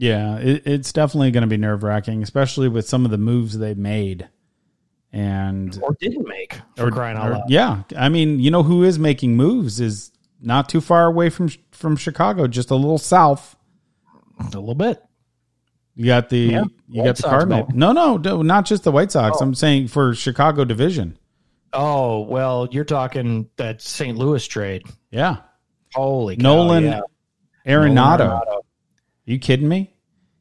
Yeah, 0.00 0.38
it, 0.38 0.66
it's 0.66 0.92
definitely 0.92 1.30
going 1.32 1.42
to 1.42 1.48
be 1.48 1.56
nerve 1.56 1.82
wracking, 1.82 2.22
especially 2.22 2.68
with 2.68 2.88
some 2.88 3.04
of 3.04 3.10
the 3.10 3.18
moves 3.18 3.58
they've 3.58 3.76
made. 3.76 4.28
And 5.12 5.78
Or 5.82 5.96
didn't 6.00 6.28
make 6.28 6.60
for 6.76 6.90
crying 6.90 7.16
out 7.16 7.28
or- 7.28 7.32
loud. 7.34 7.50
yeah, 7.50 7.82
I 7.96 8.08
mean, 8.10 8.40
you 8.40 8.50
know 8.50 8.62
who 8.62 8.84
is 8.84 8.98
making 8.98 9.36
moves 9.36 9.80
is 9.80 10.12
not 10.40 10.68
too 10.68 10.80
far 10.80 11.06
away 11.06 11.30
from 11.30 11.48
from 11.72 11.96
Chicago, 11.96 12.46
just 12.46 12.70
a 12.70 12.74
little 12.74 12.98
south. 12.98 13.56
A 14.40 14.44
little 14.58 14.74
bit. 14.74 15.02
You 15.94 16.06
got 16.06 16.28
the 16.28 16.38
Yeah, 16.38 16.64
you 16.88 17.00
White 17.02 17.06
got 17.06 17.16
the 17.16 17.22
Sox, 17.22 17.30
Cardinal. 17.30 17.68
No, 17.74 17.92
no, 17.92 18.16
no, 18.16 18.42
not 18.42 18.64
just 18.66 18.84
the 18.84 18.92
White 18.92 19.10
Sox. 19.10 19.38
Oh. 19.40 19.44
I'm 19.44 19.54
saying 19.54 19.88
for 19.88 20.14
Chicago 20.14 20.64
division. 20.64 21.18
Oh 21.72 22.20
well, 22.20 22.68
you're 22.70 22.84
talking 22.84 23.48
that 23.56 23.82
St. 23.82 24.16
Louis 24.16 24.46
trade. 24.46 24.84
Yeah, 25.10 25.38
Holy 25.94 26.36
cow, 26.36 26.42
Nolan 26.42 26.84
yeah. 26.84 27.00
Arenado. 27.66 27.94
Nolan 27.94 28.30
Arenado. 28.30 28.60
you 29.24 29.38
kidding 29.38 29.68
me? 29.68 29.94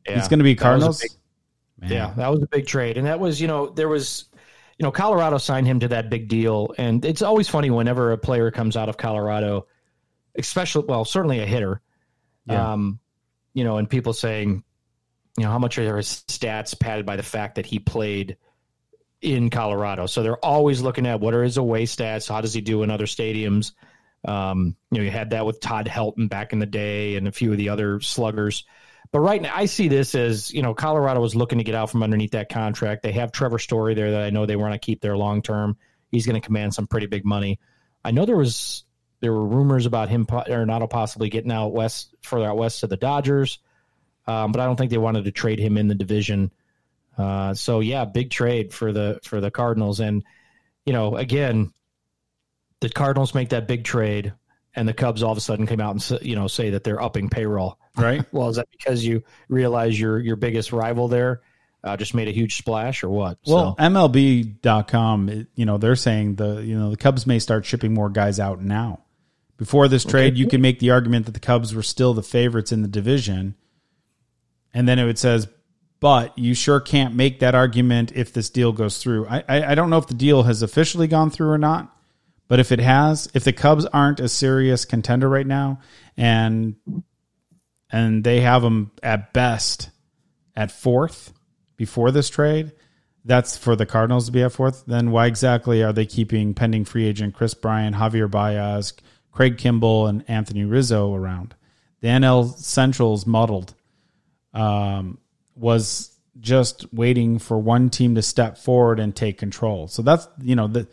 Yeah. 0.08 0.16
He's 0.16 0.28
going 0.28 0.40
to 0.40 0.44
be 0.44 0.56
Cardinals. 0.56 1.02
big- 1.02 1.92
Yeah, 1.92 2.14
that 2.18 2.30
was 2.30 2.42
a 2.44 2.48
big 2.48 2.66
trade, 2.68 2.98
and 2.98 3.08
that 3.08 3.20
was 3.20 3.42
you 3.42 3.48
know 3.48 3.68
there 3.70 3.90
was 3.90 4.26
you 4.78 4.84
know 4.84 4.92
Colorado 4.92 5.38
signed 5.38 5.68
him 5.68 5.80
to 5.82 5.88
that 5.90 6.10
big 6.10 6.28
deal, 6.30 6.74
and 6.78 7.04
it's 7.04 7.22
always 7.22 7.50
funny 7.50 7.70
whenever 7.72 8.12
a 8.12 8.18
player 8.18 8.50
comes 8.52 8.78
out 8.78 8.88
of 8.90 8.96
Colorado, 8.98 9.68
especially 10.38 10.86
well 10.88 11.06
certainly 11.06 11.40
a 11.40 11.46
hitter, 11.46 11.82
Yeah. 12.46 12.74
um, 12.74 13.00
you 13.54 13.64
know, 13.64 13.78
and 13.78 13.90
people 13.90 14.14
saying, 14.14 14.64
you 15.38 15.44
know, 15.44 15.52
how 15.52 15.60
much 15.60 15.78
are 15.78 15.98
his 15.98 16.24
stats 16.28 16.78
padded 16.80 17.06
by 17.06 17.16
the 17.16 17.24
fact 17.24 17.56
that 17.56 17.66
he 17.66 17.80
played 17.80 18.38
in 19.22 19.50
Colorado? 19.50 20.06
So 20.06 20.24
they're 20.24 20.44
always 20.46 20.82
looking 20.82 21.06
at 21.08 21.20
what 21.20 21.34
are 21.34 21.44
his 21.44 21.58
away 21.58 21.86
stats, 21.86 22.30
how 22.30 22.42
does 22.42 22.54
he 22.54 22.62
do 22.62 22.84
in 22.84 22.90
other 22.90 23.06
stadiums. 23.06 23.74
Um, 24.28 24.76
you 24.92 24.98
know, 24.98 25.04
you 25.04 25.12
had 25.12 25.30
that 25.30 25.46
with 25.46 25.60
Todd 25.60 25.88
Helton 25.88 26.28
back 26.28 26.54
in 26.54 26.60
the 26.60 26.66
day, 26.66 27.16
and 27.16 27.28
a 27.28 27.32
few 27.32 27.52
of 27.52 27.58
the 27.58 27.70
other 27.70 28.00
sluggers. 28.00 28.66
But 29.12 29.20
right 29.20 29.42
now, 29.42 29.54
I 29.56 29.66
see 29.66 29.88
this 29.88 30.16
as 30.16 30.52
you 30.52 30.62
know, 30.62 30.74
Colorado 30.74 31.22
was 31.22 31.36
looking 31.36 31.60
to 31.60 31.64
get 31.64 31.76
out 31.76 31.90
from 31.90 32.04
underneath 32.04 32.32
that 32.32 32.50
contract. 32.50 33.04
They 33.04 33.14
have 33.14 33.32
Trevor 33.32 33.60
Story 33.60 33.94
there 33.94 34.12
that 34.12 34.22
I 34.22 34.32
know 34.32 34.46
they 34.46 34.56
want 34.56 34.74
to 34.74 34.80
keep 34.80 35.02
there 35.02 35.16
long 35.16 35.42
term. 35.42 35.78
He's 36.12 36.26
going 36.26 36.40
to 36.40 36.46
command 36.46 36.74
some 36.74 36.88
pretty 36.88 37.08
big 37.08 37.26
money. 37.26 37.60
I 38.04 38.12
know 38.12 38.26
there 38.26 38.36
was 38.36 38.84
there 39.20 39.34
were 39.34 39.46
rumors 39.46 39.86
about 39.86 40.10
him 40.10 40.26
po- 40.26 40.44
not 40.66 40.90
possibly 40.90 41.30
getting 41.30 41.52
out 41.52 41.74
west 41.74 42.16
further 42.22 42.46
out 42.46 42.58
west 42.58 42.82
to 42.82 42.88
the 42.88 42.98
Dodgers, 42.98 43.60
um, 44.28 44.52
but 44.52 44.62
I 44.62 44.66
don't 44.66 44.76
think 44.76 44.92
they 44.92 44.98
wanted 44.98 45.26
to 45.26 45.32
trade 45.32 45.60
him 45.60 45.78
in 45.78 45.88
the 45.88 45.96
division. 45.96 46.52
Uh, 47.18 47.54
so 47.54 47.80
yeah, 47.80 48.06
big 48.06 48.30
trade 48.30 48.74
for 48.74 48.92
the 48.92 49.20
for 49.24 49.42
the 49.42 49.50
Cardinals, 49.50 50.00
and 50.00 50.24
you 50.86 50.94
know, 50.94 51.16
again, 51.16 51.74
the 52.80 52.90
Cardinals 52.90 53.34
make 53.34 53.50
that 53.50 53.68
big 53.68 53.84
trade, 53.84 54.34
and 54.76 54.88
the 54.88 54.94
Cubs 54.94 55.24
all 55.24 55.32
of 55.32 55.38
a 55.38 55.42
sudden 55.42 55.66
came 55.66 55.82
out 55.82 56.12
and 56.12 56.22
you 56.22 56.36
know 56.36 56.48
say 56.48 56.72
that 56.72 56.84
they're 56.84 57.02
upping 57.02 57.30
payroll. 57.30 57.80
Right. 57.96 58.24
Well, 58.32 58.50
is 58.50 58.58
that 58.58 58.70
because 58.70 59.04
you 59.04 59.24
realize 59.50 60.00
your 60.00 60.20
your 60.20 60.36
biggest 60.36 60.72
rival 60.72 61.08
there 61.08 61.42
uh, 61.84 61.98
just 61.98 62.14
made 62.14 62.28
a 62.28 62.32
huge 62.32 62.58
splash, 62.58 63.04
or 63.04 63.10
what? 63.10 63.38
Well, 63.46 63.76
so, 63.78 63.84
MLB.com, 63.84 65.48
you 65.56 65.66
know, 65.66 65.78
they're 65.78 65.96
saying 65.96 66.36
the 66.36 66.58
you 66.58 66.78
know 66.78 66.92
the 66.92 66.98
Cubs 66.98 67.26
may 67.26 67.40
start 67.40 67.66
shipping 67.66 67.94
more 67.94 68.10
guys 68.10 68.40
out 68.40 68.62
now. 68.62 69.04
Before 69.58 69.88
this 69.88 70.06
trade, 70.06 70.38
you 70.38 70.48
can 70.48 70.62
make 70.62 70.80
the 70.80 70.92
argument 70.92 71.26
that 71.26 71.32
the 71.32 71.40
Cubs 71.40 71.74
were 71.74 71.84
still 71.84 72.14
the 72.14 72.22
favorites 72.22 72.72
in 72.72 72.84
the 72.84 72.88
division, 72.88 73.56
and 74.74 74.88
then 74.88 75.00
it 75.00 75.18
says, 75.18 75.48
but 76.00 76.38
you 76.38 76.54
sure 76.54 76.80
can't 76.80 77.16
make 77.16 77.40
that 77.40 77.56
argument 77.56 78.12
if 78.14 78.32
this 78.32 78.52
deal 78.52 78.72
goes 78.72 79.00
through. 79.00 79.28
I 79.28 79.44
I, 79.50 79.72
I 79.72 79.76
don't 79.76 79.90
know 79.90 79.98
if 79.98 80.08
the 80.08 80.14
deal 80.14 80.44
has 80.44 80.62
officially 80.62 81.08
gone 81.08 81.32
through 81.32 81.50
or 81.50 81.58
not, 81.58 81.92
but 82.48 82.60
if 82.60 82.72
it 82.72 82.80
has, 82.80 83.30
if 83.34 83.44
the 83.44 83.54
Cubs 83.54 83.86
aren't 83.86 84.20
a 84.20 84.30
serious 84.30 84.86
contender 84.86 85.28
right 85.28 85.48
now, 85.48 85.80
and 86.16 86.76
and 87.90 88.24
they 88.24 88.42
have 88.42 88.62
them 88.62 88.92
at 89.02 89.34
best 89.34 89.90
at 90.56 90.72
fourth 90.72 91.34
before 91.78 92.12
this 92.12 92.30
trade, 92.30 92.74
that's 93.26 93.58
for 93.58 93.76
the 93.76 93.86
Cardinals 93.86 94.28
to 94.28 94.32
be 94.32 94.44
at 94.44 94.52
fourth. 94.52 94.86
Then 94.86 95.12
why 95.12 95.26
exactly 95.26 95.84
are 95.84 95.94
they 95.94 96.06
keeping 96.06 96.54
pending 96.54 96.86
free 96.86 97.06
agent 97.06 97.34
Kris 97.34 97.54
Bryant, 97.54 97.96
Javier 97.96 98.30
Baez, 98.30 98.94
Craig 99.38 99.58
Kimbrel, 99.58 100.10
and 100.10 100.26
Anthony 100.28 100.66
Rizzo 100.66 101.14
around? 101.14 101.54
The 102.02 102.08
NL 102.08 102.58
Central's 102.58 103.28
muddled. 103.28 103.76
Um, 104.52 105.20
was 105.56 106.18
just 106.40 106.92
waiting 106.92 107.38
for 107.38 107.60
one 107.60 107.92
team 107.92 108.16
to 108.16 108.24
step 108.24 108.58
forward 108.58 109.00
and 109.00 109.16
take 109.16 109.38
control. 109.38 109.88
So 109.88 110.02
that's 110.02 110.28
you 110.42 110.56
know 110.56 110.68
the 110.68 110.88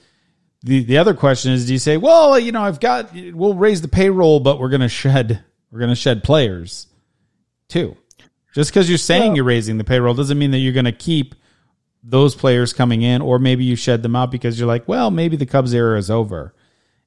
the 0.62 0.84
the 0.84 0.98
other 0.98 1.14
question 1.14 1.52
is, 1.52 1.66
do 1.66 1.72
you 1.72 1.78
say, 1.78 1.96
well, 1.96 2.38
you 2.38 2.52
know, 2.52 2.62
I've 2.62 2.80
got 2.80 3.14
we'll 3.14 3.54
raise 3.54 3.80
the 3.80 3.88
payroll, 3.88 4.40
but 4.40 4.60
we're 4.60 4.68
going 4.68 4.82
to 4.82 4.90
shed 4.90 5.42
we're 5.70 5.78
going 5.78 5.88
to 5.88 5.96
shed 5.96 6.22
players 6.22 6.86
too. 7.68 7.96
Just 8.54 8.70
because 8.70 8.90
you're 8.90 8.98
saying 8.98 9.36
you're 9.36 9.46
raising 9.46 9.78
the 9.78 9.84
payroll 9.84 10.12
doesn't 10.12 10.38
mean 10.38 10.50
that 10.50 10.58
you're 10.58 10.74
going 10.74 10.84
to 10.84 10.92
keep 10.92 11.34
those 12.02 12.34
players 12.34 12.74
coming 12.74 13.00
in, 13.00 13.22
or 13.22 13.38
maybe 13.38 13.64
you 13.64 13.74
shed 13.74 14.02
them 14.02 14.14
out 14.14 14.30
because 14.30 14.58
you're 14.58 14.68
like, 14.68 14.86
well, 14.86 15.10
maybe 15.10 15.34
the 15.38 15.46
Cubs 15.46 15.72
era 15.72 15.96
is 15.96 16.10
over, 16.10 16.54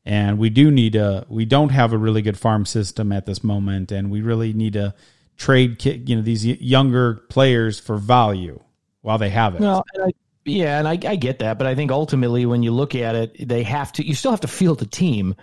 and 0.08 0.40
we 0.40 0.50
do 0.50 0.72
need 0.72 0.96
a 0.96 1.26
we 1.28 1.44
don't 1.44 1.70
have 1.70 1.92
a 1.92 1.98
really 1.98 2.22
good 2.22 2.40
farm 2.40 2.66
system 2.66 3.12
at 3.12 3.26
this 3.26 3.44
moment, 3.44 3.92
and 3.92 4.10
we 4.10 4.22
really 4.22 4.54
need 4.54 4.74
to 4.74 4.96
trade 5.36 5.84
you 5.86 6.16
know 6.16 6.22
these 6.22 6.46
younger 6.46 7.16
players 7.30 7.78
for 7.78 7.98
value 7.98 8.62
while 9.02 9.18
they 9.18 9.30
have 9.30 9.56
it. 9.56 9.62
Well, 9.62 9.84
I, 10.02 10.12
yeah, 10.46 10.80
and 10.80 10.88
I, 10.88 10.94
I 10.94 11.18
get 11.18 11.40
that, 11.40 11.58
but 11.58 11.68
I 11.68 11.76
think 11.76 11.92
ultimately, 11.92 12.46
when 12.46 12.64
you 12.64 12.72
look 12.72 12.96
at 12.96 13.16
it, 13.16 13.50
they 13.50 13.64
have 13.64 13.92
to. 13.94 14.08
You 14.08 14.16
still 14.16 14.32
have 14.32 14.40
to 14.42 14.48
field 14.48 14.80
the 14.80 14.86
team, 14.86 15.36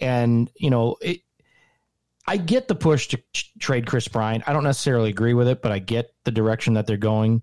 and 0.00 0.48
you 0.54 0.70
know, 0.70 0.96
it, 1.00 1.22
I 2.24 2.36
get 2.36 2.68
the 2.68 2.76
push 2.76 3.08
to 3.08 3.22
trade 3.58 3.84
Kris 3.84 4.06
Bryant. 4.06 4.44
I 4.46 4.52
don't 4.52 4.62
necessarily 4.62 5.10
agree 5.10 5.34
with 5.34 5.48
it, 5.48 5.60
but 5.60 5.72
I 5.72 5.80
get 5.80 6.14
the 6.22 6.30
direction 6.30 6.74
that 6.74 6.86
they're 6.86 6.96
going. 6.96 7.42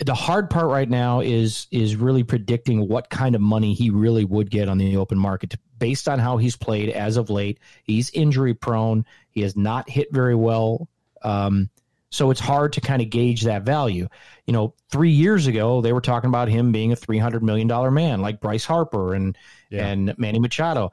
The 0.00 0.14
hard 0.14 0.50
part 0.50 0.66
right 0.66 0.88
now 0.88 1.20
is 1.20 1.66
is 1.70 1.94
really 1.96 2.24
predicting 2.24 2.88
what 2.88 3.10
kind 3.10 3.34
of 3.34 3.40
money 3.40 3.74
he 3.74 3.90
really 3.90 4.24
would 4.24 4.50
get 4.50 4.68
on 4.68 4.78
the 4.78 4.96
open 4.96 5.18
market 5.18 5.54
based 5.78 6.08
on 6.08 6.18
how 6.18 6.36
he's 6.36 6.56
played 6.56 6.88
as 6.90 7.16
of 7.16 7.30
late. 7.30 7.58
He's 7.84 8.10
injury 8.10 8.54
prone. 8.54 9.04
He 9.30 9.42
has 9.42 9.56
not 9.56 9.88
hit 9.88 10.12
very 10.12 10.34
well. 10.34 10.88
Um, 11.22 11.70
so 12.10 12.30
it's 12.30 12.40
hard 12.40 12.72
to 12.74 12.80
kind 12.80 13.02
of 13.02 13.10
gauge 13.10 13.42
that 13.42 13.62
value. 13.62 14.08
You 14.46 14.52
know, 14.52 14.74
three 14.90 15.10
years 15.10 15.46
ago 15.46 15.80
they 15.80 15.92
were 15.92 16.00
talking 16.00 16.28
about 16.28 16.48
him 16.48 16.72
being 16.72 16.92
a 16.92 16.96
three 16.96 17.18
hundred 17.18 17.42
million 17.44 17.68
dollar 17.68 17.90
man, 17.90 18.20
like 18.20 18.40
Bryce 18.40 18.64
Harper 18.64 19.14
and 19.14 19.36
Yeah. 19.70 19.86
and 19.86 20.18
Manny 20.18 20.40
Machado. 20.40 20.92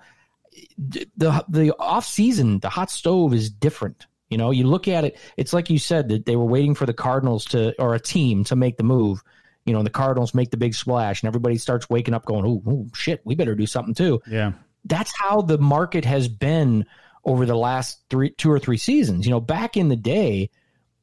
The 0.77 1.43
the 1.47 1.75
off 1.79 2.05
season, 2.05 2.59
the 2.59 2.69
hot 2.69 2.91
stove 2.91 3.33
is 3.33 3.49
different. 3.49 4.05
You 4.31 4.37
know, 4.37 4.49
you 4.49 4.63
look 4.63 4.87
at 4.87 5.03
it, 5.03 5.19
it's 5.35 5.53
like 5.53 5.69
you 5.69 5.77
said 5.77 6.09
that 6.09 6.25
they 6.25 6.37
were 6.37 6.45
waiting 6.45 6.73
for 6.73 6.85
the 6.85 6.93
Cardinals 6.93 7.45
to 7.45 7.79
or 7.79 7.93
a 7.93 7.99
team 7.99 8.45
to 8.45 8.55
make 8.55 8.77
the 8.77 8.83
move. 8.83 9.21
You 9.65 9.73
know, 9.73 9.79
and 9.79 9.85
the 9.85 9.91
Cardinals 9.91 10.33
make 10.33 10.49
the 10.49 10.57
big 10.57 10.73
splash, 10.73 11.21
and 11.21 11.27
everybody 11.27 11.57
starts 11.57 11.87
waking 11.87 12.15
up, 12.15 12.25
going, 12.25 12.45
"Oh, 12.45 12.63
oh 12.65 12.87
shit, 12.95 13.21
we 13.25 13.35
better 13.35 13.53
do 13.53 13.67
something 13.67 13.93
too." 13.93 14.21
Yeah, 14.25 14.53
that's 14.85 15.13
how 15.19 15.41
the 15.41 15.59
market 15.59 16.05
has 16.05 16.27
been 16.27 16.85
over 17.23 17.45
the 17.45 17.55
last 17.55 17.99
three, 18.09 18.31
two 18.31 18.49
or 18.49 18.57
three 18.57 18.77
seasons. 18.77 19.25
You 19.25 19.31
know, 19.31 19.39
back 19.39 19.77
in 19.77 19.89
the 19.89 19.95
day, 19.95 20.49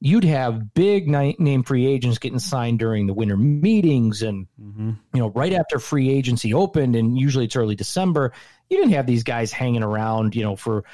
you'd 0.00 0.24
have 0.24 0.74
big 0.74 1.08
name 1.08 1.62
free 1.64 1.86
agents 1.86 2.18
getting 2.18 2.38
signed 2.38 2.78
during 2.78 3.06
the 3.06 3.14
winter 3.14 3.36
meetings, 3.36 4.22
and 4.22 4.46
mm-hmm. 4.60 4.90
you 5.12 5.20
know, 5.20 5.30
right 5.30 5.52
after 5.52 5.78
free 5.78 6.10
agency 6.10 6.54
opened, 6.54 6.94
and 6.94 7.18
usually 7.18 7.46
it's 7.46 7.56
early 7.56 7.74
December. 7.74 8.32
You 8.70 8.76
didn't 8.76 8.92
have 8.92 9.06
these 9.06 9.24
guys 9.24 9.50
hanging 9.50 9.82
around, 9.82 10.36
you 10.36 10.42
know, 10.42 10.54
for 10.54 10.84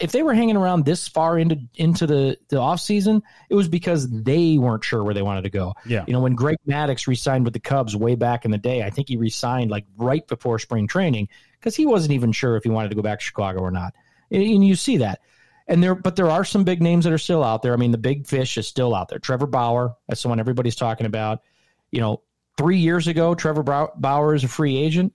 if 0.00 0.12
they 0.12 0.22
were 0.22 0.34
hanging 0.34 0.56
around 0.56 0.86
this 0.86 1.06
far 1.06 1.38
into 1.38 1.60
into 1.74 2.06
the 2.06 2.38
the 2.48 2.58
off 2.58 2.80
season, 2.80 3.22
it 3.48 3.54
was 3.54 3.68
because 3.68 4.08
they 4.10 4.58
weren't 4.58 4.82
sure 4.82 5.04
where 5.04 5.14
they 5.14 5.22
wanted 5.22 5.42
to 5.42 5.50
go. 5.50 5.74
Yeah. 5.86 6.04
you 6.06 6.12
know, 6.12 6.20
when 6.20 6.34
Greg 6.34 6.56
Maddux 6.66 7.06
re-signed 7.06 7.44
with 7.44 7.52
the 7.52 7.60
Cubs 7.60 7.94
way 7.94 8.16
back 8.16 8.44
in 8.44 8.50
the 8.50 8.58
day, 8.58 8.82
I 8.82 8.90
think 8.90 9.08
he 9.08 9.16
re-signed 9.16 9.70
like 9.70 9.84
right 9.96 10.26
before 10.26 10.58
spring 10.58 10.88
training 10.88 11.28
because 11.60 11.76
he 11.76 11.86
wasn't 11.86 12.12
even 12.12 12.32
sure 12.32 12.56
if 12.56 12.64
he 12.64 12.70
wanted 12.70 12.88
to 12.88 12.96
go 12.96 13.02
back 13.02 13.20
to 13.20 13.24
Chicago 13.24 13.60
or 13.60 13.70
not. 13.70 13.94
And, 14.30 14.42
and 14.42 14.66
you 14.66 14.74
see 14.74 14.96
that. 14.98 15.20
And 15.68 15.82
there, 15.82 15.94
but 15.94 16.16
there 16.16 16.30
are 16.30 16.44
some 16.44 16.64
big 16.64 16.80
names 16.80 17.04
that 17.04 17.12
are 17.12 17.18
still 17.18 17.44
out 17.44 17.62
there. 17.62 17.74
I 17.74 17.76
mean, 17.76 17.92
the 17.92 17.98
big 17.98 18.26
fish 18.26 18.56
is 18.56 18.66
still 18.66 18.94
out 18.94 19.08
there. 19.08 19.18
Trevor 19.18 19.46
Bauer, 19.46 19.94
that's 20.08 20.22
the 20.22 20.28
one 20.28 20.40
everybody's 20.40 20.76
talking 20.76 21.06
about. 21.06 21.42
You 21.90 22.00
know, 22.00 22.22
three 22.56 22.78
years 22.78 23.06
ago, 23.06 23.34
Trevor 23.34 23.62
Bauer 23.62 24.34
is 24.34 24.44
a 24.44 24.48
free 24.48 24.76
agent. 24.78 25.14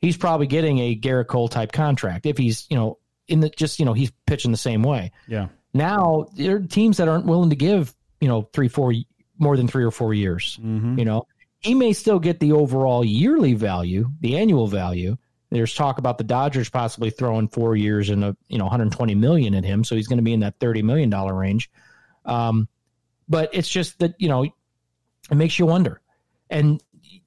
He's 0.00 0.16
probably 0.16 0.46
getting 0.46 0.78
a 0.78 0.94
Gerrit 0.94 1.28
Cole 1.28 1.48
type 1.48 1.72
contract 1.72 2.26
if 2.26 2.36
he's, 2.36 2.66
you 2.68 2.76
know, 2.76 2.98
in 3.26 3.40
the 3.40 3.48
just, 3.48 3.78
you 3.78 3.86
know, 3.86 3.94
he's 3.94 4.12
pitching 4.26 4.50
the 4.50 4.58
same 4.58 4.82
way. 4.82 5.12
yeah, 5.26 5.48
Now 5.72 6.26
there 6.36 6.56
are 6.56 6.60
teams 6.60 6.98
that 6.98 7.08
aren't 7.08 7.26
willing 7.26 7.50
to 7.50 7.56
give, 7.56 7.94
you 8.20 8.28
know, 8.28 8.48
three, 8.52 8.68
four, 8.68 8.92
more 9.38 9.56
than 9.56 9.66
three 9.66 9.84
or 9.84 9.90
four 9.90 10.14
years. 10.14 10.58
Mm-hmm. 10.62 10.98
You 10.98 11.04
know, 11.06 11.26
he 11.60 11.74
may 11.74 11.92
still 11.92 12.18
get 12.18 12.38
the 12.38 12.52
overall 12.52 13.04
yearly 13.04 13.54
value, 13.54 14.10
the 14.20 14.36
annual 14.36 14.66
value. 14.66 15.16
There's 15.50 15.74
talk 15.74 15.98
about 15.98 16.18
the 16.18 16.24
Dodgers 16.24 16.68
possibly 16.68 17.10
throwing 17.10 17.48
four 17.48 17.76
years 17.76 18.10
and 18.10 18.24
a 18.24 18.36
you 18.48 18.58
know 18.58 18.64
120 18.64 19.14
million 19.14 19.54
at 19.54 19.64
him, 19.64 19.84
so 19.84 19.94
he's 19.94 20.08
going 20.08 20.18
to 20.18 20.22
be 20.22 20.32
in 20.32 20.40
that 20.40 20.58
30 20.58 20.82
million 20.82 21.10
dollar 21.10 21.34
range. 21.34 21.70
Um, 22.24 22.68
but 23.28 23.50
it's 23.52 23.68
just 23.68 23.98
that 24.00 24.14
you 24.18 24.28
know 24.28 24.44
it 24.44 25.34
makes 25.34 25.58
you 25.58 25.66
wonder, 25.66 26.00
and 26.50 26.82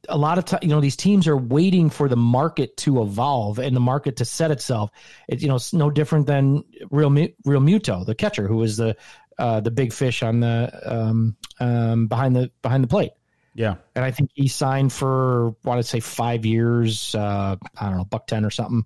a 0.07 0.17
lot 0.17 0.37
of 0.37 0.45
time 0.45 0.59
you 0.61 0.69
know 0.69 0.81
these 0.81 0.97
teams 0.97 1.27
are 1.27 1.37
waiting 1.37 1.89
for 1.89 2.09
the 2.09 2.17
market 2.17 2.75
to 2.77 3.01
evolve 3.01 3.59
and 3.59 3.75
the 3.75 3.81
market 3.81 4.17
to 4.17 4.25
set 4.25 4.51
itself. 4.51 4.91
It's 5.27 5.41
you 5.41 5.47
know 5.47 5.55
it's 5.55 5.73
no 5.73 5.89
different 5.89 6.27
than 6.27 6.63
Real 6.91 7.09
Realmuto, 7.09 8.05
the 8.05 8.15
catcher, 8.15 8.47
who 8.47 8.57
was 8.57 8.75
the 8.75 8.97
uh, 9.37 9.61
the 9.61 9.71
big 9.71 9.93
fish 9.93 10.21
on 10.23 10.41
the 10.41 10.71
um, 10.85 11.37
um, 11.61 12.07
behind 12.07 12.35
the 12.35 12.51
behind 12.61 12.83
the 12.83 12.89
plate 12.89 13.11
yeah, 13.53 13.75
and 13.95 14.05
I 14.05 14.11
think 14.11 14.31
he 14.33 14.47
signed 14.47 14.93
for 14.93 15.55
what 15.63 15.77
I'd 15.77 15.85
say 15.85 15.99
five 15.99 16.45
years. 16.45 17.13
Uh, 17.15 17.55
I 17.79 17.85
don't 17.85 17.97
know, 17.97 18.05
buck 18.05 18.27
ten 18.27 18.45
or 18.45 18.49
something 18.49 18.85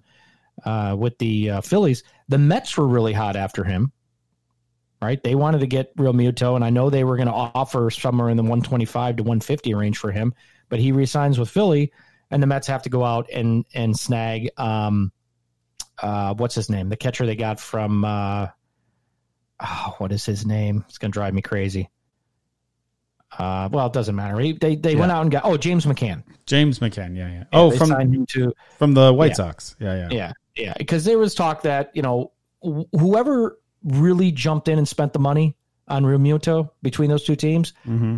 uh, 0.65 0.95
with 0.97 1.17
the 1.17 1.49
uh, 1.49 1.61
Phillies. 1.61 2.03
The 2.29 2.37
Mets 2.37 2.77
were 2.77 2.87
really 2.87 3.13
hot 3.13 3.35
after 3.35 3.63
him, 3.63 3.91
right? 5.01 5.21
They 5.21 5.35
wanted 5.35 5.59
to 5.59 5.67
get 5.67 5.95
Realmuto, 5.97 6.55
and 6.55 6.63
I 6.63 6.69
know 6.69 6.89
they 6.89 7.03
were 7.03 7.17
going 7.17 7.27
to 7.27 7.33
offer 7.33 7.89
somewhere 7.89 8.29
in 8.29 8.37
the 8.37 8.43
one 8.43 8.61
twenty 8.61 8.85
five 8.85 9.17
to 9.17 9.23
one 9.23 9.39
fifty 9.39 9.73
range 9.73 9.97
for 9.97 10.11
him, 10.11 10.33
but 10.69 10.79
he 10.79 10.91
resigns 10.91 11.37
with 11.37 11.49
Philly, 11.49 11.91
and 12.31 12.41
the 12.41 12.47
Mets 12.47 12.67
have 12.67 12.83
to 12.83 12.89
go 12.89 13.03
out 13.03 13.29
and 13.31 13.65
and 13.73 13.97
snag 13.97 14.49
um, 14.57 15.11
uh, 16.01 16.33
what's 16.35 16.55
his 16.55 16.69
name, 16.69 16.89
the 16.89 16.97
catcher 16.97 17.25
they 17.25 17.35
got 17.35 17.59
from. 17.59 18.03
Uh, 18.03 18.47
oh, 19.59 19.95
what 19.97 20.11
is 20.11 20.25
his 20.25 20.45
name? 20.45 20.83
It's 20.87 20.97
going 20.97 21.11
to 21.11 21.13
drive 21.13 21.33
me 21.33 21.41
crazy. 21.41 21.89
Uh, 23.37 23.69
well, 23.71 23.87
it 23.87 23.93
doesn't 23.93 24.15
matter. 24.15 24.39
He, 24.39 24.53
they 24.53 24.75
they 24.75 24.95
went 24.95 25.11
out 25.11 25.21
and 25.21 25.31
got 25.31 25.43
oh 25.45 25.57
James 25.57 25.85
McCann. 25.85 26.23
James 26.45 26.79
McCann. 26.79 27.15
Yeah, 27.15 27.29
yeah. 27.29 27.43
Oh, 27.53 27.71
from 27.71 27.91
him 27.91 28.25
to 28.27 28.53
from 28.77 28.93
the 28.93 29.11
White 29.13 29.31
Yeah. 29.31 29.35
Sox. 29.35 29.75
Yeah, 29.79 29.95
yeah. 29.95 30.09
yeah 30.11 30.31
yeah 30.55 30.73
because 30.77 31.03
there 31.05 31.17
was 31.17 31.33
talk 31.33 31.63
that 31.63 31.91
you 31.95 32.01
know 32.01 32.31
wh- 32.63 32.83
whoever 32.97 33.59
really 33.83 34.31
jumped 34.31 34.67
in 34.67 34.77
and 34.77 34.87
spent 34.87 35.13
the 35.13 35.19
money 35.19 35.55
on 35.87 36.03
Realmuto 36.03 36.69
between 36.81 37.09
those 37.09 37.23
two 37.23 37.35
teams. 37.35 37.73
hmm 37.83 38.17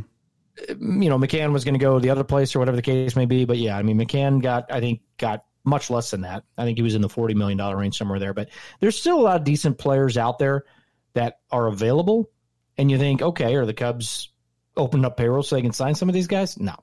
You 0.69 1.09
know, 1.09 1.17
McCann 1.17 1.51
was 1.51 1.63
going 1.63 1.73
to 1.73 1.79
go 1.79 1.99
the 1.99 2.09
other 2.09 2.23
place 2.23 2.55
or 2.55 2.59
whatever 2.59 2.75
the 2.75 2.81
case 2.81 3.15
may 3.15 3.25
be. 3.25 3.45
But 3.45 3.57
yeah, 3.57 3.77
I 3.77 3.83
mean, 3.83 3.97
McCann 3.97 4.41
got 4.41 4.71
I 4.71 4.79
think 4.79 5.01
got 5.17 5.45
much 5.63 5.89
less 5.89 6.11
than 6.11 6.21
that. 6.21 6.43
I 6.57 6.63
think 6.65 6.77
he 6.77 6.83
was 6.83 6.95
in 6.95 7.01
the 7.01 7.09
forty 7.09 7.33
million 7.33 7.57
dollar 7.57 7.77
range 7.77 7.97
somewhere 7.97 8.19
there. 8.19 8.33
But 8.33 8.49
there's 8.79 8.99
still 8.99 9.19
a 9.19 9.21
lot 9.21 9.37
of 9.37 9.43
decent 9.43 9.77
players 9.77 10.17
out 10.17 10.39
there 10.39 10.65
that 11.13 11.39
are 11.51 11.67
available, 11.67 12.29
and 12.77 12.91
you 12.91 12.97
think, 12.97 13.21
okay, 13.21 13.55
are 13.55 13.65
the 13.65 13.73
Cubs 13.73 14.29
opened 14.77 15.05
up 15.05 15.17
payroll 15.17 15.43
so 15.43 15.55
they 15.55 15.61
can 15.61 15.73
sign 15.73 15.95
some 15.95 16.09
of 16.09 16.13
these 16.13 16.27
guys? 16.27 16.59
No. 16.59 16.75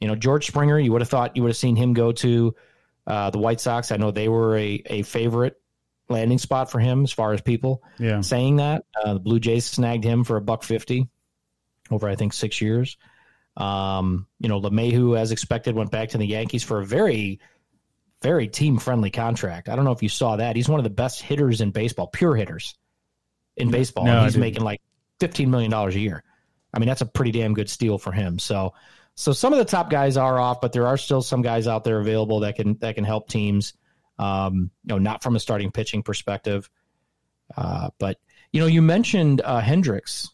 You 0.00 0.08
know, 0.08 0.14
George 0.16 0.46
Springer, 0.46 0.78
you 0.78 0.92
would 0.92 1.00
have 1.00 1.08
thought 1.08 1.36
you 1.36 1.42
would 1.42 1.50
have 1.50 1.56
seen 1.56 1.76
him 1.76 1.92
go 1.94 2.12
to 2.12 2.54
uh, 3.06 3.30
the 3.30 3.38
White 3.38 3.60
Sox. 3.60 3.92
I 3.92 3.96
know 3.96 4.10
they 4.10 4.28
were 4.28 4.56
a, 4.56 4.82
a 4.86 5.02
favorite 5.02 5.60
landing 6.08 6.38
spot 6.38 6.70
for 6.70 6.78
him 6.80 7.04
as 7.04 7.12
far 7.12 7.32
as 7.32 7.40
people 7.40 7.82
Yeah. 7.98 8.20
saying 8.20 8.56
that. 8.56 8.84
Uh, 9.00 9.14
the 9.14 9.20
Blue 9.20 9.38
Jays 9.40 9.64
snagged 9.64 10.04
him 10.04 10.24
for 10.24 10.36
a 10.36 10.40
buck 10.40 10.62
fifty 10.64 11.08
over, 11.90 12.08
I 12.08 12.16
think, 12.16 12.32
six 12.32 12.60
years. 12.60 12.96
Um, 13.56 14.26
you 14.40 14.48
know, 14.48 14.60
LeMahieu, 14.60 15.18
as 15.18 15.30
expected, 15.30 15.74
went 15.74 15.90
back 15.90 16.10
to 16.10 16.18
the 16.18 16.26
Yankees 16.26 16.64
for 16.64 16.80
a 16.80 16.86
very, 16.86 17.40
very 18.22 18.48
team 18.48 18.78
friendly 18.78 19.10
contract. 19.10 19.68
I 19.68 19.76
don't 19.76 19.84
know 19.84 19.92
if 19.92 20.02
you 20.02 20.08
saw 20.08 20.36
that. 20.36 20.56
He's 20.56 20.68
one 20.68 20.80
of 20.80 20.84
the 20.84 20.90
best 20.90 21.20
hitters 21.22 21.60
in 21.60 21.70
baseball, 21.70 22.06
pure 22.08 22.34
hitters 22.34 22.74
in 23.56 23.70
baseball. 23.70 24.04
No, 24.06 24.16
and 24.18 24.24
he's 24.24 24.36
making 24.36 24.64
like 24.64 24.80
fifteen 25.20 25.50
million 25.50 25.70
dollars 25.70 25.94
a 25.94 26.00
year. 26.00 26.24
I 26.74 26.78
mean, 26.78 26.88
that's 26.88 27.00
a 27.02 27.06
pretty 27.06 27.32
damn 27.32 27.54
good 27.54 27.68
steal 27.68 27.98
for 27.98 28.12
him. 28.12 28.38
So, 28.38 28.74
so 29.14 29.32
some 29.32 29.52
of 29.52 29.58
the 29.58 29.64
top 29.64 29.90
guys 29.90 30.16
are 30.16 30.38
off, 30.38 30.60
but 30.60 30.72
there 30.72 30.86
are 30.86 30.96
still 30.96 31.22
some 31.22 31.42
guys 31.42 31.66
out 31.66 31.84
there 31.84 32.00
available 32.00 32.40
that 32.40 32.56
can 32.56 32.78
that 32.78 32.94
can 32.94 33.04
help 33.04 33.28
teams. 33.28 33.74
Um, 34.18 34.70
you 34.84 34.88
know, 34.94 34.98
not 34.98 35.22
from 35.22 35.36
a 35.36 35.40
starting 35.40 35.70
pitching 35.70 36.02
perspective, 36.02 36.70
uh, 37.56 37.90
but 37.98 38.18
you 38.52 38.60
know, 38.60 38.66
you 38.66 38.82
mentioned 38.82 39.40
uh, 39.44 39.60
Hendriks. 39.60 40.28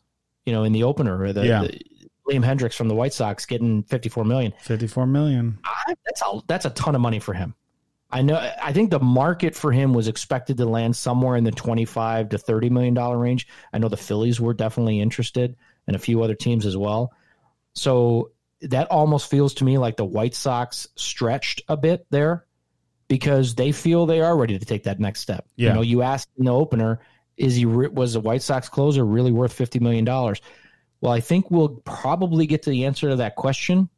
You 0.46 0.52
know, 0.52 0.64
in 0.64 0.72
the 0.72 0.84
opener, 0.84 1.32
the, 1.32 1.46
Yeah. 1.46 1.62
the 1.62 1.80
Liam 2.28 2.44
Hendriks 2.44 2.74
from 2.74 2.88
the 2.88 2.94
White 2.94 3.12
Sox 3.12 3.46
getting 3.46 3.82
fifty 3.82 4.08
four 4.08 4.24
million. 4.24 4.52
Fifty-four 4.60 5.06
million. 5.06 5.58
I, 5.64 5.94
that's 6.04 6.22
a 6.22 6.40
that's 6.46 6.64
a 6.66 6.70
ton 6.70 6.94
of 6.94 7.00
money 7.00 7.18
for 7.18 7.34
him. 7.34 7.54
I 8.10 8.22
know. 8.22 8.36
I 8.62 8.72
think 8.72 8.90
the 8.90 9.00
market 9.00 9.54
for 9.54 9.70
him 9.72 9.92
was 9.92 10.08
expected 10.08 10.56
to 10.58 10.64
land 10.64 10.96
somewhere 10.96 11.36
in 11.36 11.44
the 11.44 11.50
twenty-five 11.50 12.30
to 12.30 12.38
thirty 12.38 12.70
million 12.70 12.94
dollar 12.94 13.18
range. 13.18 13.46
I 13.72 13.78
know 13.78 13.88
the 13.88 13.96
Phillies 13.98 14.40
were 14.40 14.54
definitely 14.54 15.00
interested, 15.00 15.56
and 15.88 15.96
a 15.96 15.98
few 15.98 16.22
other 16.22 16.36
teams 16.36 16.64
as 16.64 16.76
well. 16.76 17.12
So 17.74 18.30
that 18.62 18.88
almost 18.90 19.28
feels 19.28 19.54
to 19.54 19.64
me 19.64 19.78
like 19.78 19.96
the 19.96 20.04
White 20.04 20.36
Sox 20.36 20.86
stretched 20.94 21.62
a 21.68 21.76
bit 21.76 22.06
there 22.10 22.46
because 23.08 23.56
they 23.56 23.72
feel 23.72 24.06
they 24.06 24.20
are 24.20 24.36
ready 24.36 24.56
to 24.58 24.64
take 24.64 24.84
that 24.84 25.00
next 25.00 25.20
step. 25.20 25.48
Yeah. 25.56 25.70
You 25.70 25.74
know, 25.74 25.80
you 25.80 26.02
asked 26.02 26.28
in 26.38 26.44
the 26.44 26.54
opener, 26.54 27.00
is 27.36 27.56
he 27.56 27.66
was 27.66 28.12
the 28.12 28.20
White 28.20 28.42
Sox 28.42 28.68
closer 28.68 29.04
really 29.04 29.32
worth 29.32 29.52
fifty 29.52 29.80
million 29.80 30.04
dollars? 30.04 30.40
Well, 31.00 31.12
I 31.12 31.20
think 31.20 31.50
we'll 31.50 31.68
probably 31.68 32.46
get 32.46 32.62
to 32.64 32.70
the 32.70 32.84
answer 32.84 33.08
to 33.08 33.16
that 33.16 33.34
question 33.34 33.88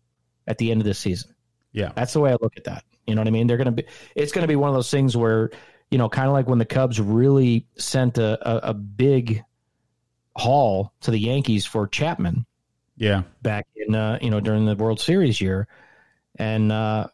at 0.47 0.59
the 0.59 0.70
end 0.70 0.80
of 0.80 0.86
this 0.86 0.99
season. 0.99 1.34
Yeah. 1.72 1.93
That's 1.95 2.12
the 2.12 2.20
way 2.20 2.30
I 2.30 2.36
look 2.41 2.57
at 2.57 2.64
that. 2.64 2.84
You 3.07 3.14
know 3.14 3.22
what 3.22 3.28
I 3.28 3.32
mean? 3.32 3.47
They're 3.47 3.57
going 3.57 3.74
to 3.74 3.82
be. 3.82 3.84
It's 4.14 4.32
going 4.32 4.43
to 4.43 4.49
be 4.49 4.57
one 4.57 4.68
of 4.68 4.74
those 4.74 4.91
things 4.91 5.16
where 5.16 5.51
you 5.91 5.99
know, 5.99 6.09
kind 6.09 6.28
of 6.28 6.32
like 6.32 6.47
when 6.47 6.59
the 6.59 6.64
Cubs 6.64 7.01
really 7.01 7.66
sent 7.76 8.18
a, 8.18 8.49
a, 8.49 8.70
a 8.70 8.74
big 8.74 9.43
haul 10.41 10.93
to 11.03 11.11
the 11.11 11.18
Yankees 11.18 11.66
for 11.66 11.86
Chapman 11.86 12.47
Yeah. 12.97 13.22
back 13.43 13.66
in 13.76 13.95
uh, 13.95 14.18
you 14.20 14.30
know 14.30 14.41
during 14.41 14.64
the 14.66 14.74
World 14.76 15.01
Series 15.01 15.41
year, 15.41 15.68
and 16.36 16.72
uh, 16.72 17.07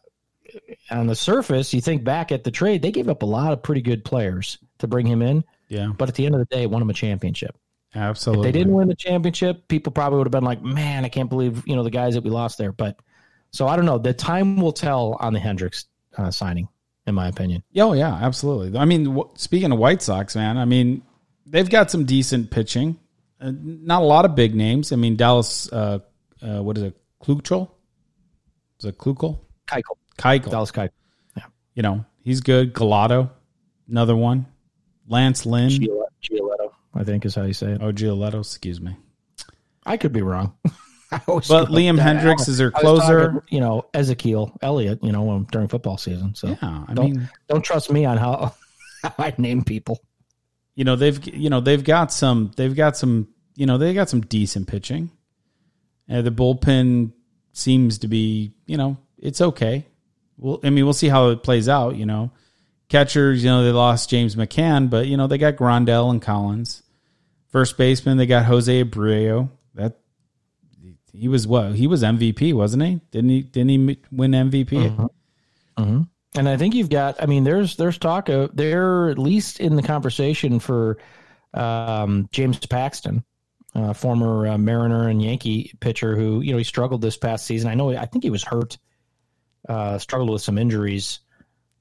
on 0.90 1.06
the 1.06 1.14
surface, 1.16 1.74
you 1.74 1.80
think 1.80 2.04
back 2.04 2.32
at 2.32 2.44
the 2.44 2.50
trade, 2.50 2.82
they 2.82 2.90
gave 2.92 3.08
up 3.08 3.22
a 3.22 3.26
lot 3.26 3.52
of 3.52 3.62
pretty 3.62 3.82
good 3.82 4.04
players 4.04 4.58
to 4.78 4.86
bring 4.86 5.06
him 5.06 5.22
in, 5.22 5.44
Yeah. 5.68 5.92
but 5.96 6.08
at 6.08 6.14
the 6.14 6.24
end 6.26 6.34
of 6.34 6.38
the 6.38 6.44
day, 6.46 6.62
it 6.62 6.70
won 6.70 6.80
him 6.82 6.90
a 6.90 6.94
championship. 6.94 7.56
Absolutely. 7.94 8.48
If 8.48 8.52
they 8.52 8.58
didn't 8.58 8.74
win 8.74 8.88
the 8.88 8.94
championship, 8.94 9.68
people 9.68 9.90
probably 9.92 10.18
would 10.18 10.26
have 10.26 10.32
been 10.32 10.44
like, 10.44 10.62
"Man, 10.62 11.04
I 11.04 11.08
can't 11.08 11.30
believe 11.30 11.66
you 11.66 11.74
know 11.76 11.82
the 11.82 11.90
guys 11.90 12.14
that 12.14 12.24
we 12.24 12.30
lost 12.30 12.58
there." 12.58 12.72
But 12.72 12.98
so 13.52 13.66
I 13.66 13.76
don't 13.76 13.86
know. 13.86 13.98
The 13.98 14.12
time 14.12 14.56
will 14.60 14.72
tell 14.72 15.16
on 15.20 15.32
the 15.32 15.38
Hendriks 15.40 15.86
uh, 16.18 16.30
signing, 16.30 16.68
in 17.06 17.14
my 17.14 17.28
opinion. 17.28 17.62
Oh 17.78 17.94
yeah, 17.94 18.12
absolutely. 18.14 18.78
I 18.78 18.84
mean, 18.84 19.04
w- 19.04 19.30
speaking 19.34 19.72
of 19.72 19.78
White 19.78 20.02
Sox, 20.02 20.36
man, 20.36 20.58
I 20.58 20.66
mean, 20.66 21.02
they've 21.46 21.68
got 21.70 21.90
some 21.90 22.04
decent 22.04 22.50
pitching. 22.50 22.98
Uh, 23.40 23.52
not 23.54 24.02
a 24.02 24.04
lot 24.04 24.24
of 24.24 24.34
big 24.34 24.54
names. 24.54 24.92
I 24.92 24.96
mean, 24.96 25.16
Dallas. 25.16 25.70
Uh, 25.72 25.98
uh, 26.42 26.62
what 26.62 26.76
is 26.76 26.84
it? 26.84 26.96
Kluchel? 27.22 27.70
Is 28.80 28.86
it 28.86 28.98
Kluchel? 28.98 29.38
Keuchel, 29.68 29.82
Keuchel. 30.18 30.50
Dallas 30.50 30.70
Keuchel, 30.70 30.90
You 31.74 31.82
know, 31.82 32.04
he's 32.22 32.40
good. 32.40 32.72
Galado, 32.74 33.30
another 33.90 34.14
one. 34.16 34.46
Lance 35.08 35.44
Lynn. 35.46 35.70
Giolito, 35.70 36.04
Giolito, 36.22 36.70
I 36.94 37.04
think 37.04 37.24
is 37.24 37.34
how 37.34 37.42
you 37.42 37.52
say 37.52 37.72
it. 37.72 37.82
Oh, 37.82 37.92
Giolito. 37.92 38.40
Excuse 38.40 38.80
me. 38.80 38.96
I 39.84 39.96
could 39.96 40.12
be 40.12 40.22
wrong. 40.22 40.54
But 41.08 41.68
Liam 41.68 42.00
I- 42.00 42.02
Hendriks 42.02 42.48
is 42.48 42.58
their 42.58 42.72
closer. 42.72 43.26
talking, 43.28 43.40
you 43.48 43.60
know, 43.60 43.84
Ezekiel 43.94 44.50
Elliott. 44.60 44.98
You 45.04 45.12
know, 45.12 45.30
um, 45.30 45.46
during 45.52 45.68
football 45.68 45.96
season. 45.98 46.34
So 46.34 46.48
Yeah, 46.48 46.84
I 46.88 46.94
don't 46.94 47.12
mean, 47.12 47.30
don't 47.48 47.62
trust 47.64 47.92
me 47.92 48.04
on 48.04 48.16
how, 48.16 48.54
how 49.04 49.14
I 49.18 49.32
name 49.38 49.62
people. 49.62 50.00
You 50.76 50.84
know 50.84 50.94
they've 50.94 51.26
you 51.26 51.50
know 51.50 51.60
they've 51.60 51.82
got 51.82 52.12
some 52.12 52.52
they've 52.54 52.76
got 52.76 52.96
some 52.96 53.28
you 53.56 53.64
know 53.64 53.78
they 53.78 53.94
got 53.94 54.10
some 54.10 54.20
decent 54.20 54.68
pitching. 54.68 55.10
Uh, 56.08 56.22
the 56.22 56.30
bullpen 56.30 57.12
seems 57.52 57.98
to 57.98 58.08
be 58.08 58.52
you 58.66 58.76
know 58.76 58.98
it's 59.18 59.40
okay. 59.40 59.86
Well, 60.36 60.60
I 60.62 60.68
mean 60.68 60.84
we'll 60.84 60.92
see 60.92 61.08
how 61.08 61.30
it 61.30 61.42
plays 61.42 61.66
out. 61.68 61.96
You 61.96 62.04
know, 62.04 62.30
catchers 62.90 63.42
you 63.42 63.50
know 63.50 63.64
they 63.64 63.72
lost 63.72 64.10
James 64.10 64.36
McCann, 64.36 64.90
but 64.90 65.06
you 65.06 65.16
know 65.16 65.26
they 65.26 65.38
got 65.38 65.56
Grandal 65.56 66.10
and 66.10 66.20
Collins. 66.20 66.82
First 67.48 67.78
baseman 67.78 68.18
they 68.18 68.26
got 68.26 68.44
Jose 68.44 68.84
Abreu. 68.84 69.48
That 69.74 69.98
he 71.10 71.28
was 71.28 71.46
what 71.46 71.74
he 71.74 71.86
was 71.86 72.02
MVP 72.02 72.52
wasn't 72.52 72.82
he? 72.82 73.00
Didn't 73.10 73.30
he? 73.30 73.40
Didn't 73.40 73.70
he 73.70 73.98
win 74.12 74.32
MVP? 74.32 75.08
And 76.36 76.48
I 76.48 76.56
think 76.56 76.74
you've 76.74 76.90
got. 76.90 77.22
I 77.22 77.26
mean, 77.26 77.44
there's 77.44 77.76
there's 77.76 77.98
talk 77.98 78.28
of 78.28 78.54
they're 78.54 79.08
at 79.08 79.18
least 79.18 79.58
in 79.60 79.76
the 79.76 79.82
conversation 79.82 80.60
for 80.60 80.98
um, 81.54 82.28
James 82.30 82.58
Paxton, 82.66 83.24
uh, 83.74 83.94
former 83.94 84.46
uh, 84.46 84.58
Mariner 84.58 85.08
and 85.08 85.22
Yankee 85.22 85.72
pitcher 85.80 86.14
who 86.14 86.40
you 86.40 86.52
know 86.52 86.58
he 86.58 86.64
struggled 86.64 87.00
this 87.00 87.16
past 87.16 87.46
season. 87.46 87.70
I 87.70 87.74
know. 87.74 87.90
I 87.90 88.04
think 88.06 88.22
he 88.22 88.30
was 88.30 88.44
hurt, 88.44 88.76
uh, 89.68 89.98
struggled 89.98 90.30
with 90.30 90.42
some 90.42 90.58
injuries, 90.58 91.20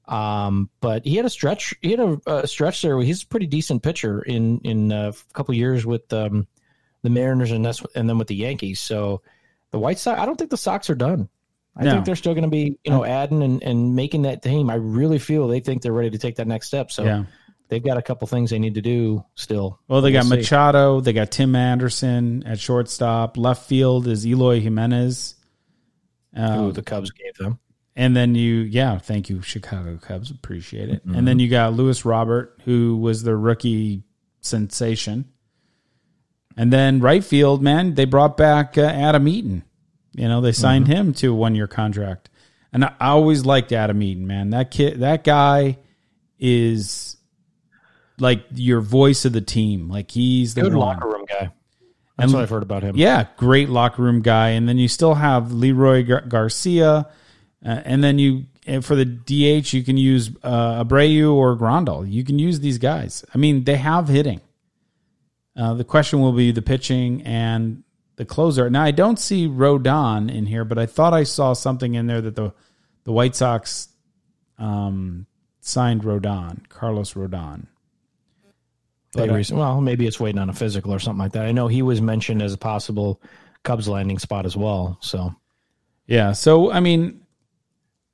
um, 0.08 0.70
but 0.80 1.04
he 1.04 1.16
had 1.16 1.26
a 1.26 1.30
stretch. 1.30 1.74
He 1.82 1.90
had 1.90 2.00
a, 2.00 2.20
a 2.26 2.46
stretch 2.46 2.80
there. 2.80 2.98
He's 3.00 3.22
a 3.22 3.26
pretty 3.26 3.46
decent 3.46 3.82
pitcher 3.82 4.22
in 4.22 4.60
in 4.60 4.90
a 4.90 5.12
couple 5.34 5.54
years 5.54 5.84
with 5.84 6.10
um, 6.14 6.46
the 7.02 7.10
Mariners 7.10 7.50
and 7.50 7.66
and 7.94 8.08
then 8.08 8.16
with 8.16 8.28
the 8.28 8.36
Yankees. 8.36 8.80
So 8.80 9.20
the 9.70 9.78
White 9.78 9.98
Sox. 9.98 10.18
I 10.18 10.24
don't 10.24 10.36
think 10.36 10.50
the 10.50 10.56
Sox 10.56 10.88
are 10.88 10.94
done. 10.94 11.28
I 11.76 11.84
No. 11.84 11.92
think 11.92 12.06
they're 12.06 12.16
still 12.16 12.32
going 12.34 12.44
to 12.44 12.50
be, 12.50 12.78
you 12.84 12.90
know, 12.90 13.04
adding 13.04 13.42
and, 13.42 13.62
and 13.62 13.94
making 13.94 14.22
that 14.22 14.42
team. 14.42 14.70
I 14.70 14.76
really 14.76 15.18
feel 15.18 15.46
they 15.48 15.60
think 15.60 15.82
they're 15.82 15.92
ready 15.92 16.10
to 16.10 16.18
take 16.18 16.36
that 16.36 16.46
next 16.46 16.68
step. 16.68 16.90
So 16.90 17.04
Yeah. 17.04 17.24
they've 17.68 17.84
got 17.84 17.98
a 17.98 18.02
couple 18.02 18.26
things 18.28 18.50
they 18.50 18.58
need 18.58 18.74
to 18.76 18.80
do 18.82 19.24
still. 19.34 19.78
Well, 19.86 20.00
they 20.00 20.10
got 20.12 20.24
We'll 20.24 20.30
see. 20.32 20.36
Machado. 20.38 21.00
They 21.00 21.12
got 21.12 21.30
Tim 21.30 21.54
Anderson 21.54 22.44
at 22.46 22.58
shortstop. 22.58 23.36
Left 23.36 23.66
field 23.68 24.06
is 24.08 24.26
Eloy 24.26 24.60
Jimenez. 24.60 25.34
Who 26.34 26.72
the 26.72 26.82
Cubs 26.82 27.10
gave 27.12 27.34
them. 27.38 27.58
and 27.94 28.14
then 28.16 28.34
you, 28.34 28.56
yeah, 28.60 28.98
thank 28.98 29.28
you, 29.30 29.40
Chicago 29.42 29.96
Cubs. 29.96 30.30
Appreciate 30.30 30.88
it. 30.90 31.06
Mm-hmm. 31.06 31.14
And 31.18 31.26
then 31.28 31.38
you 31.38 31.48
got 31.48 31.72
Luis 31.74 32.04
Robert, 32.04 32.58
who 32.64 32.96
was 32.98 33.22
the 33.22 33.34
rookie 33.36 34.02
sensation. 34.40 35.26
And 36.56 36.72
then 36.72 37.00
right 37.00 37.24
field, 37.24 37.62
man, 37.62 37.94
they 37.94 38.04
brought 38.06 38.36
back 38.36 38.76
uh, 38.78 38.82
Adam 38.82 39.28
Eaton. 39.28 39.62
You 40.16 40.28
know, 40.28 40.40
they 40.40 40.52
signed 40.52 40.86
Mm-hmm. 40.86 40.92
him 41.08 41.12
to 41.14 41.32
a 41.32 41.34
one 41.34 41.54
year 41.54 41.66
contract. 41.68 42.30
And 42.72 42.84
I 42.84 42.94
I 42.98 43.08
always 43.10 43.44
liked 43.46 43.70
Adam 43.72 44.02
Eaton, 44.02 44.26
man. 44.26 44.50
That 44.50 44.70
kid, 44.70 45.00
that 45.00 45.22
guy 45.24 45.78
is 46.38 47.16
like 48.18 48.44
your 48.54 48.80
voice 48.80 49.24
of 49.24 49.32
the 49.32 49.40
team. 49.40 49.88
Like 49.88 50.10
he's 50.10 50.54
the 50.54 50.62
Good 50.62 50.74
one. 50.74 50.96
locker 50.96 51.08
room 51.08 51.24
guy. 51.28 51.50
That's 52.16 52.30
And- 52.30 52.32
what 52.32 52.42
I've 52.42 52.50
heard 52.50 52.62
about 52.62 52.82
him. 52.82 52.96
Yeah, 52.96 53.26
great 53.36 53.68
locker 53.68 54.02
room 54.02 54.22
guy. 54.22 54.50
And 54.50 54.68
then 54.68 54.78
you 54.78 54.88
still 54.88 55.14
have 55.14 55.52
Leroy 55.52 56.02
Gar- 56.02 56.22
Garcia. 56.26 57.08
Uh, 57.64 57.68
and 57.84 58.02
then 58.02 58.18
you, 58.18 58.46
and 58.66 58.84
for 58.84 58.94
the 58.96 59.04
DH, 59.04 59.72
you 59.74 59.82
can 59.82 59.96
use 59.98 60.30
uh, 60.42 60.82
Abreu 60.84 61.32
or 61.34 61.56
Grandal. 61.56 62.10
You 62.10 62.24
can 62.24 62.38
use 62.38 62.60
these 62.60 62.78
guys. 62.78 63.24
I 63.34 63.38
mean, 63.38 63.64
they 63.64 63.76
have 63.76 64.08
hitting. 64.08 64.40
Uh, 65.56 65.74
the 65.74 65.84
question 65.84 66.20
will 66.20 66.32
be 66.32 66.52
the 66.52 66.62
pitching 66.62 67.22
and 67.22 67.82
the 68.16 68.24
closer. 68.24 68.68
Now, 68.68 68.82
I 68.82 68.90
don't 68.90 69.18
see 69.18 69.46
Rodon 69.46 70.32
in 70.32 70.46
here, 70.46 70.64
but 70.64 70.78
I 70.78 70.86
thought 70.86 71.14
I 71.14 71.22
saw 71.24 71.52
something 71.52 71.94
in 71.94 72.06
there 72.06 72.20
that 72.20 72.36
the 72.36 72.52
the 73.04 73.12
White 73.12 73.36
Sox 73.36 73.88
um, 74.58 75.26
signed 75.60 76.02
Rodon, 76.02 76.68
Carlos 76.68 77.14
Rodon. 77.14 77.66
But, 79.12 79.30
uh, 79.30 79.42
well, 79.52 79.80
maybe 79.80 80.06
it's 80.06 80.20
waiting 80.20 80.40
on 80.40 80.50
a 80.50 80.52
physical 80.52 80.92
or 80.92 80.98
something 80.98 81.20
like 81.20 81.32
that. 81.32 81.46
I 81.46 81.52
know 81.52 81.68
he 81.68 81.82
was 81.82 82.02
mentioned 82.02 82.42
as 82.42 82.52
a 82.52 82.58
possible 82.58 83.22
Cubs 83.62 83.88
landing 83.88 84.18
spot 84.18 84.44
as 84.44 84.56
well. 84.56 84.98
So 85.00 85.34
Yeah. 86.06 86.32
So, 86.32 86.70
I 86.70 86.80
mean, 86.80 87.22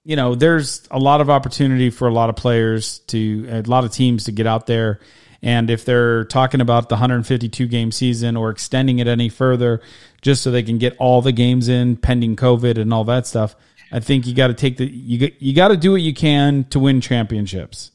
you 0.05 0.17
know, 0.17 0.35
there's 0.35 0.87
a 0.91 0.99
lot 0.99 1.21
of 1.21 1.31
opportunity 1.31 1.91
for 1.91 2.09
a 2.09 2.13
lot 2.13 2.29
of 2.29 2.37
players 2.37 3.01
to, 3.01 3.47
a 3.51 3.63
lot 3.63 3.85
of 3.85 3.93
teams 3.93 4.25
to 4.25 4.33
get 4.33 4.47
out 4.47 4.67
there. 4.67 5.01
And 5.43 5.71
if 5.71 5.85
they're 5.85 6.25
talking 6.25 6.61
about 6.61 6.89
the 6.89 6.95
152 6.95 7.67
game 7.67 7.91
season 7.91 8.37
or 8.37 8.51
extending 8.51 9.01
it 9.01 9.09
any 9.09 9.29
further, 9.29 9.81
just 10.21 10.43
so 10.43 10.51
they 10.51 10.63
can 10.63 10.79
get 10.79 10.97
all 10.99 11.21
the 11.21 11.33
games 11.33 11.69
in 11.69 11.97
pending 11.97 12.37
COVID 12.37 12.79
and 12.79 12.95
all 12.95 13.05
that 13.05 13.27
stuff, 13.27 13.57
I 13.91 14.01
think 14.01 14.27
you 14.27 14.35
got 14.35 14.47
to 14.49 14.55
take 14.55 14.77
the, 14.77 14.87
you, 14.87 15.33
you 15.39 15.55
got 15.55 15.69
to 15.69 15.77
do 15.77 15.93
what 15.93 16.01
you 16.01 16.15
can 16.15 16.65
to 16.71 16.79
win 16.79 17.01
championships. 17.01 17.91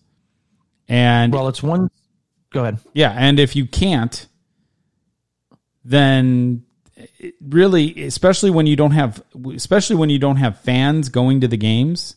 And 0.90 1.34
well, 1.34 1.48
it's 1.48 1.64
one. 1.64 1.90
Go 2.52 2.62
ahead. 2.62 2.80
yeah, 2.94 3.14
and 3.18 3.40
if 3.40 3.56
you 3.56 3.66
can't, 3.66 4.28
then 5.84 6.64
really, 7.42 8.04
especially 8.06 8.50
when 8.52 8.68
you 8.68 8.76
don't 8.76 8.92
have, 8.92 9.22
especially 9.54 9.96
when 9.96 10.10
you 10.10 10.20
don't 10.20 10.38
have 10.38 10.60
fans 10.62 11.10
going 11.10 11.42
to 11.42 11.48
the 11.48 11.58
games. 11.58 12.16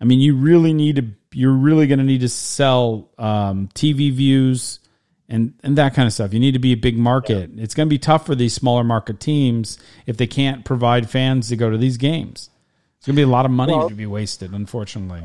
I 0.00 0.04
mean, 0.04 0.20
you 0.20 0.36
really 0.36 0.72
need 0.72 0.96
to. 0.96 1.06
You're 1.32 1.52
really 1.52 1.86
going 1.86 1.98
to 1.98 2.04
need 2.04 2.20
to 2.20 2.28
sell 2.28 3.10
um, 3.18 3.68
TV 3.74 4.12
views 4.12 4.80
and 5.28 5.54
and 5.62 5.76
that 5.76 5.94
kind 5.94 6.06
of 6.06 6.12
stuff. 6.12 6.32
You 6.32 6.40
need 6.40 6.52
to 6.52 6.58
be 6.58 6.72
a 6.72 6.76
big 6.76 6.96
market. 6.96 7.50
It's 7.56 7.74
going 7.74 7.86
to 7.86 7.90
be 7.90 7.98
tough 7.98 8.26
for 8.26 8.34
these 8.34 8.54
smaller 8.54 8.84
market 8.84 9.20
teams 9.20 9.78
if 10.06 10.16
they 10.16 10.26
can't 10.26 10.64
provide 10.64 11.10
fans 11.10 11.48
to 11.48 11.56
go 11.56 11.70
to 11.70 11.76
these 11.76 11.96
games. 11.96 12.50
It's 12.98 13.06
going 13.06 13.14
to 13.14 13.20
be 13.20 13.24
a 13.24 13.28
lot 13.28 13.44
of 13.44 13.50
money 13.50 13.74
Well- 13.74 13.88
to 13.88 13.94
be 13.94 14.06
wasted, 14.06 14.52
unfortunately. 14.52 15.22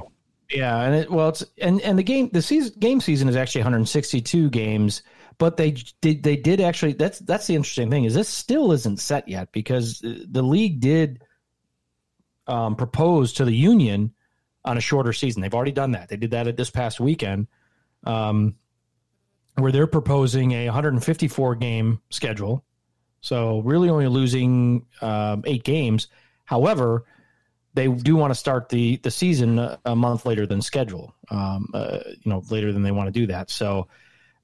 Yeah, 0.51 0.81
and 0.81 0.93
it, 0.93 1.09
well, 1.09 1.29
it's 1.29 1.43
and 1.59 1.81
and 1.81 1.97
the 1.97 2.03
game 2.03 2.29
the 2.31 2.41
season 2.41 2.73
game 2.77 3.01
season 3.01 3.27
is 3.27 3.35
actually 3.35 3.61
162 3.61 4.51
games, 4.51 5.01
but 5.39 5.57
they 5.57 5.71
did 6.01 6.21
they 6.21 6.35
did 6.35 6.61
actually 6.61 6.93
that's 6.93 7.19
that's 7.19 7.47
the 7.47 7.55
interesting 7.55 7.89
thing 7.89 8.03
is 8.03 8.13
this 8.13 8.29
still 8.29 8.71
isn't 8.71 8.99
set 8.99 9.27
yet 9.27 9.51
because 9.51 9.99
the 10.03 10.43
league 10.43 10.79
did 10.79 11.23
um, 12.45 12.75
propose 12.75 13.33
to 13.33 13.45
the 13.45 13.55
union 13.55 14.13
on 14.65 14.77
a 14.77 14.81
shorter 14.81 15.13
season. 15.13 15.41
They've 15.41 15.53
already 15.53 15.71
done 15.71 15.91
that. 15.91 16.09
They 16.09 16.17
did 16.17 16.31
that 16.31 16.47
at 16.47 16.57
this 16.57 16.69
past 16.69 16.99
weekend, 16.99 17.47
um, 18.05 18.55
where 19.55 19.71
they're 19.71 19.87
proposing 19.87 20.51
a 20.53 20.65
154 20.65 21.55
game 21.55 22.01
schedule. 22.09 22.63
So 23.21 23.59
really 23.59 23.89
only 23.89 24.07
losing 24.07 24.85
um, 25.01 25.43
eight 25.45 25.63
games. 25.63 26.07
However, 26.45 27.05
they 27.73 27.87
do 27.87 28.15
want 28.15 28.31
to 28.31 28.35
start 28.35 28.69
the 28.69 28.97
the 28.97 29.09
season 29.11 29.57
a, 29.59 29.79
a 29.85 29.95
month 29.95 30.25
later 30.25 30.45
than 30.45 30.61
schedule. 30.61 31.15
Um, 31.29 31.69
uh, 31.73 31.99
you 32.05 32.29
know, 32.29 32.43
later 32.49 32.71
than 32.71 32.83
they 32.83 32.91
want 32.91 33.07
to 33.07 33.11
do 33.19 33.27
that. 33.27 33.49
So, 33.49 33.87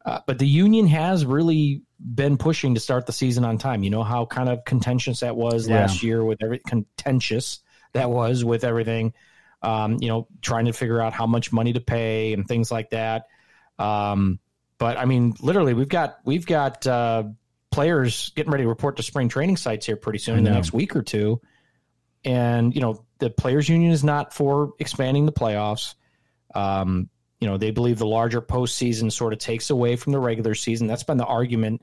uh, 0.06 0.20
but 0.26 0.40
the 0.40 0.48
union 0.48 0.88
has 0.88 1.26
really 1.26 1.82
been 2.00 2.38
pushing 2.38 2.74
to 2.74 2.80
start 2.80 3.06
the 3.06 3.12
season 3.12 3.44
on 3.44 3.58
time. 3.58 3.84
You 3.84 3.90
know 3.90 4.04
how 4.04 4.26
kind 4.26 4.50
of 4.50 4.64
contentious 4.66 5.20
that 5.20 5.36
was 5.36 5.68
Yeah. 5.68 5.82
last 5.82 6.02
year 6.02 6.24
with 6.24 6.42
every 6.42 6.60
contentious 6.60 7.60
that 7.94 8.10
was 8.10 8.44
with 8.46 8.64
everything. 8.64 9.14
Um, 9.62 9.98
you 10.00 10.08
know, 10.08 10.28
trying 10.42 10.66
to 10.66 10.74
figure 10.74 11.02
out 11.02 11.14
how 11.14 11.28
much 11.28 11.52
money 11.52 11.74
to 11.74 11.82
pay 11.82 12.34
and 12.34 12.48
things 12.48 12.72
like 12.72 12.92
that. 12.92 13.28
Um, 13.78 14.40
but 14.78 14.98
I 14.98 15.06
mean, 15.06 15.36
literally, 15.42 15.74
we've 15.74 15.90
got 15.90 16.20
we've 16.24 16.46
got 16.46 16.88
uh, 16.88 17.24
players 17.72 18.32
getting 18.36 18.52
ready 18.52 18.64
to 18.64 18.70
report 18.70 18.98
to 18.98 19.04
spring 19.04 19.30
training 19.30 19.58
sites 19.58 19.86
here 19.86 19.96
pretty 19.96 20.20
soon 20.20 20.38
in 20.38 20.44
the 20.44 20.52
next 20.52 20.74
week 20.74 20.96
or 20.96 21.02
two. 21.02 21.42
And 22.26 22.74
you 22.74 22.82
know 22.82 23.06
the 23.20 23.30
players 23.30 23.70
union 23.70 23.92
is 23.92 24.04
not 24.04 24.34
for 24.34 24.74
expanding 24.80 25.26
the 25.26 25.32
playoffs. 25.32 25.96
Um, 26.56 27.10
you 27.40 27.48
know 27.48 27.58
they 27.58 27.72
believe 27.72 27.98
the 28.00 28.06
larger 28.06 28.42
postseason 28.42 29.12
sort 29.12 29.34
of 29.34 29.40
takes 29.40 29.70
away 29.70 29.96
from 29.96 30.14
the 30.14 30.20
regular 30.20 30.56
season. 30.56 30.88
That's 30.88 31.04
been 31.04 31.18
the 31.18 31.26
argument 31.26 31.82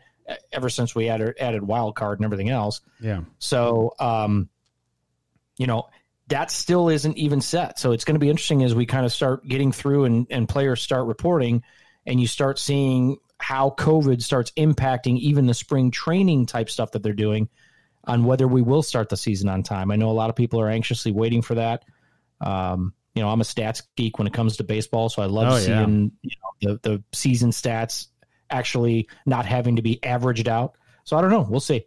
ever 0.52 0.68
since 0.68 0.94
we 0.94 1.08
added 1.08 1.36
added 1.40 1.62
wild 1.62 1.94
card 1.94 2.18
and 2.18 2.24
everything 2.24 2.50
else. 2.50 2.80
Yeah. 3.00 3.22
so 3.38 3.94
um, 3.98 4.48
you 5.56 5.66
know 5.66 5.88
that 6.28 6.50
still 6.50 6.88
isn't 6.88 7.16
even 7.16 7.40
set 7.40 7.78
so 7.78 7.92
it's 7.92 8.04
going 8.04 8.14
to 8.14 8.20
be 8.20 8.30
interesting 8.30 8.62
as 8.62 8.74
we 8.74 8.86
kind 8.86 9.06
of 9.06 9.12
start 9.12 9.46
getting 9.46 9.72
through 9.72 10.04
and, 10.04 10.26
and 10.30 10.48
players 10.48 10.80
start 10.82 11.06
reporting 11.06 11.62
and 12.06 12.20
you 12.20 12.26
start 12.26 12.58
seeing 12.58 13.16
how 13.38 13.70
covid 13.70 14.22
starts 14.22 14.50
impacting 14.52 15.18
even 15.18 15.46
the 15.46 15.54
spring 15.54 15.90
training 15.90 16.46
type 16.46 16.70
stuff 16.70 16.90
that 16.92 17.02
they're 17.02 17.12
doing 17.12 17.48
on 18.04 18.24
whether 18.24 18.46
we 18.46 18.62
will 18.62 18.82
start 18.82 19.08
the 19.08 19.16
season 19.16 19.48
on 19.48 19.64
time. 19.64 19.90
I 19.90 19.96
know 19.96 20.08
a 20.10 20.12
lot 20.12 20.30
of 20.30 20.36
people 20.36 20.60
are 20.60 20.68
anxiously 20.68 21.10
waiting 21.10 21.42
for 21.42 21.56
that. 21.56 21.84
Um, 22.40 22.94
you 23.16 23.22
know, 23.22 23.28
I'm 23.28 23.40
a 23.40 23.44
stats 23.44 23.82
geek 23.96 24.18
when 24.18 24.28
it 24.28 24.32
comes 24.32 24.58
to 24.58 24.64
baseball, 24.64 25.08
so 25.08 25.22
I 25.22 25.26
love 25.26 25.52
Oh, 25.52 25.56
yeah. 25.56 25.84
seeing 25.84 26.12
you 26.22 26.30
know, 26.62 26.78
the 26.82 26.88
the 26.88 27.02
season 27.12 27.50
stats 27.50 28.06
actually 28.48 29.08
not 29.24 29.44
having 29.44 29.74
to 29.74 29.82
be 29.82 30.02
averaged 30.04 30.46
out. 30.48 30.76
So 31.02 31.16
I 31.16 31.20
don't 31.20 31.30
know. 31.30 31.46
We'll 31.50 31.58
see. 31.58 31.84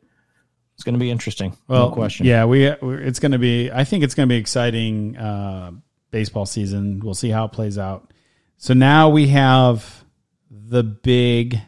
It's 0.79 0.85
going 0.85 0.93
to 0.93 0.99
be 0.99 1.11
interesting. 1.11 1.57
Well, 1.67 1.89
no 1.89 1.93
question. 1.93 2.25
Yeah, 2.25 2.45
we 2.45 2.65
it's 2.65 3.19
going 3.19 3.33
to 3.33 3.37
be. 3.37 3.69
I 3.69 3.83
think 3.83 4.01
it's 4.05 4.15
going 4.15 4.29
to 4.29 4.33
be 4.33 4.37
exciting 4.37 5.17
uh, 5.17 5.71
baseball 6.09 6.45
season. 6.45 7.01
We'll 7.01 7.15
see 7.15 7.27
how 7.27 7.43
it 7.43 7.51
plays 7.51 7.77
out. 7.77 8.13
So 8.55 8.73
now 8.73 9.09
we 9.09 9.27
have 9.27 10.05
the 10.49 10.81
big, 10.81 11.59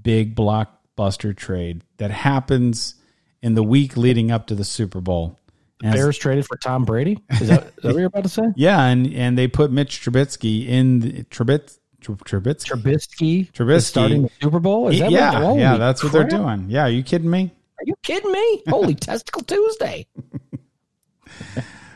big 0.00 0.36
blockbuster 0.36 1.36
trade 1.36 1.82
that 1.96 2.12
happens 2.12 2.94
in 3.42 3.54
the 3.54 3.64
week 3.64 3.96
leading 3.96 4.30
up 4.30 4.46
to 4.46 4.54
the 4.54 4.64
Super 4.64 5.00
Bowl. 5.00 5.40
Bears 5.80 6.16
traded 6.16 6.46
for 6.46 6.56
Tom 6.56 6.84
Brady. 6.84 7.18
Is 7.30 7.48
that, 7.48 7.64
is 7.64 7.72
that 7.82 7.84
what 7.86 7.96
you're 7.96 8.06
about 8.06 8.22
to 8.22 8.28
say? 8.28 8.44
yeah, 8.54 8.80
and 8.84 9.12
and 9.12 9.36
they 9.36 9.48
put 9.48 9.72
Mitch 9.72 10.00
Trubisky 10.00 10.68
in 10.68 11.00
the, 11.00 11.24
Trubisky. 11.24 11.78
Trubisky, 12.00 13.50
Trubisky. 13.50 13.74
is 13.74 13.86
starting 13.88 14.22
the 14.22 14.30
Super 14.40 14.60
Bowl. 14.60 14.86
Is 14.88 15.00
that 15.00 15.10
yeah, 15.10 15.54
yeah, 15.54 15.76
that's 15.78 16.04
what 16.04 16.12
they're 16.12 16.28
doing. 16.28 16.66
Yeah, 16.68 16.82
are 16.82 16.88
you 16.88 17.02
kidding 17.02 17.28
me? 17.28 17.50
Are 17.82 17.84
you 17.86 17.94
kidding 18.04 18.30
me? 18.30 18.62
Holy 18.68 18.94
testicle 19.08 19.42
Tuesday! 19.42 20.06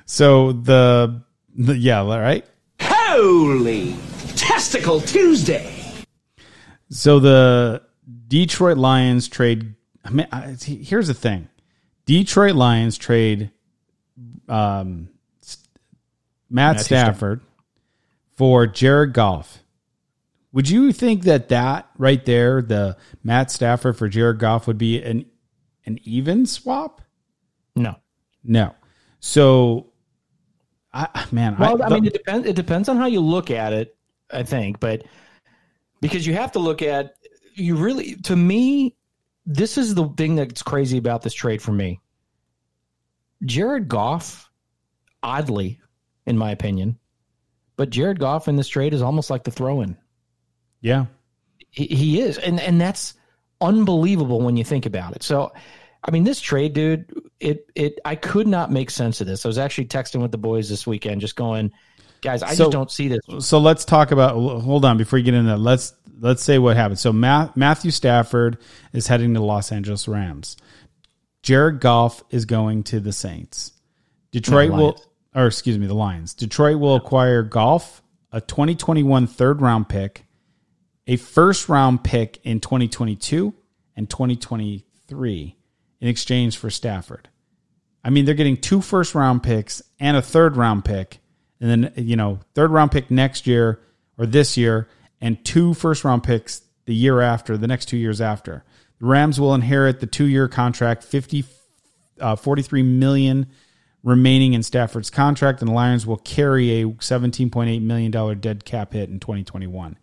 So 0.08 0.52
the, 0.52 1.22
the 1.56 1.76
yeah, 1.76 2.06
right. 2.06 2.44
Holy 2.80 3.94
Testicle 4.36 5.00
Tuesday! 5.00 5.72
So 6.90 7.18
the 7.18 7.82
Detroit 8.28 8.78
Lions 8.78 9.26
trade. 9.28 9.74
I 10.04 10.10
mean, 10.10 10.28
I- 10.30 10.56
here's 10.60 11.08
the 11.08 11.14
thing: 11.14 11.48
Detroit 12.06 12.54
Lions 12.54 12.96
trade 12.96 13.50
um, 14.48 15.08
S- 15.42 15.58
Matt 16.48 16.76
Matthew 16.76 16.84
Stafford 16.84 17.40
for 18.36 18.66
Jared 18.68 19.12
Goff. 19.12 19.58
Would 20.52 20.70
you 20.70 20.92
think 20.92 21.24
that 21.24 21.48
that 21.48 21.90
right 21.98 22.24
there, 22.24 22.62
the 22.62 22.96
Matt 23.24 23.50
Stafford 23.50 23.98
for 23.98 24.08
Jared 24.08 24.38
Goff, 24.38 24.68
would 24.68 24.78
be 24.78 25.02
an 25.02 25.26
an 25.86 25.98
even 26.04 26.46
swap? 26.46 27.00
No. 27.74 27.96
No. 28.44 28.74
So, 29.20 29.92
I 30.92 31.26
man, 31.32 31.56
Well, 31.58 31.82
I, 31.82 31.88
the- 31.88 31.94
mean, 31.96 32.06
it 32.06 32.12
depends. 32.12 32.46
It 32.46 32.56
depends 32.56 32.88
on 32.88 32.96
how 32.96 33.06
you 33.06 33.20
look 33.20 33.50
at 33.50 33.72
it. 33.72 33.96
I 34.30 34.42
think, 34.42 34.80
but 34.80 35.04
because 36.00 36.26
you 36.26 36.34
have 36.34 36.52
to 36.52 36.58
look 36.58 36.82
at 36.82 37.14
you 37.54 37.76
really 37.76 38.16
to 38.22 38.34
me, 38.34 38.96
this 39.46 39.78
is 39.78 39.94
the 39.94 40.08
thing 40.16 40.34
that's 40.34 40.62
crazy 40.62 40.98
about 40.98 41.22
this 41.22 41.32
trade 41.34 41.62
for 41.62 41.72
me. 41.72 42.00
Jared 43.44 43.88
Goff, 43.88 44.50
oddly, 45.22 45.80
in 46.26 46.36
my 46.38 46.50
opinion, 46.50 46.98
but 47.76 47.90
Jared 47.90 48.18
Goff 48.18 48.48
in 48.48 48.56
this 48.56 48.68
trade 48.68 48.94
is 48.94 49.02
almost 49.02 49.30
like 49.30 49.44
the 49.44 49.50
throw-in. 49.50 49.96
yeah, 50.80 51.06
He, 51.70 51.86
he 51.86 52.20
is, 52.20 52.38
and 52.38 52.58
and 52.58 52.80
that's 52.80 53.14
unbelievable 53.60 54.40
when 54.40 54.56
you 54.56 54.64
think 54.64 54.86
about 54.86 55.14
it. 55.16 55.22
So, 55.22 55.52
I 56.04 56.10
mean, 56.10 56.24
this 56.24 56.40
trade, 56.40 56.72
dude, 56.72 57.12
it 57.40 57.68
it 57.74 57.98
I 58.04 58.14
could 58.14 58.46
not 58.46 58.70
make 58.70 58.90
sense 58.90 59.20
of 59.20 59.26
this. 59.26 59.44
I 59.44 59.48
was 59.48 59.58
actually 59.58 59.86
texting 59.86 60.22
with 60.22 60.32
the 60.32 60.38
boys 60.38 60.68
this 60.68 60.86
weekend, 60.86 61.20
just 61.20 61.36
going, 61.36 61.72
guys, 62.22 62.42
I 62.42 62.54
So- 62.54 62.64
just 62.64 62.72
don't 62.72 62.90
see 62.90 63.08
this. 63.08 63.20
so 63.40 63.58
let's 63.58 63.84
talk 63.84 64.10
about 64.10 64.34
hold 64.34 64.84
on 64.84 64.96
before 64.98 65.18
you 65.18 65.24
get 65.24 65.34
into 65.34 65.50
that 65.50 65.58
let's 65.58 65.92
let's 66.18 66.42
say 66.42 66.58
what 66.58 66.76
happened 66.76 66.98
so 66.98 67.12
Ma- 67.12 67.50
matthew 67.56 67.90
stafford 67.90 68.56
is 68.94 69.06
heading 69.06 69.34
to 69.34 69.40
los 69.42 69.70
angeles 69.70 70.08
rams 70.08 70.56
jared 71.42 71.78
goff 71.78 72.24
is 72.30 72.46
going 72.46 72.82
to 72.82 73.00
the 73.00 73.12
saints 73.12 73.72
detroit 74.32 74.70
No, 74.70 74.76
will 74.76 75.04
or 75.34 75.46
excuse 75.46 75.76
me 75.78 75.86
the 75.86 75.94
lions 75.94 76.32
detroit 76.32 76.78
will 76.78 76.96
acquire 76.96 77.42
goff 77.42 78.02
a 78.32 78.40
2021 78.40 79.26
third 79.26 79.60
round 79.60 79.90
pick 79.90 80.24
a 81.06 81.16
first 81.16 81.68
round 81.68 82.02
pick 82.04 82.38
in 82.44 82.60
2022 82.60 83.54
and 83.96 84.10
2023 84.10 85.56
in 86.00 86.08
exchange 86.08 86.56
for 86.56 86.70
stafford 86.70 87.28
I 88.06 88.10
mean, 88.10 88.24
they're 88.24 88.36
getting 88.36 88.56
two 88.56 88.80
first 88.80 89.16
round 89.16 89.42
picks 89.42 89.82
and 89.98 90.16
a 90.16 90.22
third 90.22 90.56
round 90.56 90.84
pick, 90.84 91.18
and 91.60 91.68
then 91.68 91.92
you 91.96 92.14
know, 92.14 92.38
third 92.54 92.70
round 92.70 92.92
pick 92.92 93.10
next 93.10 93.48
year 93.48 93.80
or 94.16 94.26
this 94.26 94.56
year, 94.56 94.88
and 95.20 95.44
two 95.44 95.74
first 95.74 96.04
round 96.04 96.22
picks 96.22 96.62
the 96.84 96.94
year 96.94 97.20
after, 97.20 97.56
the 97.56 97.66
next 97.66 97.86
two 97.86 97.96
years 97.96 98.20
after. 98.20 98.62
The 99.00 99.06
Rams 99.06 99.40
will 99.40 99.56
inherit 99.56 99.98
the 99.98 100.06
two 100.06 100.26
year 100.26 100.46
contract, 100.46 101.02
50, 101.02 101.44
uh, 102.20 102.36
43 102.36 102.84
million 102.84 103.48
remaining 104.04 104.52
in 104.52 104.62
Stafford's 104.62 105.10
contract, 105.10 105.60
and 105.60 105.68
the 105.68 105.74
Lions 105.74 106.06
will 106.06 106.18
carry 106.18 106.82
a 106.82 106.86
$17.8 106.86 107.82
million 107.82 108.38
dead 108.38 108.64
cap 108.64 108.92
hit 108.92 109.10
in 109.10 109.18
2021. 109.18 109.98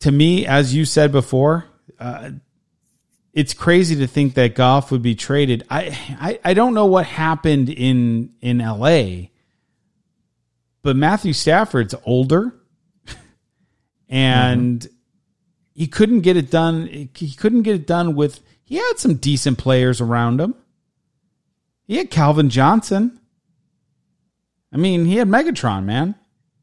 To 0.00 0.10
me, 0.10 0.46
as 0.46 0.74
you 0.74 0.84
said 0.84 1.12
before, 1.12 1.66
uh, 1.98 2.30
it's 3.32 3.52
crazy 3.54 3.96
to 3.96 4.06
think 4.06 4.34
that 4.34 4.54
Goff 4.54 4.90
would 4.90 5.02
be 5.02 5.14
traded. 5.14 5.64
I, 5.70 5.96
I 6.20 6.40
I 6.44 6.54
don't 6.54 6.74
know 6.74 6.86
what 6.86 7.06
happened 7.06 7.68
in 7.68 8.32
in 8.40 8.60
L.A., 8.60 9.30
but 10.82 10.96
Matthew 10.96 11.32
Stafford's 11.32 11.94
older, 12.04 12.54
and 14.08 14.88
he 15.74 15.86
couldn't 15.86 16.22
get 16.22 16.36
it 16.36 16.50
done. 16.50 17.08
He 17.14 17.32
couldn't 17.32 17.62
get 17.62 17.74
it 17.76 17.86
done 17.86 18.14
with. 18.14 18.40
He 18.64 18.76
had 18.76 18.98
some 18.98 19.14
decent 19.16 19.58
players 19.58 20.00
around 20.00 20.40
him. 20.40 20.54
He 21.86 21.96
had 21.96 22.10
Calvin 22.10 22.50
Johnson. 22.50 23.20
I 24.72 24.76
mean, 24.76 25.04
he 25.04 25.16
had 25.16 25.28
Megatron, 25.28 25.84
man, 25.84 26.14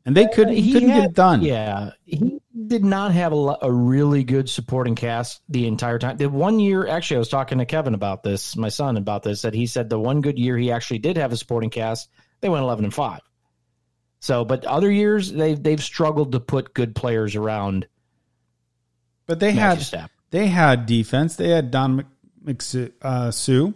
and 0.06 0.16
they 0.16 0.26
couldn't. 0.28 0.56
He, 0.56 0.72
couldn't 0.74 0.90
had- 0.90 1.02
get 1.02 1.10
it 1.12 1.16
done. 1.16 1.42
Yeah, 1.44 1.92
he 2.04 2.37
did 2.68 2.84
not 2.86 3.12
have 3.14 3.34
a, 3.34 3.58
a 3.62 3.72
really 3.72 4.24
good 4.24 4.50
supporting 4.50 4.96
cast 4.96 5.42
the 5.50 5.68
entire 5.68 5.98
time. 6.00 6.18
The 6.18 6.28
one 6.30 6.60
year, 6.60 6.88
actually, 6.88 7.18
I 7.18 7.20
was 7.20 7.30
talking 7.30 7.58
to 7.60 7.66
Kevin 7.66 7.94
about 7.94 8.24
this, 8.24 8.56
my 8.56 8.70
son 8.70 8.98
about 8.98 9.24
this. 9.24 9.42
That 9.44 9.54
he 9.54 9.66
said 9.66 9.90
the 9.90 10.00
one 10.00 10.22
good 10.22 10.38
year 10.38 10.58
he 10.58 10.72
actually 10.72 11.00
did 11.00 11.18
have 11.18 11.32
a 11.32 11.38
supporting 11.38 11.70
cast, 11.70 12.10
they 12.42 12.50
went 12.50 12.64
eleven 12.64 12.86
and 12.86 12.94
five. 12.94 13.22
So, 14.20 14.46
but 14.46 14.66
other 14.66 14.92
years 14.92 15.32
they've 15.32 15.62
they've 15.62 15.82
struggled 15.82 16.32
to 16.34 16.40
put 16.40 16.74
good 16.74 16.96
players 16.96 17.36
around. 17.36 17.88
But 19.26 19.40
they 19.40 19.52
had 19.52 19.86
they 20.32 20.48
had 20.48 20.86
defense. 20.86 21.36
They 21.36 21.50
had 21.50 21.72
Don 21.72 21.98
Mc, 21.98 22.06
Mc, 22.44 22.94
uh, 23.02 23.32
Sue. 23.32 23.74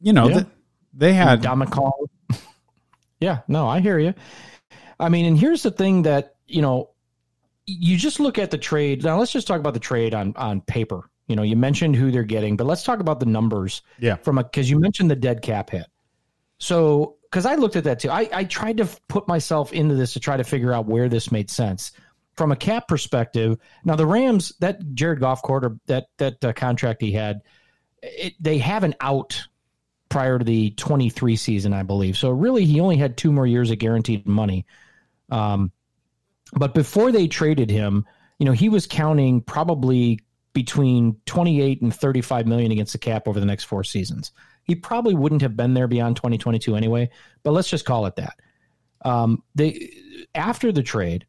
You 0.00 0.12
know, 0.12 0.28
Yeah. 0.28 0.34
th- 0.34 0.46
they 0.94 1.12
had 1.12 1.42
Don 1.42 1.60
McCall. 1.60 1.92
yeah, 3.20 3.40
no, 3.48 3.68
I 3.68 3.80
hear 3.80 3.98
you. 3.98 4.14
I 5.00 5.08
mean, 5.08 5.26
and 5.26 5.38
here's 5.38 5.62
the 5.62 5.70
thing 5.70 6.02
that 6.02 6.34
you 6.46 6.62
know, 6.62 6.90
you 7.66 7.96
just 7.96 8.20
look 8.20 8.38
at 8.38 8.50
the 8.50 8.58
trade. 8.58 9.04
Now, 9.04 9.18
let's 9.18 9.32
just 9.32 9.46
talk 9.46 9.60
about 9.60 9.74
the 9.74 9.80
trade 9.80 10.14
on 10.14 10.34
on 10.36 10.60
paper. 10.60 11.10
You 11.26 11.36
know, 11.36 11.42
you 11.42 11.56
mentioned 11.56 11.94
who 11.94 12.10
they're 12.10 12.22
getting, 12.22 12.56
but 12.56 12.66
let's 12.66 12.82
talk 12.82 13.00
about 13.00 13.20
the 13.20 13.26
numbers. 13.26 13.82
Yeah. 13.98 14.16
From 14.16 14.38
a 14.38 14.44
because 14.44 14.70
you 14.70 14.78
mentioned 14.78 15.10
the 15.10 15.16
dead 15.16 15.42
cap 15.42 15.70
hit. 15.70 15.86
So, 16.58 17.16
because 17.30 17.46
I 17.46 17.54
looked 17.54 17.76
at 17.76 17.84
that 17.84 18.00
too, 18.00 18.10
I, 18.10 18.28
I 18.32 18.44
tried 18.44 18.78
to 18.78 18.88
put 19.08 19.28
myself 19.28 19.72
into 19.72 19.94
this 19.94 20.14
to 20.14 20.20
try 20.20 20.36
to 20.38 20.44
figure 20.44 20.72
out 20.72 20.86
where 20.86 21.08
this 21.08 21.30
made 21.30 21.50
sense 21.50 21.92
from 22.38 22.52
a 22.52 22.56
cap 22.56 22.88
perspective. 22.88 23.58
Now, 23.84 23.96
the 23.96 24.06
Rams, 24.06 24.52
that 24.60 24.94
Jared 24.94 25.20
Goff 25.20 25.42
quarter, 25.42 25.76
that 25.86 26.06
that 26.16 26.42
uh, 26.42 26.52
contract 26.54 27.02
he 27.02 27.12
had, 27.12 27.42
it, 28.02 28.34
they 28.40 28.58
have 28.58 28.84
an 28.84 28.94
out 29.00 29.46
prior 30.08 30.38
to 30.38 30.44
the 30.44 30.70
23 30.70 31.36
season, 31.36 31.74
I 31.74 31.82
believe. 31.82 32.16
So 32.16 32.30
really, 32.30 32.64
he 32.64 32.80
only 32.80 32.96
had 32.96 33.16
two 33.16 33.32
more 33.32 33.46
years 33.46 33.70
of 33.70 33.78
guaranteed 33.78 34.26
money. 34.26 34.64
Um, 35.30 35.72
but 36.52 36.74
before 36.74 37.12
they 37.12 37.28
traded 37.28 37.70
him, 37.70 38.06
you 38.38 38.46
know, 38.46 38.52
he 38.52 38.68
was 38.68 38.86
counting 38.86 39.40
probably 39.40 40.20
between 40.52 41.16
28 41.26 41.82
and 41.82 41.94
35 41.94 42.46
million 42.46 42.72
against 42.72 42.92
the 42.92 42.98
cap 42.98 43.28
over 43.28 43.38
the 43.38 43.46
next 43.46 43.64
four 43.64 43.84
seasons. 43.84 44.32
He 44.64 44.74
probably 44.74 45.14
wouldn't 45.14 45.42
have 45.42 45.56
been 45.56 45.74
there 45.74 45.88
beyond 45.88 46.16
2022 46.16 46.76
anyway, 46.76 47.10
but 47.42 47.52
let's 47.52 47.70
just 47.70 47.84
call 47.84 48.06
it 48.06 48.16
that. 48.16 48.40
Um, 49.04 49.42
they 49.54 49.90
after 50.34 50.72
the 50.72 50.82
trade, 50.82 51.26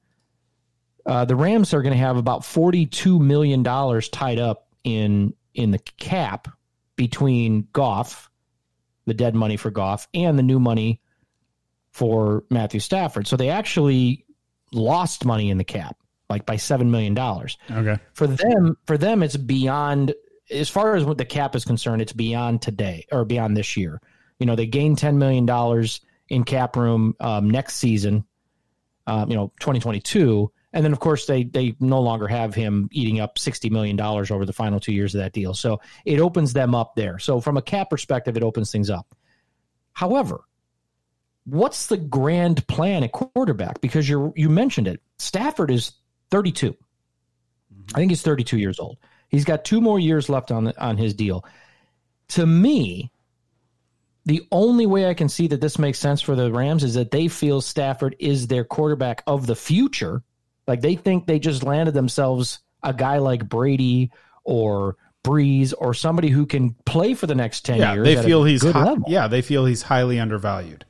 uh, 1.05 1.25
the 1.25 1.35
Rams 1.35 1.73
are 1.73 1.81
going 1.81 1.93
to 1.93 2.03
have 2.03 2.17
about 2.17 2.43
42 2.43 3.19
million 3.19 3.63
dollars 3.63 4.09
tied 4.09 4.39
up 4.39 4.67
in 4.83 5.33
in 5.53 5.71
the 5.71 5.79
cap 5.79 6.47
between 6.95 7.67
Goff, 7.71 8.29
the 9.05 9.13
dead 9.13 9.35
money 9.35 9.57
for 9.57 9.71
Goff, 9.71 10.07
and 10.13 10.37
the 10.37 10.43
new 10.43 10.59
money 10.59 11.01
for 11.91 12.43
Matthew 12.49 12.79
Stafford. 12.79 13.27
So 13.27 13.35
they 13.35 13.49
actually 13.49 14.25
lost 14.71 15.25
money 15.25 15.49
in 15.49 15.57
the 15.57 15.63
cap, 15.63 15.97
like 16.29 16.45
by 16.45 16.55
seven 16.55 16.91
million 16.91 17.13
dollars. 17.13 17.57
okay. 17.71 17.97
For 18.13 18.27
them, 18.27 18.77
for 18.85 18.97
them, 18.97 19.23
it's 19.23 19.37
beyond 19.37 20.13
as 20.51 20.69
far 20.69 20.95
as 20.95 21.03
what 21.03 21.17
the 21.17 21.25
cap 21.25 21.55
is 21.55 21.65
concerned. 21.65 22.01
It's 22.01 22.13
beyond 22.13 22.61
today 22.61 23.05
or 23.11 23.25
beyond 23.25 23.55
this 23.55 23.77
year. 23.77 24.01
You 24.39 24.45
know, 24.45 24.55
they 24.55 24.67
gained 24.67 24.97
ten 24.97 25.17
million 25.17 25.45
dollars 25.45 26.01
in 26.29 26.43
cap 26.43 26.75
room 26.75 27.15
um, 27.19 27.49
next 27.49 27.75
season. 27.75 28.25
Um, 29.07 29.29
you 29.29 29.35
know, 29.35 29.51
twenty 29.59 29.79
twenty 29.79 29.99
two. 29.99 30.51
And 30.71 30.85
then, 30.85 30.91
of 30.91 30.99
course, 30.99 31.25
they 31.25 31.43
they 31.43 31.75
no 31.79 31.99
longer 31.99 32.27
have 32.27 32.53
him 32.53 32.89
eating 32.91 33.19
up 33.19 33.39
sixty 33.39 33.69
million 33.69 33.95
dollars 33.95 34.29
over 34.29 34.45
the 34.45 34.53
final 34.53 34.79
two 34.79 34.93
years 34.93 35.15
of 35.15 35.21
that 35.21 35.33
deal. 35.33 35.55
So 35.55 35.81
it 36.05 36.19
opens 36.19 36.53
them 36.53 36.75
up 36.75 36.95
there. 36.95 37.17
So 37.17 37.41
from 37.41 37.57
a 37.57 37.61
cap 37.61 37.89
perspective, 37.89 38.37
it 38.37 38.43
opens 38.43 38.71
things 38.71 38.89
up. 38.89 39.15
However, 39.93 40.41
what's 41.45 41.87
the 41.87 41.97
grand 41.97 42.65
plan 42.67 43.03
at 43.03 43.11
quarterback? 43.11 43.81
Because 43.81 44.07
you 44.07 44.33
you 44.35 44.49
mentioned 44.49 44.87
it. 44.87 45.01
Stafford 45.17 45.71
is 45.71 45.91
32. 46.31 46.75
I 47.93 47.97
think 47.97 48.11
he's 48.11 48.21
32 48.21 48.57
years 48.57 48.79
old. 48.79 48.97
He's 49.29 49.45
got 49.45 49.65
two 49.65 49.81
more 49.81 49.99
years 49.99 50.29
left 50.29 50.51
on 50.51 50.67
on 50.77 50.97
his 50.97 51.13
deal. 51.13 51.45
To 52.29 52.45
me, 52.45 53.11
the 54.25 54.45
only 54.51 54.85
way 54.85 55.07
I 55.09 55.13
can 55.15 55.29
see 55.29 55.47
that 55.47 55.61
this 55.61 55.79
makes 55.79 55.97
sense 55.97 56.21
for 56.21 56.35
the 56.35 56.51
Rams 56.51 56.83
is 56.83 56.93
that 56.95 57.11
they 57.11 57.27
feel 57.27 57.61
Stafford 57.61 58.15
is 58.19 58.47
their 58.47 58.63
quarterback 58.63 59.23
of 59.25 59.47
the 59.47 59.55
future. 59.55 60.21
Like 60.67 60.81
they 60.81 60.95
think 60.95 61.25
they 61.25 61.39
just 61.39 61.63
landed 61.63 61.93
themselves 61.95 62.59
a 62.83 62.93
guy 62.93 63.17
like 63.17 63.49
Brady 63.49 64.11
or 64.43 64.97
Brees 65.23 65.73
or 65.77 65.93
somebody 65.95 66.29
who 66.29 66.45
can 66.45 66.75
play 66.85 67.13
for 67.15 67.25
the 67.27 67.35
next 67.35 67.65
10 67.65 67.79
Yeah, 67.79 67.93
years. 67.93 68.05
they 68.05 68.23
feel 68.23 68.43
he's 68.43 68.63
hi- 68.63 68.95
yeah 69.07 69.27
they 69.27 69.41
feel 69.41 69.65
he's 69.65 69.81
highly 69.81 70.19
undervalued. 70.19 70.85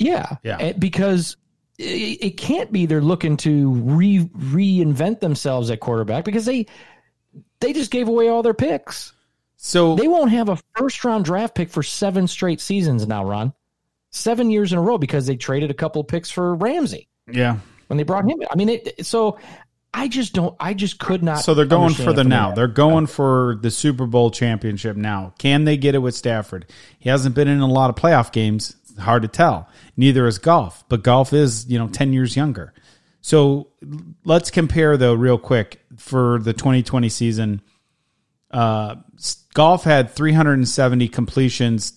Yeah. 0.00 0.36
Yeah. 0.42 0.72
Because 0.72 1.36
it, 1.78 2.18
it 2.20 2.36
can't 2.36 2.72
be 2.72 2.86
they're 2.86 3.00
looking 3.00 3.36
to 3.38 3.70
re 3.70 4.18
reinvent 4.18 5.20
themselves 5.20 5.70
at 5.70 5.80
quarterback 5.80 6.24
because 6.24 6.44
they 6.44 6.66
they 7.60 7.72
just 7.72 7.90
gave 7.90 8.08
away 8.08 8.28
all 8.28 8.42
their 8.42 8.54
picks. 8.54 9.12
So 9.56 9.94
They 9.94 10.08
won't 10.08 10.30
have 10.30 10.48
a 10.48 10.58
first 10.74 11.04
round 11.04 11.26
draft 11.26 11.54
pick 11.54 11.68
for 11.68 11.82
seven 11.82 12.26
straight 12.26 12.60
seasons 12.60 13.06
now, 13.06 13.24
Ron. 13.24 13.52
Seven 14.10 14.50
years 14.50 14.72
in 14.72 14.78
a 14.78 14.82
row 14.82 14.98
because 14.98 15.26
they 15.26 15.36
traded 15.36 15.70
a 15.70 15.74
couple 15.74 16.02
picks 16.02 16.30
for 16.30 16.54
Ramsey 16.56 17.08
yeah, 17.30 17.58
when 17.86 17.96
they 17.96 18.02
brought 18.02 18.24
him 18.24 18.30
in. 18.30 18.46
I 18.50 18.56
mean, 18.56 18.70
it, 18.70 19.06
so 19.06 19.38
I 19.92 20.08
just 20.08 20.32
don't, 20.32 20.56
I 20.58 20.74
just 20.74 20.98
could 20.98 21.22
not. 21.22 21.40
so 21.40 21.54
they're 21.54 21.64
going 21.64 21.94
for 21.94 22.12
the 22.12 22.24
now. 22.24 22.48
there. 22.48 22.56
They're 22.56 22.74
going 22.74 23.06
for 23.06 23.58
the 23.60 23.70
Super 23.70 24.06
Bowl 24.06 24.30
championship 24.30 24.96
now. 24.96 25.34
Can 25.38 25.64
they 25.64 25.76
get 25.76 25.94
it 25.94 25.98
with 25.98 26.14
Stafford? 26.14 26.66
He 26.98 27.08
hasn't 27.08 27.34
been 27.34 27.48
in 27.48 27.60
a 27.60 27.66
lot 27.66 27.90
of 27.90 27.96
playoff 27.96 28.32
games. 28.32 28.76
Hard 28.98 29.22
to 29.22 29.28
tell. 29.28 29.68
Neither 30.00 30.26
is 30.26 30.38
Goff, 30.38 30.82
but 30.88 31.02
Goff 31.02 31.34
is 31.34 31.66
you 31.66 31.78
know 31.78 31.86
ten 31.86 32.14
years 32.14 32.34
younger. 32.34 32.72
So 33.20 33.68
let's 34.24 34.50
compare 34.50 34.96
though 34.96 35.12
real 35.12 35.36
quick 35.36 35.82
for 35.98 36.38
the 36.38 36.54
2020 36.54 37.10
season. 37.10 37.60
Uh, 38.50 38.96
Goff 39.52 39.84
had 39.84 40.10
370 40.10 41.06
completions. 41.08 41.92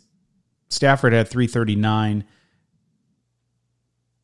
Stafford 0.67 1.13
had 1.13 1.29
339. 1.29 2.25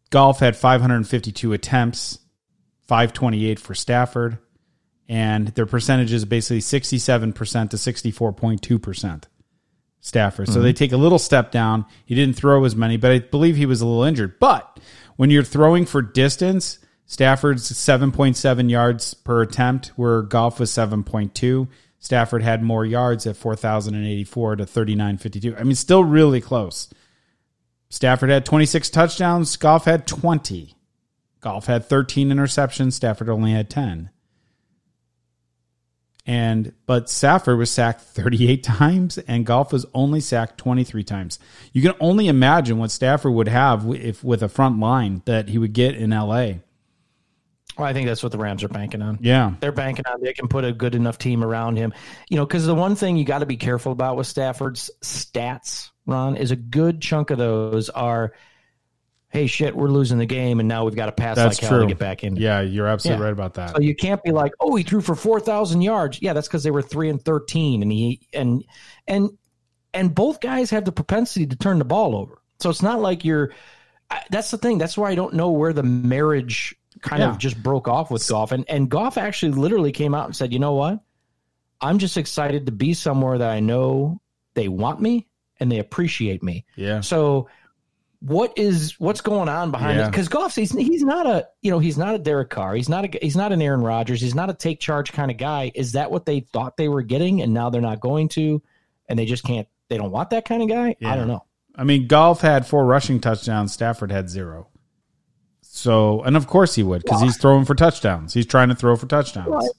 Goff 0.09 0.39
had 0.39 0.57
552 0.57 1.53
attempts, 1.53 2.19
528 2.87 3.61
for 3.61 3.73
Stafford, 3.73 4.39
and 5.07 5.47
their 5.49 5.65
percentage 5.65 6.11
is 6.11 6.25
basically 6.25 6.59
67% 6.59 7.69
to 7.69 7.77
64.2%. 7.77 9.23
Stafford. 10.01 10.47
So 10.47 10.55
mm-hmm. 10.55 10.63
they 10.63 10.73
take 10.73 10.91
a 10.91 10.97
little 10.97 11.19
step 11.19 11.51
down. 11.51 11.85
He 12.05 12.15
didn't 12.15 12.35
throw 12.35 12.63
as 12.63 12.75
many, 12.75 12.97
but 12.97 13.11
I 13.11 13.19
believe 13.19 13.57
he 13.57 13.65
was 13.65 13.81
a 13.81 13.85
little 13.85 14.03
injured. 14.03 14.39
But 14.39 14.79
when 15.15 15.29
you're 15.29 15.43
throwing 15.43 15.85
for 15.85 16.01
distance, 16.01 16.79
Stafford's 17.05 17.71
7.7 17.71 18.69
yards 18.69 19.13
per 19.13 19.41
attempt, 19.41 19.87
where 19.95 20.21
Goff 20.21 20.59
was 20.59 20.71
7.2. 20.71 21.67
Stafford 21.99 22.41
had 22.41 22.63
more 22.63 22.85
yards 22.85 23.27
at 23.27 23.35
4,084 23.35 24.57
to 24.57 24.65
3,952. 24.65 25.55
I 25.57 25.63
mean, 25.63 25.75
still 25.75 26.03
really 26.03 26.39
close. 26.39 26.87
Stafford 27.89 28.29
had 28.29 28.45
26 28.45 28.89
touchdowns. 28.89 29.57
Goff 29.57 29.85
had 29.85 30.07
20. 30.07 30.75
Goff 31.41 31.65
had 31.65 31.85
13 31.85 32.29
interceptions. 32.29 32.93
Stafford 32.93 33.29
only 33.29 33.51
had 33.51 33.69
10. 33.69 34.11
And 36.25 36.73
but 36.85 37.09
Stafford 37.09 37.57
was 37.57 37.71
sacked 37.71 38.01
38 38.01 38.63
times 38.63 39.17
and 39.17 39.45
Goff 39.45 39.73
was 39.73 39.85
only 39.93 40.19
sacked 40.19 40.57
23 40.57 41.03
times. 41.03 41.39
You 41.73 41.81
can 41.81 41.93
only 41.99 42.27
imagine 42.27 42.77
what 42.77 42.91
Stafford 42.91 43.33
would 43.33 43.47
have 43.47 43.87
if 43.95 44.23
with 44.23 44.43
a 44.43 44.49
front 44.49 44.79
line 44.79 45.21
that 45.25 45.49
he 45.49 45.57
would 45.57 45.73
get 45.73 45.95
in 45.95 46.11
LA. 46.11 46.53
Well, 47.79 47.87
I 47.87 47.93
think 47.93 48.07
that's 48.07 48.21
what 48.21 48.33
the 48.33 48.37
Rams 48.37 48.61
are 48.63 48.67
banking 48.67 49.01
on. 49.01 49.19
Yeah. 49.21 49.53
They're 49.61 49.71
banking 49.71 50.05
on 50.05 50.21
they 50.21 50.33
can 50.33 50.49
put 50.49 50.65
a 50.65 50.73
good 50.73 50.95
enough 50.95 51.17
team 51.17 51.43
around 51.43 51.77
him. 51.77 51.93
You 52.29 52.35
know, 52.35 52.45
because 52.45 52.65
the 52.65 52.75
one 52.75 52.95
thing 52.95 53.15
you 53.15 53.23
got 53.23 53.39
to 53.39 53.45
be 53.45 53.55
careful 53.55 53.93
about 53.93 54.17
with 54.17 54.27
Stafford's 54.27 54.91
stats, 55.01 55.89
Ron, 56.05 56.35
is 56.35 56.51
a 56.51 56.57
good 56.57 57.01
chunk 57.01 57.29
of 57.29 57.37
those 57.37 57.89
are, 57.89 58.33
hey, 59.31 59.45
shit, 59.47 59.75
we're 59.75 59.89
losing 59.89 60.17
the 60.17 60.25
game, 60.25 60.59
and 60.59 60.67
now 60.67 60.83
we've 60.85 60.95
got 60.95 61.05
to 61.05 61.11
pass 61.11 61.35
That's 61.35 61.61
like 61.61 61.69
hell 61.69 61.77
true. 61.79 61.87
to 61.87 61.93
get 61.93 61.99
back 61.99 62.23
in. 62.23 62.35
Yeah, 62.35 62.61
you're 62.61 62.87
absolutely 62.87 63.21
Yeah. 63.21 63.25
right 63.25 63.33
about 63.33 63.53
that. 63.55 63.75
So 63.75 63.79
you 63.81 63.95
can't 63.95 64.21
be 64.23 64.31
like, 64.31 64.53
oh, 64.59 64.75
he 64.75 64.83
threw 64.83 65.01
for 65.01 65.13
four 65.15 65.39
thousand 65.39 65.81
yards. 65.83 66.19
Yeah, 66.21 66.33
that's 66.33 66.47
because 66.47 66.63
they 66.63 66.71
were 66.71 66.81
three 66.81 67.09
and 67.09 67.23
thirteen, 67.23 67.81
and 67.83 67.91
he 67.91 68.21
and 68.33 68.63
and 69.07 69.29
and 69.93 70.13
both 70.13 70.39
guys 70.41 70.69
have 70.71 70.85
the 70.85 70.91
propensity 70.91 71.45
to 71.47 71.55
turn 71.55 71.79
the 71.79 71.85
ball 71.85 72.15
over. 72.15 72.41
So 72.59 72.69
it's 72.69 72.81
not 72.81 72.99
like 73.01 73.23
you're. 73.23 73.51
That's 74.31 74.49
the 74.49 74.57
thing. 74.57 74.79
That's 74.79 74.97
why 74.97 75.11
I 75.11 75.15
don't 75.15 75.35
know 75.35 75.51
where 75.51 75.71
the 75.73 75.83
marriage 75.83 76.75
kind 77.01 77.21
Yeah. 77.21 77.29
of 77.29 77.37
just 77.37 77.61
broke 77.61 77.87
off 77.87 78.09
with 78.09 78.27
Goff, 78.27 78.51
and 78.51 78.65
and 78.67 78.89
Goff 78.89 79.17
actually 79.17 79.51
literally 79.51 79.91
came 79.91 80.15
out 80.15 80.25
and 80.25 80.35
said, 80.35 80.51
"You 80.51 80.57
know 80.59 80.73
what? 80.73 80.99
I'm 81.81 81.99
just 81.99 82.17
excited 82.17 82.65
to 82.65 82.71
be 82.71 82.93
somewhere 82.95 83.37
that 83.37 83.49
I 83.51 83.59
know 83.59 84.19
they 84.55 84.67
want 84.67 84.99
me 84.99 85.27
and 85.59 85.71
they 85.71 85.77
appreciate 85.79 86.41
me." 86.41 86.65
Yeah. 86.75 87.01
So 87.01 87.47
what 88.21 88.57
is 88.57 88.99
what's 88.99 89.21
going 89.21 89.47
on 89.49 89.71
behind 89.71 89.97
Yeah. 89.97 90.07
it? 90.07 90.11
Because 90.11 90.27
Goff, 90.27 90.55
he's 90.55 90.71
he's 90.71 91.03
not 91.03 91.25
a 91.25 91.47
you 91.61 91.71
know 91.71 91.79
he's 91.79 91.97
not 91.97 92.15
a 92.15 92.19
Derek 92.19 92.49
Carr. 92.49 92.75
He's 92.75 92.89
not 92.89 93.05
a 93.05 93.19
he's 93.21 93.35
not 93.37 93.51
an 93.51 93.61
Aaron 93.61 93.81
Rodgers. 93.81 94.19
He's 94.21 94.35
not 94.35 94.49
a 94.49 94.53
take 94.53 94.79
charge 94.79 95.13
kind 95.13 95.31
of 95.31 95.37
guy. 95.37 95.71
Is 95.73 95.93
that 95.93 96.11
what 96.11 96.25
they 96.25 96.41
thought 96.41 96.75
they 96.77 96.89
were 96.89 97.01
getting, 97.01 97.41
and 97.41 97.53
now 97.53 97.69
they're 97.69 97.81
not 97.81 97.99
going 98.01 98.27
to, 98.29 98.61
and 99.07 99.17
they 99.17 99.25
just 99.25 99.43
can't. 99.43 99.67
They 99.87 99.97
don't 99.97 100.11
want 100.11 100.31
that 100.31 100.45
kind 100.45 100.61
of 100.61 100.69
guy. 100.69 100.95
Yeah. 100.99 101.13
I 101.13 101.15
don't 101.15 101.27
know. 101.27 101.45
I 101.75 101.83
mean, 101.83 102.07
Goff 102.07 102.41
had 102.41 102.67
four 102.67 102.85
rushing 102.85 103.19
touchdowns. 103.21 103.71
Stafford 103.73 104.11
had 104.11 104.29
zero. 104.29 104.67
So, 105.61 106.21
and 106.23 106.35
of 106.35 106.47
course 106.47 106.75
he 106.75 106.83
would 106.83 107.03
because 107.03 107.21
he's 107.21 107.37
throwing 107.37 107.63
for 107.63 107.75
touchdowns. 107.75 108.33
He's 108.33 108.45
trying 108.45 108.69
to 108.69 108.75
throw 108.75 108.95
for 108.97 109.05
touchdowns. 109.05 109.47
Well, 109.49 109.69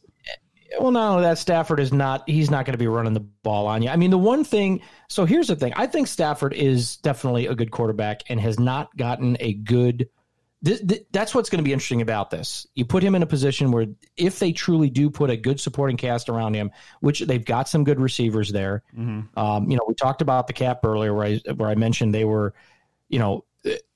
Well, 0.79 0.93
not 0.93 1.11
only 1.11 1.23
that, 1.25 1.39
Stafford 1.39 1.81
is 1.81 1.93
not. 1.93 2.29
He's 2.29 2.51
not 2.51 2.64
going 2.64 2.75
to 2.75 2.79
be 2.79 2.87
running 2.87 3.14
the 3.14 3.21
ball 3.21 3.66
on 3.66 3.83
you. 3.83 3.89
I 3.89 3.97
mean, 3.97 4.11
the 4.11 4.18
one 4.18 4.45
thing. 4.45 4.83
So 5.09 5.25
here's 5.25 5.49
the 5.49 5.57
thing. 5.57 5.73
I 5.75 5.87
think 5.87 6.07
Stafford 6.07 6.53
is 6.53 6.97
definitely 6.99 7.47
a 7.47 7.55
good 7.55 7.71
quarterback 7.71 8.23
and 8.29 8.41
has 8.41 8.59
not 8.59 8.97
gotten 8.97 9.37
a 9.41 9.55
good. 9.55 10.09
Th- 10.62 10.87
th- 10.87 11.07
that's 11.11 11.35
what's 11.35 11.49
going 11.49 11.59
to 11.59 11.64
be 11.64 11.73
interesting 11.73 12.03
about 12.03 12.31
this. 12.31 12.66
You 12.75 12.85
put 12.85 13.03
him 13.03 13.14
in 13.14 13.23
a 13.23 13.27
position 13.27 13.73
where, 13.73 13.87
if 14.16 14.39
they 14.39 14.53
truly 14.53 14.91
do 14.91 15.09
put 15.09 15.31
a 15.31 15.37
good 15.37 15.59
supporting 15.59 15.97
cast 15.97 16.29
around 16.29 16.53
him, 16.55 16.71
which 17.01 17.21
they've 17.21 17.45
got 17.45 17.66
some 17.66 17.83
good 17.83 17.99
receivers 17.99 18.53
there. 18.53 18.83
Um, 19.39 19.71
you 19.71 19.77
know, 19.77 19.85
we 19.89 19.95
talked 19.95 20.21
about 20.21 20.47
the 20.47 20.53
cap 20.53 20.85
earlier, 20.85 21.14
where 21.14 21.27
I 21.27 21.53
where 21.55 21.71
I 21.71 21.77
mentioned 21.77 22.14
they 22.14 22.27
were, 22.27 22.53
you 23.09 23.18
know, 23.18 23.45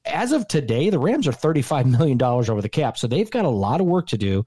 as 0.06 0.32
of 0.32 0.48
today, 0.48 0.90
the 0.90 0.98
Rams 0.98 1.28
are 1.28 1.32
thirty 1.32 1.62
five 1.62 1.86
million 1.86 2.18
dollars 2.18 2.50
over 2.50 2.62
the 2.62 2.68
cap, 2.68 2.98
so 2.98 3.06
they've 3.06 3.30
got 3.30 3.44
a 3.44 3.50
lot 3.50 3.80
of 3.80 3.86
work 3.86 4.08
to 4.08 4.18
do. 4.18 4.44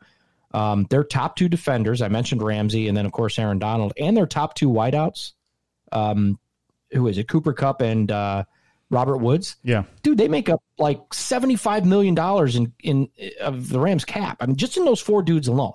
Um, 0.54 0.88
their 0.90 1.04
top 1.04 1.36
two 1.36 1.50
defenders, 1.50 2.02
I 2.02 2.08
mentioned 2.08 2.42
Ramsey, 2.42 2.88
and 2.88 2.96
then 2.96 3.06
of 3.06 3.12
course 3.12 3.38
Aaron 3.38 3.60
Donald, 3.60 3.94
and 4.00 4.16
their 4.16 4.26
top 4.26 4.56
two 4.56 4.70
wideouts, 4.70 5.34
um, 5.92 6.40
who 6.92 7.08
is 7.08 7.18
it? 7.18 7.28
Cooper 7.28 7.54
Kupp 7.54 7.82
and 7.82 8.12
uh, 8.12 8.46
Robert 8.90 9.18
Woods. 9.18 9.58
Yeah. 9.64 9.84
Dude, 10.04 10.18
they 10.18 10.28
make 10.28 10.50
up 10.50 10.64
like 10.78 11.14
seventy 11.14 11.56
five 11.56 11.86
million 11.86 12.16
dollars 12.16 12.56
in 12.56 12.74
in 12.84 13.10
of 13.42 13.70
the 13.70 13.80
Rams 13.80 14.06
cap. 14.06 14.38
I 14.40 14.46
mean, 14.46 14.56
just 14.56 14.78
in 14.78 14.86
those 14.86 15.02
four 15.02 15.22
dudes 15.22 15.48
alone. 15.48 15.74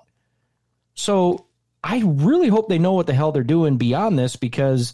So 0.95 1.47
I 1.83 2.01
really 2.05 2.47
hope 2.47 2.69
they 2.69 2.79
know 2.79 2.93
what 2.93 3.07
the 3.07 3.13
hell 3.13 3.31
they're 3.31 3.43
doing 3.43 3.77
beyond 3.77 4.17
this 4.17 4.35
because 4.35 4.93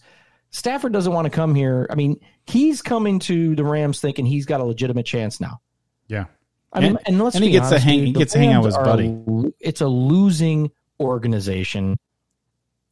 Stafford 0.51 0.91
doesn't 0.91 1.13
want 1.13 1.25
to 1.25 1.29
come 1.29 1.55
here. 1.55 1.87
I 1.89 1.95
mean, 1.95 2.19
he's 2.45 2.81
coming 2.81 3.19
to 3.19 3.55
the 3.55 3.63
Rams 3.63 4.01
thinking 4.01 4.25
he's 4.25 4.45
got 4.45 4.61
a 4.61 4.63
legitimate 4.63 5.05
chance 5.05 5.39
now. 5.39 5.61
Yeah. 6.07 6.25
I 6.71 6.79
mean, 6.81 6.89
And- 6.91 6.99
and, 7.07 7.23
let's 7.23 7.35
and 7.35 7.43
he 7.43 7.51
gets 7.51 7.69
to 7.69 7.75
honest, 7.75 7.85
hang- 7.85 7.97
dude, 7.99 8.07
he 8.07 8.13
gets 8.13 8.33
to 8.33 8.39
hang 8.39 8.53
out 8.53 8.63
with 8.63 8.75
his 8.75 8.83
buddy. 8.85 9.07
are 9.09 9.51
It's 9.59 9.81
a 9.81 9.87
losing 9.87 10.71
organization. 10.99 11.97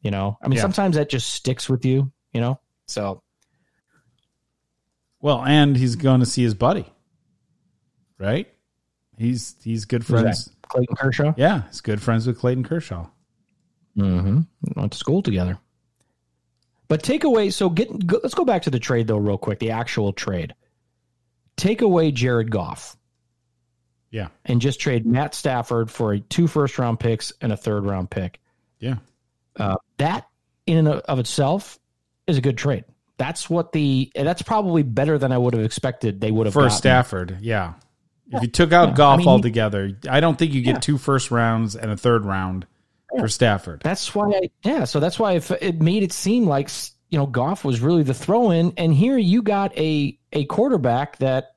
You 0.01 0.11
know, 0.11 0.37
I 0.41 0.47
mean, 0.47 0.55
Yeah. 0.57 0.61
sometimes 0.61 0.95
that 0.95 1.09
just 1.09 1.29
sticks 1.31 1.67
with 1.69 1.83
you. 1.85 2.11
You 2.33 2.41
know, 2.41 2.59
so 2.87 3.21
Well, 5.21 5.43
and 5.43 5.75
he's 5.75 5.95
going 5.95 6.19
to 6.19 6.25
see 6.25 6.43
his 6.43 6.53
buddy. 6.53 6.85
Right? 8.19 8.47
He's 9.17 9.55
he's 9.63 9.85
good 9.85 10.05
friends. 10.05 10.49
Clayton 10.69 10.95
Kershaw. 10.95 11.33
Yeah, 11.37 11.63
he's 11.67 11.81
good 11.81 12.01
friends 12.01 12.27
with 12.27 12.37
Clayton 12.39 12.63
Kershaw. 12.63 13.07
Mm-hmm. 13.97 14.41
Went 14.75 14.91
to 14.91 14.97
school 14.97 15.21
together. 15.21 15.57
But 16.87 17.03
take 17.03 17.23
away. 17.23 17.49
So 17.51 17.69
get. 17.69 18.05
Go, 18.07 18.19
let's 18.23 18.35
go 18.35 18.45
back 18.45 18.63
to 18.63 18.69
the 18.69 18.79
trade 18.79 19.07
though, 19.07 19.17
real 19.17 19.37
quick. 19.37 19.59
The 19.59 19.71
actual 19.71 20.13
trade. 20.13 20.53
Take 21.57 21.81
away 21.81 22.11
Jared 22.11 22.51
Goff 22.51 22.96
Yeah. 24.09 24.29
and 24.45 24.61
just 24.61 24.79
trade 24.79 25.05
Matt 25.05 25.33
Stafford 25.35 25.91
for 25.91 26.13
a 26.13 26.19
two 26.19 26.47
first 26.47 26.79
round 26.79 26.99
picks 26.99 27.33
and 27.41 27.51
a 27.51 27.57
third 27.57 27.85
round 27.85 28.09
pick. 28.09 28.39
Yeah. 28.79 28.95
Uh, 29.55 29.75
that 29.97 30.27
in 30.65 30.77
and 30.77 30.87
of 30.87 31.19
itself 31.19 31.77
is 32.27 32.37
a 32.37 32.41
good 32.41 32.57
trade. 32.57 32.85
That's 33.17 33.49
what 33.49 33.71
the. 33.71 34.11
That's 34.15 34.43
probably 34.43 34.83
better 34.83 35.17
than 35.17 35.31
I 35.31 35.37
would 35.37 35.53
have 35.55 35.63
expected. 35.63 36.21
They 36.21 36.31
would 36.31 36.45
have 36.45 36.53
For 36.53 36.63
gotten. 36.63 36.77
Stafford, 36.77 37.37
yeah. 37.41 37.73
If 38.31 38.41
you 38.43 38.47
took 38.49 38.71
out 38.73 38.89
Yeah. 38.89 38.95
Goff 38.95 39.13
I 39.15 39.17
mean, 39.17 39.27
altogether, 39.27 39.97
I 40.09 40.19
don't 40.19 40.37
think 40.37 40.53
you 40.53 40.61
get 40.61 40.75
Yeah. 40.75 40.79
two 40.79 40.97
first 40.97 41.31
rounds 41.31 41.75
and 41.75 41.89
a 41.91 41.97
third 41.97 42.25
round 42.25 42.67
for 43.17 43.27
Stafford. 43.27 43.81
That's 43.83 44.13
why 44.13 44.27
I 44.29 44.49
yeah. 44.63 44.83
So 44.83 44.99
that's 44.99 45.17
why 45.17 45.41
it 45.61 45.81
made 45.81 46.03
it 46.03 46.11
seem 46.13 46.45
like 46.45 46.69
you 47.09 47.17
know 47.17 47.25
Goff 47.25 47.65
was 47.65 47.79
really 47.81 48.03
the 48.03 48.13
throw 48.13 48.51
in, 48.51 48.73
and 48.77 48.93
here 48.93 49.17
you 49.17 49.41
got 49.41 49.75
a 49.77 50.19
a 50.33 50.45
quarterback 50.45 51.17
that 51.19 51.55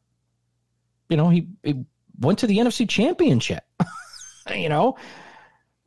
you 1.09 1.17
know 1.17 1.29
he, 1.29 1.49
he 1.63 1.85
went 2.21 2.41
to 2.41 2.47
the 2.47 2.59
NFC 2.59 2.89
Championship. 2.89 3.65
you 4.55 4.69
know, 4.69 4.97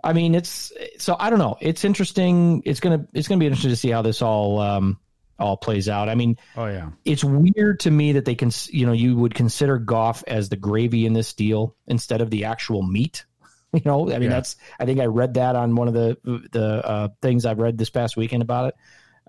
I 0.03 0.13
mean 0.13 0.35
it's 0.35 0.71
so 0.97 1.15
I 1.19 1.29
don't 1.29 1.39
know. 1.39 1.57
It's 1.61 1.85
interesting. 1.85 2.61
It's 2.65 2.79
gonna 2.79 3.07
it's 3.13 3.27
gonna 3.27 3.39
be 3.39 3.45
interesting 3.45 3.71
to 3.71 3.75
see 3.77 3.89
how 3.89 4.01
this 4.01 4.21
all 4.21 4.59
um 4.59 4.99
all 5.39 5.57
plays 5.57 5.89
out. 5.89 6.09
I 6.09 6.15
mean, 6.15 6.37
Oh 6.55 6.67
yeah. 6.67 6.89
it's 7.05 7.23
weird 7.23 7.79
to 7.81 7.91
me 7.91 8.13
that 8.13 8.25
they 8.25 8.35
can 8.35 8.51
you 8.69 8.85
know 8.85 8.91
you 8.91 9.15
would 9.17 9.33
consider 9.33 9.77
Goff 9.79 10.23
as 10.27 10.49
the 10.49 10.55
gravy 10.55 11.05
in 11.05 11.13
this 11.13 11.33
deal 11.33 11.75
instead 11.87 12.21
of 12.21 12.29
the 12.29 12.45
actual 12.45 12.81
meat. 12.83 13.25
You 13.75 13.81
know, 13.85 14.07
I 14.11 14.19
mean 14.19 14.23
Yeah. 14.23 14.29
that's 14.29 14.55
I 14.79 14.85
think 14.85 14.99
I 14.99 15.05
read 15.07 15.33
that 15.33 15.55
on 15.55 15.75
one 15.75 15.87
of 15.87 15.95
the 15.95 16.15
the 16.51 16.63
uh, 16.87 17.07
things 17.23 17.43
I've 17.43 17.57
read 17.57 17.75
this 17.75 17.89
past 17.89 18.15
weekend 18.15 18.43
about 18.43 18.67
it. 18.67 18.75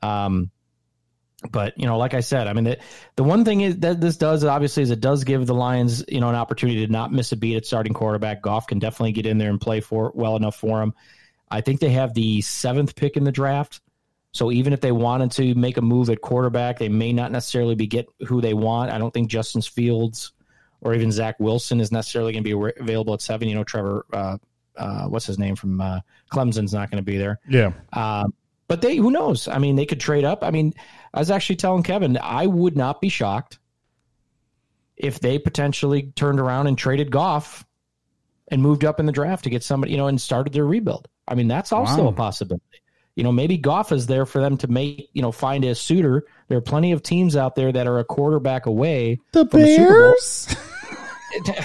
Um, 0.07 0.51
but 1.51 1.79
you 1.79 1.87
know, 1.87 1.99
like 1.99 2.15
I 2.15 2.21
said, 2.21 2.47
I 2.47 2.53
mean 2.53 2.65
the 2.65 2.79
the 3.17 3.25
one 3.25 3.45
thing 3.45 3.61
is 3.61 3.79
that 3.79 4.01
this 4.01 4.17
does 4.17 4.45
obviously 4.45 4.83
is 4.83 4.91
it 4.91 5.01
does 5.01 5.25
give 5.25 5.47
the 5.47 5.55
Lions 5.55 6.05
you 6.09 6.21
know 6.21 6.29
an 6.29 6.35
opportunity 6.35 6.87
to 6.87 6.93
not 6.93 7.13
miss 7.13 7.33
a 7.33 7.37
beat 7.37 7.57
at 7.57 7.67
starting 7.67 7.95
quarterback. 7.95 8.43
Goff 8.43 8.67
can 8.67 8.79
definitely 8.79 9.13
get 9.13 9.27
in 9.27 9.39
there 9.39 9.51
and 9.51 9.61
play 9.61 9.81
for 9.81 10.13
well 10.15 10.37
enough 10.37 10.57
for 10.57 10.83
him. 10.83 10.95
I 11.51 11.61
think 11.61 11.81
they 11.81 11.91
have 11.91 12.15
the 12.15 12.41
seventh 12.41 12.97
pick 12.97 13.17
in 13.17 13.25
the 13.25 13.33
draft. 13.33 13.81
So 14.33 14.51
even 14.51 14.73
if 14.73 14.81
they 14.81 14.91
wanted 14.91 15.31
to 15.33 15.55
make 15.55 15.77
a 15.77 15.83
move 15.83 16.11
at 16.11 16.21
quarterback, 16.21 16.79
they 16.79 16.89
may 16.89 17.13
not 17.13 17.31
necessarily 17.31 17.77
be 17.77 17.87
get 17.87 18.09
who 18.27 18.41
they 18.41 18.53
want. 18.53 18.91
I 18.91 18.99
don't 18.99 19.15
think 19.15 19.29
Justin 19.29 19.63
Fields 19.63 20.33
or 20.81 20.93
even 20.95 21.13
Zach 21.13 21.39
Wilson 21.39 21.81
is 21.81 21.93
necessarily 21.93 22.33
going 22.33 22.43
to 22.43 22.49
be 22.49 22.55
re- 22.55 22.73
available 22.79 23.15
at 23.15 23.23
seven. 23.23 23.49
You 23.49 23.55
know, 23.55 23.65
Trevor, 23.65 24.07
uh, 24.13 24.39
uh, 24.77 25.07
what's 25.07 25.27
his 25.27 25.39
name 25.39 25.55
from 25.55 25.81
uh, 25.81 26.01
Clemson's 26.33 26.75
not 26.75 26.91
going 26.91 27.03
to 27.03 27.05
be 27.05 27.17
there. 27.17 27.39
Yeah. 27.49 27.73
Um, 27.93 28.35
but 28.67 28.81
they, 28.81 28.97
who 28.97 29.11
knows? 29.11 29.47
I 29.47 29.59
mean, 29.59 29.77
they 29.77 29.87
could 29.87 30.01
trade 30.01 30.25
up. 30.25 30.43
I 30.43 30.51
mean, 30.51 30.75
I 31.15 31.21
was 31.21 31.31
actually 31.31 31.57
telling 31.57 31.83
Kevin, 31.85 32.19
I 32.21 32.47
would 32.47 32.77
not 32.77 33.01
be 33.01 33.09
shocked 33.09 33.59
if 34.97 35.21
they 35.21 35.39
potentially 35.39 36.12
turned 36.17 36.41
around 36.41 36.67
and 36.67 36.77
traded 36.77 37.11
Goff 37.11 37.65
and 38.49 38.61
moved 38.61 38.85
up 38.85 39.01
in 39.01 39.07
the 39.07 39.12
draft 39.12 39.45
to 39.45 39.51
get 39.51 39.62
somebody, 39.62 39.93
you 39.93 39.99
know, 39.99 40.09
and 40.09 40.21
started 40.21 40.53
their 40.53 40.67
rebuild. 40.67 41.09
I 41.27 41.35
mean, 41.35 41.49
that's 41.49 41.73
also 41.73 42.03
Wow. 42.05 42.09
a 42.09 42.12
possibility. 42.12 42.65
You 43.17 43.23
know, 43.23 43.33
maybe 43.33 43.57
Goff 43.57 43.93
is 43.93 44.07
there 44.07 44.27
for 44.27 44.41
them 44.41 44.57
to 44.59 44.69
make, 44.69 45.09
you 45.12 45.23
know, 45.23 45.31
find 45.33 45.65
a 45.65 45.75
suitor. 45.75 46.25
There 46.49 46.59
are 46.59 46.62
plenty 46.62 46.91
of 46.93 47.03
teams 47.03 47.37
out 47.37 47.55
there 47.55 47.71
that 47.71 47.87
are 47.87 48.01
a 48.01 48.05
quarterback 48.05 48.67
away. 48.67 49.21
The 49.33 49.45
Bears? 49.45 50.55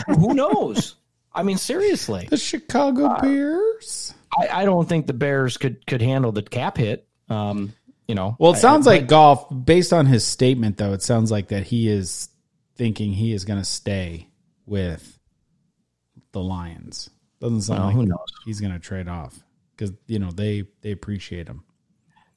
Who 0.08 0.34
knows? 0.36 0.96
I 1.34 1.44
mean, 1.44 1.58
seriously. 1.58 2.28
the 2.30 2.38
Chicago 2.38 3.16
Bears? 3.22 4.14
I, 4.40 4.62
I 4.62 4.66
don't 4.66 4.88
think 4.88 5.08
the 5.08 5.14
Bears 5.14 5.58
could 5.58 5.86
could 5.88 6.02
handle 6.02 6.32
the 6.32 6.44
cap 6.44 6.78
hit. 6.78 7.08
Um, 7.30 7.74
you 8.10 8.16
know, 8.16 8.36
Well, 8.40 8.54
it 8.54 8.58
sounds 8.58 8.88
I- 8.88 8.96
like 8.98 9.08
Goff, 9.08 9.46
based 9.66 9.94
on 9.94 10.08
his 10.08 10.26
statement, 10.26 10.78
though, 10.78 10.94
it 10.94 11.04
sounds 11.04 11.30
like 11.32 11.50
that 11.50 11.64
he 11.64 11.88
is 11.88 12.28
thinking 12.76 13.14
he 13.14 13.34
is 13.34 13.46
going 13.46 13.60
to 13.60 13.66
stay 13.66 14.28
with 14.66 15.20
the 16.32 16.42
Lions. 16.42 17.10
Doesn't 17.40 17.62
sound 17.62 17.80
Well, 17.80 17.88
like 17.88 17.96
who 17.96 18.06
knows? 18.08 18.28
he's 18.46 18.60
going 18.62 18.74
to 18.74 18.80
trade 18.80 19.08
off 19.08 19.38
because, 19.76 19.94
you 20.08 20.18
know, 20.18 20.32
they, 20.32 20.64
they 20.82 20.92
appreciate 20.92 21.48
him. 21.48 21.64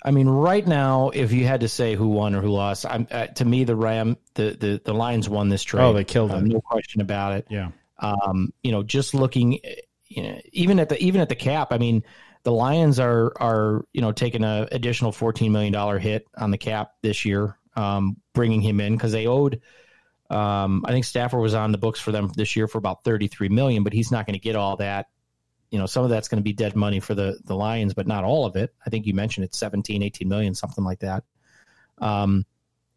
I 0.05 0.11
mean, 0.11 0.29
right 0.29 0.67
now, 0.67 1.09
if 1.15 1.33
you 1.33 1.47
had 1.47 1.61
to 1.61 1.69
say 1.69 1.95
who 1.95 2.09
won 2.09 2.35
or 2.35 2.43
who 2.43 2.49
lost, 2.51 2.85
I'm 2.85 3.07
uh, 3.11 3.27
to 3.29 3.45
me 3.45 3.63
the 3.65 3.77
Ram 3.77 4.17
the 4.35 4.51
the 4.59 4.81
the 4.85 4.93
Lions 4.93 5.29
won 5.29 5.49
this 5.49 5.63
trade. 5.63 5.85
Oh, 5.85 5.93
they 5.93 6.03
killed 6.03 6.33
it. 6.33 6.43
no 6.43 6.61
question 6.61 7.01
about 7.01 7.35
it. 7.35 7.47
Yeah. 7.49 7.71
Um, 8.01 8.53
you 8.65 8.73
know, 8.73 8.83
just 8.83 9.15
looking, 9.15 9.61
you 10.09 10.23
know, 10.25 10.41
even 10.53 10.81
at 10.81 10.89
the 10.89 11.01
even 11.01 11.21
at 11.21 11.29
the 11.29 11.37
cap, 11.37 11.69
I 11.73 11.79
mean, 11.79 12.03
the 12.45 12.53
Lions 12.53 12.99
are 12.99 13.33
are 13.41 13.85
you 13.93 14.01
know 14.01 14.13
taking 14.13 14.45
an 14.45 14.69
additional 14.73 15.13
fourteen 15.13 15.53
million 15.53 15.73
dollar 15.73 15.99
hit 15.99 16.27
on 16.37 16.51
the 16.51 16.59
cap 16.59 16.93
this 17.03 17.25
year, 17.25 17.57
um, 17.77 18.17
bringing 18.35 18.61
him 18.61 18.81
in 18.81 18.95
because 18.97 19.13
they 19.13 19.27
owed. 19.27 19.61
Um, 20.31 20.85
I 20.87 20.93
think 20.93 21.05
Stafford 21.05 21.41
was 21.41 21.55
on 21.55 21.73
the 21.73 21.79
books 21.79 22.01
for 22.01 22.11
them 22.11 22.31
this 22.35 22.57
year 22.57 22.67
for 22.67 22.79
about 22.79 23.05
thirty 23.05 23.29
three 23.29 23.49
million, 23.49 23.85
but 23.85 23.93
he's 23.93 24.11
not 24.11 24.27
going 24.27 24.35
to 24.35 24.41
get 24.41 24.57
all 24.57 24.77
that. 24.79 25.07
You 25.71 25.79
know, 25.79 25.87
some 25.87 26.05
of 26.05 26.11
that's 26.11 26.29
going 26.29 26.39
to 26.39 26.43
be 26.43 26.53
dead 26.53 26.75
money 26.77 27.01
for 27.01 27.15
the 27.15 27.39
the 27.45 27.55
Lions, 27.55 27.95
but 27.95 28.07
not 28.07 28.25
all 28.25 28.47
of 28.47 28.57
it. 28.57 28.75
I 28.85 28.91
think 28.91 29.07
you 29.07 29.15
mentioned 29.15 29.45
it's 29.45 29.59
17, 29.59 30.03
18 30.03 30.29
million, 30.29 30.55
something 30.55 30.85
like 30.85 31.01
that. 31.01 31.25
Um, 31.99 32.45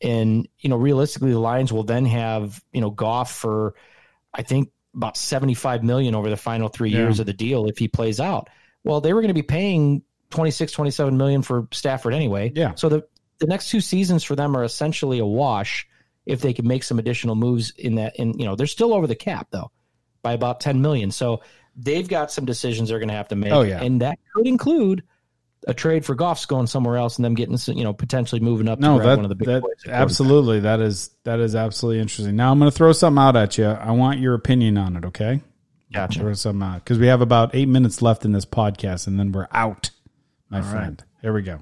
and 0.02 0.48
you 0.60 0.70
know, 0.70 0.76
realistically, 0.78 1.32
the 1.32 1.40
Lions 1.40 1.72
will 1.72 1.84
then 1.84 2.06
have 2.06 2.62
you 2.74 2.82
know 2.82 2.90
Goff 2.90 3.32
for, 3.32 3.76
I 4.34 4.42
think 4.42 4.72
about 4.94 5.18
seventy 5.18 5.54
five 5.54 5.84
million 5.84 6.16
over 6.16 6.30
the 6.30 6.38
final 6.38 6.68
three 6.70 6.90
Yeah. 6.92 7.00
years 7.00 7.20
of 7.20 7.26
the 7.26 7.34
deal 7.34 7.68
if 7.68 7.78
he 7.78 7.88
plays 7.88 8.20
out. 8.20 8.50
Well, 8.86 9.02
they 9.02 9.14
were 9.14 9.22
going 9.22 9.30
to 9.30 9.34
be 9.34 9.42
paying 9.44 10.04
26, 10.30 10.72
27 10.72 11.18
million 11.18 11.42
for 11.42 11.68
Stafford 11.72 12.14
anyway. 12.14 12.52
Yeah. 12.56 12.76
So 12.76 12.90
the 12.90 13.08
the 13.40 13.48
next 13.48 13.70
two 13.70 13.82
seasons 13.82 14.24
for 14.24 14.36
them 14.36 14.56
are 14.56 14.64
essentially 14.64 15.20
a 15.20 15.26
wash 15.26 15.88
if 16.26 16.42
they 16.42 16.54
can 16.54 16.68
make 16.68 16.84
some 16.84 17.00
additional 17.00 17.36
moves 17.36 17.72
in 17.78 17.96
that. 17.96 18.16
In 18.16 18.38
you 18.40 18.46
know, 18.46 18.56
they're 18.56 18.68
still 18.68 18.94
over 18.94 19.08
the 19.08 19.16
cap 19.16 19.48
though, 19.52 19.72
by 20.22 20.34
about 20.34 20.60
10 20.62 20.82
million. 20.82 21.12
So 21.12 21.42
they've 21.76 22.08
got 22.08 22.32
some 22.32 22.46
decisions 22.46 22.90
they're 22.90 23.00
going 23.00 23.10
to 23.10 23.16
have 23.16 23.28
to 23.30 23.36
make. 23.36 23.52
Oh, 23.52 23.62
yeah. 23.62 23.82
And 23.82 24.02
that 24.02 24.20
could 24.34 24.48
include 24.48 25.04
a 25.68 25.74
trade 25.74 26.06
for 26.06 26.16
Goff's 26.16 26.46
going 26.46 26.68
somewhere 26.68 26.96
else 26.96 27.18
and 27.18 27.26
them 27.26 27.34
getting, 27.34 27.58
some- 27.58 27.76
you 27.78 27.84
know, 27.84 27.94
potentially 27.94 28.40
moving 28.40 28.68
up 28.70 28.80
No, 28.80 29.00
that, 29.00 29.16
one 29.18 29.26
of 29.26 29.30
the 29.30 29.36
big 29.36 29.48
that 29.48 29.64
absolutely 29.88 30.62
that 30.62 30.80
is 30.80 31.10
that 31.24 31.40
is 31.40 31.56
absolutely 31.56 32.02
interesting. 32.02 32.36
Now 32.36 32.52
I'm 32.52 32.60
going 32.60 32.72
to 32.72 32.76
throw 32.76 32.92
something 32.94 33.22
out 33.22 33.36
at 33.36 33.58
you. 33.58 33.66
I 33.66 33.92
want 33.92 34.20
your 34.20 34.36
opinion 34.36 34.78
on 34.78 34.96
it. 34.96 35.06
Okay, 35.06 35.42
Gotcha. 35.94 36.20
throw 36.20 36.34
something 36.34 36.64
out 36.64 36.84
because 36.84 36.98
we 37.00 37.08
have 37.08 37.22
about 37.22 37.54
eight 37.54 37.68
minutes 37.68 38.02
left 38.02 38.26
in 38.26 38.32
this 38.32 38.46
podcast, 38.46 39.08
and 39.08 39.20
then 39.20 39.32
we're 39.32 39.48
out, 39.52 39.92
my 40.50 40.62
friend. 40.62 41.04
Here 41.22 41.34
we 41.34 41.42
go. 41.42 41.62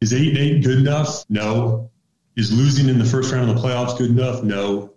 Is 0.00 0.12
eight 0.12 0.28
and 0.28 0.38
eight 0.38 0.64
good 0.64 0.78
enough? 0.78 1.24
No. 1.28 1.90
Is 2.36 2.52
losing 2.52 2.88
in 2.88 2.98
the 2.98 3.04
first 3.04 3.32
round 3.32 3.48
of 3.48 3.56
the 3.56 3.62
playoffs 3.62 3.96
good 3.96 4.10
enough? 4.10 4.42
No. 4.42 4.94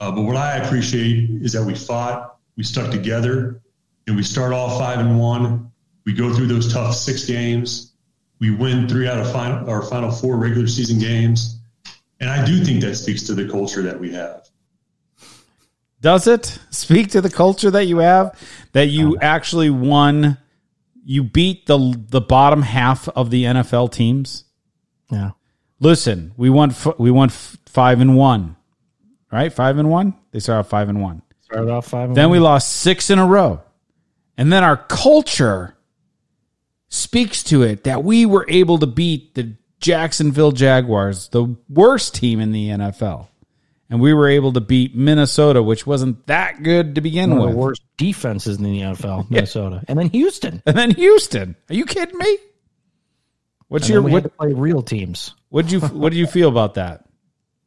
Uh, 0.00 0.10
but 0.10 0.22
what 0.22 0.36
I 0.36 0.56
appreciate 0.56 1.30
is 1.42 1.52
that 1.52 1.64
we 1.64 1.74
fought, 1.74 2.36
we 2.56 2.62
stuck 2.62 2.90
together, 2.90 3.60
and 4.06 4.16
we 4.16 4.22
start 4.22 4.52
off 4.52 4.78
five 4.78 4.98
and 4.98 5.18
one. 5.18 5.70
We 6.04 6.12
go 6.12 6.32
through 6.32 6.46
those 6.46 6.72
tough 6.72 6.94
six 6.94 7.24
games. 7.24 7.92
We 8.38 8.50
win 8.50 8.88
three 8.88 9.08
out 9.08 9.18
of 9.18 9.30
final, 9.32 9.68
our 9.68 9.82
final 9.82 10.10
four 10.10 10.36
regular 10.36 10.66
season 10.66 10.98
games. 10.98 11.60
And 12.20 12.30
I 12.30 12.44
do 12.44 12.64
think 12.64 12.80
that 12.82 12.96
speaks 12.96 13.22
to 13.24 13.34
the 13.34 13.48
culture 13.48 13.82
that 13.82 13.98
we 13.98 14.12
have. 14.12 14.45
Does 16.06 16.28
it 16.28 16.60
speak 16.70 17.10
to 17.10 17.20
the 17.20 17.28
culture 17.28 17.68
that 17.68 17.86
you 17.86 17.98
have 17.98 18.38
that 18.74 18.86
you 18.86 19.18
actually 19.18 19.70
won? 19.70 20.38
You 21.04 21.24
beat 21.24 21.66
the 21.66 22.00
the 22.10 22.20
bottom 22.20 22.62
half 22.62 23.08
of 23.08 23.30
the 23.30 23.42
NFL 23.42 23.90
teams. 23.90 24.44
Yeah. 25.10 25.32
Listen, 25.80 26.30
we 26.36 26.48
won 26.48 26.70
f- 26.70 26.96
we 26.96 27.10
won 27.10 27.30
f- 27.30 27.56
five 27.66 28.00
and 28.00 28.14
one, 28.16 28.54
right? 29.32 29.52
Five 29.52 29.78
and 29.78 29.90
one. 29.90 30.14
They 30.30 30.38
started 30.38 30.60
off 30.60 30.68
five 30.68 30.88
and 30.88 31.02
one. 31.02 31.22
Started 31.40 31.72
off 31.72 31.88
five. 31.88 32.10
and 32.10 32.16
Then 32.16 32.30
we 32.30 32.38
lost 32.38 32.70
six 32.70 33.10
in 33.10 33.18
a 33.18 33.26
row. 33.26 33.62
And 34.38 34.52
then 34.52 34.62
our 34.62 34.76
culture 34.76 35.76
speaks 36.88 37.42
to 37.42 37.64
it 37.64 37.82
that 37.82 38.04
we 38.04 38.26
were 38.26 38.46
able 38.48 38.78
to 38.78 38.86
beat 38.86 39.34
the 39.34 39.56
Jacksonville 39.80 40.52
Jaguars, 40.52 41.30
the 41.30 41.56
worst 41.68 42.14
team 42.14 42.38
in 42.38 42.52
the 42.52 42.68
NFL. 42.68 43.26
And 43.88 44.00
we 44.00 44.12
were 44.12 44.28
able 44.28 44.52
to 44.54 44.60
beat 44.60 44.96
Minnesota, 44.96 45.62
which 45.62 45.86
wasn't 45.86 46.26
that 46.26 46.62
good 46.64 46.96
to 46.96 47.00
begin 47.00 47.30
one 47.30 47.38
of 47.38 47.44
with. 47.46 47.54
the 47.54 47.58
worst 47.58 47.82
defenses 47.96 48.58
in 48.58 48.64
the 48.64 48.80
NFL, 48.80 49.30
Minnesota, 49.30 49.82
and 49.86 49.98
then 49.98 50.08
Houston. 50.10 50.60
And 50.66 50.76
then 50.76 50.90
Houston. 50.90 51.54
Are 51.70 51.74
you 51.74 51.84
kidding 51.86 52.18
me? 52.18 52.38
What's 53.68 53.86
And 53.86 53.94
your 53.94 54.02
we 54.02 54.12
what 54.12 54.36
play 54.36 54.52
real 54.52 54.82
teams. 54.82 55.34
what 55.50 55.70
you 55.70 55.80
what 55.80 56.10
do 56.12 56.18
you 56.18 56.26
feel 56.26 56.48
about 56.48 56.74
that? 56.74 57.04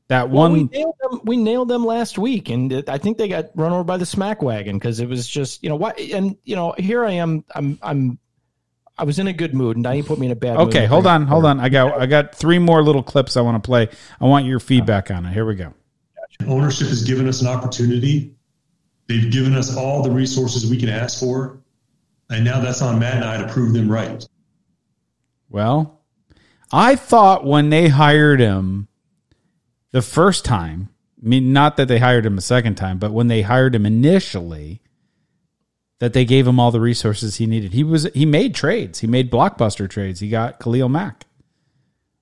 That 0.09 0.30
Well, 0.30 0.51
we 0.51 0.59
one 0.63 0.70
nailed 0.74 0.95
them. 1.01 1.22
We 1.24 1.38
nailed 1.38 1.67
them 1.70 1.86
last 1.86 2.17
week, 2.17 2.49
and 2.49 2.84
I 2.89 2.97
think 2.97 3.17
they 3.17 3.28
got 3.28 3.51
run 3.55 3.72
over 3.72 3.84
by 3.84 3.97
the 3.97 4.05
smack 4.05 4.41
wagon 4.41 4.78
because 4.78 4.99
it 4.99 5.07
was 5.07 5.28
just 5.28 5.63
you 5.63 5.70
know 5.70 5.76
what. 5.76 5.99
And 5.99 6.36
you 6.43 6.55
know, 6.55 6.74
here 6.78 7.05
I 7.05 7.11
am. 7.11 7.45
I'm 7.53 7.78
I'm 7.82 8.20
I 8.97 9.03
was 9.05 9.20
in 9.20 9.28
a 9.28 9.34
good 9.34 9.53
mood, 9.53 9.78
and 9.78 9.84
now 9.84 9.91
you 9.91 10.03
put 10.03 10.20
me 10.20 10.26
in 10.26 10.32
a 10.34 10.36
bad. 10.36 10.57
mood. 10.57 10.67
Okay, 10.70 10.86
hold 10.86 11.07
on, 11.07 11.28
hold 11.28 11.45
on. 11.45 11.59
I 11.59 11.70
got 11.70 12.01
I 12.01 12.05
got 12.07 12.36
three 12.36 12.59
more 12.59 12.84
little 12.84 13.03
clips 13.03 13.38
I 13.38 13.41
want 13.41 13.61
to 13.63 13.65
play. 13.65 13.88
I 14.20 14.26
want 14.26 14.45
your 14.45 14.59
feedback 14.59 15.11
on 15.11 15.26
it. 15.26 15.32
Here 15.34 15.45
we 15.45 15.55
go. 15.55 15.74
Ownership 16.48 16.88
has 16.88 17.04
given 17.04 17.28
us 17.28 17.42
an 17.42 17.48
opportunity. 17.48 18.36
They've 19.08 19.32
given 19.32 19.56
us 19.56 19.76
all 19.76 20.04
the 20.04 20.12
resources 20.12 20.70
we 20.70 20.78
can 20.78 20.90
ask 20.90 21.20
for. 21.20 21.60
And 22.30 22.46
now 22.46 22.60
that's 22.62 22.82
on 22.82 23.00
Matt 23.00 23.16
and 23.16 23.26
I 23.26 23.38
to 23.38 23.52
prove 23.52 23.74
them 23.74 23.92
right. 23.92 24.26
Well, 25.50 26.00
I 26.72 26.96
thought 26.96 27.44
when 27.44 27.72
they 27.72 27.88
hired 27.88 28.40
him 28.40 28.88
the 29.92 30.04
first 30.04 30.46
time, 30.46 30.90
I 31.24 31.28
mean, 31.28 31.52
not 31.52 31.78
that 31.78 31.88
they 31.88 31.98
hired 31.98 32.26
him 32.26 32.38
a 32.38 32.42
second 32.42 32.76
time, 32.76 33.00
but 33.00 33.12
when 33.12 33.28
they 33.28 33.42
hired 33.42 33.74
him 33.74 33.86
initially, 33.86 34.82
that 36.00 36.14
they 36.14 36.24
gave 36.24 36.48
him 36.48 36.60
all 36.60 36.72
the 36.72 36.80
resources 36.80 37.38
he 37.38 37.46
needed. 37.46 37.74
He 37.74 37.84
was 37.84 38.06
he 38.14 38.26
made 38.26 38.56
trades. 38.56 39.00
He 39.00 39.08
made 39.08 39.30
blockbuster 39.30 39.90
trades. 39.90 40.20
He 40.20 40.30
got 40.30 40.60
Khalil 40.60 40.88
Mack. 40.88 41.26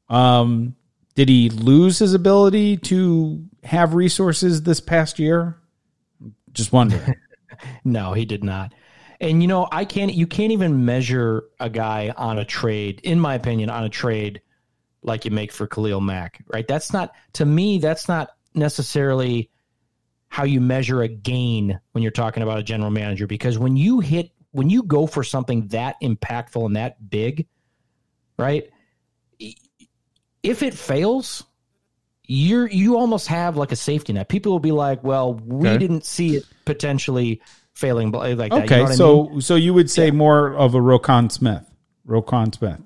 Um, 0.09 0.76
did 1.17 1.29
he 1.29 1.49
lose 1.49 1.97
his 1.97 2.13
ability 2.13 2.77
to 2.77 3.43
have 3.63 3.95
resources 3.95 4.61
this 4.61 4.79
past 4.79 5.17
year? 5.17 5.57
Just 6.53 6.71
wondering. 6.71 7.15
No, 7.83 8.13
he 8.13 8.25
did 8.25 8.43
not. 8.43 8.71
And 9.19 9.41
you 9.41 9.47
know, 9.47 9.67
I 9.71 9.83
can't. 9.83 10.13
You 10.13 10.27
can't 10.27 10.51
even 10.51 10.85
measure 10.85 11.45
a 11.59 11.71
guy 11.71 12.13
on 12.15 12.37
a 12.37 12.45
trade, 12.45 13.01
in 13.03 13.19
my 13.19 13.33
opinion, 13.33 13.71
on 13.71 13.83
a 13.83 13.89
trade 13.89 14.41
like 15.01 15.25
you 15.25 15.31
make 15.31 15.51
for 15.51 15.65
Khalil 15.65 15.99
Mack. 15.99 16.43
Right? 16.53 16.67
That's 16.67 16.93
not 16.93 17.13
to 17.33 17.45
me. 17.45 17.79
That's 17.79 18.07
not 18.07 18.29
necessarily 18.53 19.49
how 20.27 20.43
you 20.43 20.61
measure 20.61 21.01
a 21.01 21.07
gain 21.07 21.79
when 21.93 22.03
you're 22.03 22.11
talking 22.11 22.43
about 22.43 22.59
a 22.59 22.63
general 22.63 22.91
manager. 22.91 23.25
Because 23.25 23.57
when 23.57 23.75
you 23.75 24.01
hit, 24.01 24.29
when 24.51 24.69
you 24.69 24.83
go 24.83 25.07
for 25.07 25.23
something 25.23 25.67
that 25.69 25.95
impactful 26.03 26.63
and 26.63 26.75
that 26.75 27.09
big, 27.09 27.47
right? 28.37 28.69
If 30.47 30.63
it 30.63 30.73
fails, 30.73 31.43
you're 32.25 32.67
you 32.69 32.97
almost 32.97 33.27
have 33.27 33.57
like 33.57 33.71
a 33.71 33.75
safety 33.75 34.13
net. 34.13 34.27
People 34.29 34.51
will 34.51 34.59
be 34.59 34.71
like, 34.71 35.03
"Well, 35.03 35.33
we 35.33 35.69
Okay. 35.69 35.77
didn't 35.77 36.05
see 36.05 36.35
it 36.35 36.43
potentially 36.65 37.41
failing 37.73 38.11
like 38.11 38.37
that." 38.37 38.51
You 38.51 38.57
okay, 38.63 38.77
know 38.77 38.83
what 38.83 38.91
I 38.91 38.95
so 38.95 39.23
mean? 39.29 39.41
so 39.41 39.55
you 39.55 39.73
would 39.73 39.89
say 39.89 40.11
more 40.11 40.53
of 40.55 40.75
a 40.75 40.79
Roquan 40.79 41.31
Smith. 41.31 41.63
Roquan 42.07 42.53
Smith. 42.55 42.79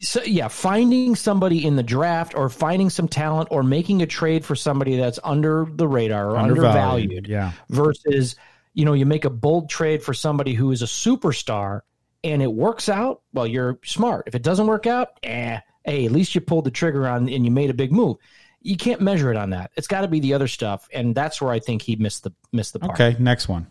so 0.00 0.22
yeah, 0.22 0.48
finding 0.48 1.16
somebody 1.16 1.64
in 1.66 1.76
the 1.76 1.82
draft 1.82 2.34
or 2.36 2.48
finding 2.48 2.88
some 2.90 3.08
talent 3.08 3.48
or 3.50 3.62
making 3.62 4.00
a 4.02 4.06
trade 4.06 4.44
for 4.44 4.54
somebody 4.54 4.96
that's 4.96 5.18
under 5.24 5.66
the 5.74 5.88
radar 5.88 6.30
or 6.30 6.36
undervalued, 6.36 7.26
Yeah. 7.26 7.52
versus 7.70 8.36
you 8.74 8.84
know 8.84 8.92
you 8.92 9.06
make 9.06 9.24
a 9.24 9.30
bold 9.30 9.68
trade 9.68 10.02
for 10.02 10.14
somebody 10.14 10.54
who 10.54 10.70
is 10.72 10.82
a 10.82 10.86
superstar 10.86 11.80
and 12.24 12.42
it 12.42 12.52
works 12.52 12.88
out. 12.88 13.22
Well, 13.32 13.46
you're 13.46 13.78
smart. 13.84 14.24
If 14.28 14.34
it 14.34 14.42
doesn't 14.42 14.66
work 14.66 14.86
out, 14.86 15.08
eh, 15.22 15.58
hey, 15.88 16.04
at 16.04 16.12
least 16.12 16.34
you 16.34 16.40
pulled 16.40 16.64
the 16.64 16.70
trigger 16.70 17.08
on 17.08 17.28
and 17.28 17.44
you 17.44 17.50
made 17.50 17.70
a 17.70 17.74
big 17.74 17.92
move. 17.92 18.16
You 18.60 18.76
can't 18.76 19.00
measure 19.00 19.30
it 19.30 19.36
on 19.36 19.50
that. 19.50 19.70
It's 19.76 19.86
got 19.86 20.02
to 20.02 20.08
be 20.08 20.20
the 20.20 20.34
other 20.34 20.48
stuff, 20.48 20.88
and 20.92 21.14
that's 21.14 21.40
where 21.40 21.52
I 21.52 21.60
think 21.60 21.82
he 21.82 21.96
missed 21.96 22.24
the 22.24 22.32
missed 22.52 22.72
the 22.72 22.80
part. 22.80 23.00
Okay, 23.00 23.16
next 23.22 23.48
one. 23.48 23.66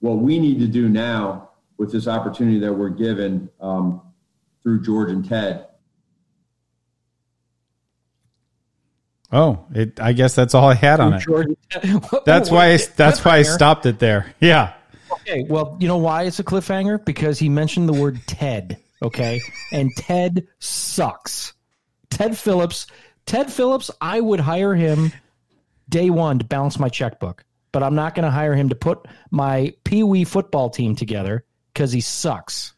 what 0.00 0.18
we 0.18 0.38
need 0.38 0.58
to 0.58 0.66
do 0.66 0.88
now 0.88 1.50
with 1.78 1.92
this 1.92 2.08
opportunity 2.08 2.58
that 2.60 2.72
we're 2.72 2.90
given 2.90 3.48
um, 3.60 4.02
through 4.62 4.82
George 4.82 5.10
and 5.10 5.26
Ted. 5.26 5.66
Oh, 9.32 9.64
it. 9.74 9.98
I 9.98 10.12
guess 10.12 10.34
that's 10.34 10.54
all 10.54 10.68
I 10.68 10.74
had 10.74 11.00
on 11.00 11.14
it. 11.14 11.24
That's 12.26 12.50
why. 12.50 12.74
I, 12.74 12.78
that's 12.96 13.24
why 13.24 13.38
I 13.38 13.42
stopped 13.42 13.86
it 13.86 13.98
there. 13.98 14.34
Yeah. 14.40 14.74
Okay, 15.10 15.46
well, 15.48 15.78
you 15.80 15.88
know 15.88 15.96
why 15.96 16.24
it's 16.24 16.38
a 16.38 16.44
cliffhanger? 16.44 17.02
Because 17.02 17.38
he 17.38 17.48
mentioned 17.48 17.88
the 17.88 17.94
word 17.94 18.20
Ted, 18.26 18.81
okay? 19.02 19.40
And 19.72 19.90
Ted 19.96 20.46
sucks. 20.58 21.52
Ted 22.10 22.36
Phillips, 22.36 22.86
Ted 23.26 23.52
Phillips, 23.52 23.90
I 24.00 24.20
would 24.20 24.40
hire 24.40 24.74
him 24.74 25.12
day 25.88 26.10
one 26.10 26.38
to 26.38 26.44
balance 26.44 26.78
my 26.78 26.88
checkbook, 26.88 27.44
but 27.72 27.82
I'm 27.82 27.94
not 27.94 28.14
going 28.14 28.24
to 28.24 28.30
hire 28.30 28.54
him 28.54 28.68
to 28.68 28.74
put 28.74 29.06
my 29.30 29.74
Pee 29.84 30.02
Wee 30.02 30.24
football 30.24 30.70
team 30.70 30.94
together 30.96 31.44
because 31.72 31.92
he 31.92 32.00
sucks. 32.00 32.74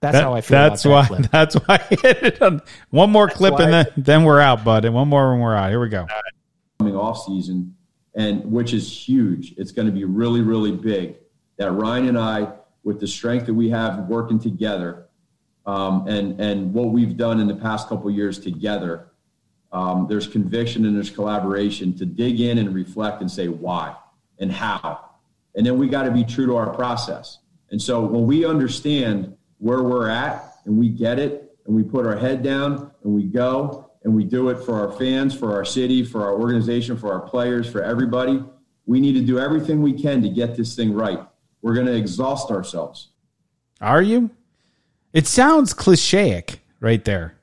That's 0.00 0.14
That- 0.16 0.22
how 0.24 0.34
I 0.34 0.40
feel. 0.40 0.58
that's 0.58 0.84
about 0.84 1.10
why. 1.10 1.16
that 1.18 1.18
clip. 1.18 1.30
That's 1.32 1.54
why 1.54 1.74
I 1.76 1.94
hit 2.08 2.22
it 2.24 2.42
on 2.42 2.60
one 2.90 3.10
more 3.10 3.28
clip 3.28 3.58
and 3.60 3.72
then 3.72 3.86
then 3.96 4.24
we're 4.24 4.40
out, 4.40 4.64
bud. 4.64 4.84
And 4.84 4.94
one 4.94 5.06
more 5.08 5.32
and 5.32 5.40
we're 5.40 5.54
out. 5.54 5.70
Here 5.70 5.80
we 5.80 5.88
go. 5.88 6.06
coming 6.80 6.96
off 6.96 7.24
season, 7.24 7.76
and 8.16 8.44
which 8.50 8.72
is 8.74 8.90
huge. 8.90 9.54
It's 9.56 9.70
going 9.70 9.86
to 9.86 9.92
be 9.92 10.04
really, 10.04 10.40
really 10.40 10.72
big. 10.72 11.16
That 11.56 11.70
Ryan 11.70 12.08
and 12.08 12.18
I, 12.18 12.48
with 12.82 12.98
the 12.98 13.06
strength 13.06 13.46
that 13.46 13.54
we 13.54 13.70
have 13.70 14.08
working 14.08 14.40
together, 14.40 15.06
um, 15.66 16.06
and 16.08 16.40
and 16.40 16.72
what 16.74 16.90
we've 16.90 17.16
done 17.16 17.40
in 17.40 17.46
the 17.46 17.54
past 17.54 17.88
couple 17.88 18.10
years 18.10 18.38
together, 18.38 19.08
um, 19.72 20.06
there's 20.08 20.26
conviction 20.26 20.84
and 20.84 20.96
there's 20.96 21.10
collaboration 21.10 21.96
to 21.98 22.06
dig 22.06 22.40
in 22.40 22.58
and 22.58 22.74
reflect 22.74 23.20
and 23.20 23.30
say 23.30 23.48
why 23.48 23.94
and 24.38 24.50
how, 24.50 25.10
and 25.54 25.64
then 25.64 25.78
we 25.78 25.88
got 25.88 26.02
to 26.02 26.10
be 26.10 26.24
true 26.24 26.46
to 26.46 26.56
our 26.56 26.70
process. 26.74 27.38
And 27.70 27.80
so 27.80 28.00
when 28.02 28.26
we 28.26 28.44
understand 28.44 29.36
where 29.58 29.82
we're 29.82 30.08
at 30.08 30.56
and 30.66 30.76
we 30.76 30.88
get 30.88 31.18
it, 31.18 31.52
and 31.66 31.74
we 31.74 31.82
put 31.82 32.06
our 32.06 32.16
head 32.16 32.42
down 32.42 32.90
and 33.02 33.12
we 33.12 33.24
go 33.24 33.90
and 34.04 34.14
we 34.14 34.24
do 34.24 34.48
it 34.48 34.56
for 34.64 34.74
our 34.74 34.92
fans, 34.98 35.34
for 35.34 35.52
our 35.52 35.64
city, 35.64 36.04
for 36.04 36.22
our 36.22 36.32
organization, 36.32 36.96
for 36.96 37.12
our 37.12 37.20
players, 37.20 37.70
for 37.70 37.82
everybody. 37.82 38.42
We 38.86 39.00
need 39.00 39.12
to 39.12 39.22
do 39.22 39.38
everything 39.38 39.80
we 39.80 39.92
can 39.92 40.22
to 40.22 40.28
get 40.28 40.56
this 40.56 40.74
thing 40.74 40.92
right. 40.92 41.20
We're 41.60 41.74
going 41.74 41.86
to 41.86 41.94
exhaust 41.94 42.50
ourselves. 42.50 43.10
Are 43.80 44.02
you? 44.02 44.30
It 45.12 45.26
sounds 45.26 45.74
clichéic 45.74 46.58
right 46.80 47.04
there. 47.04 47.36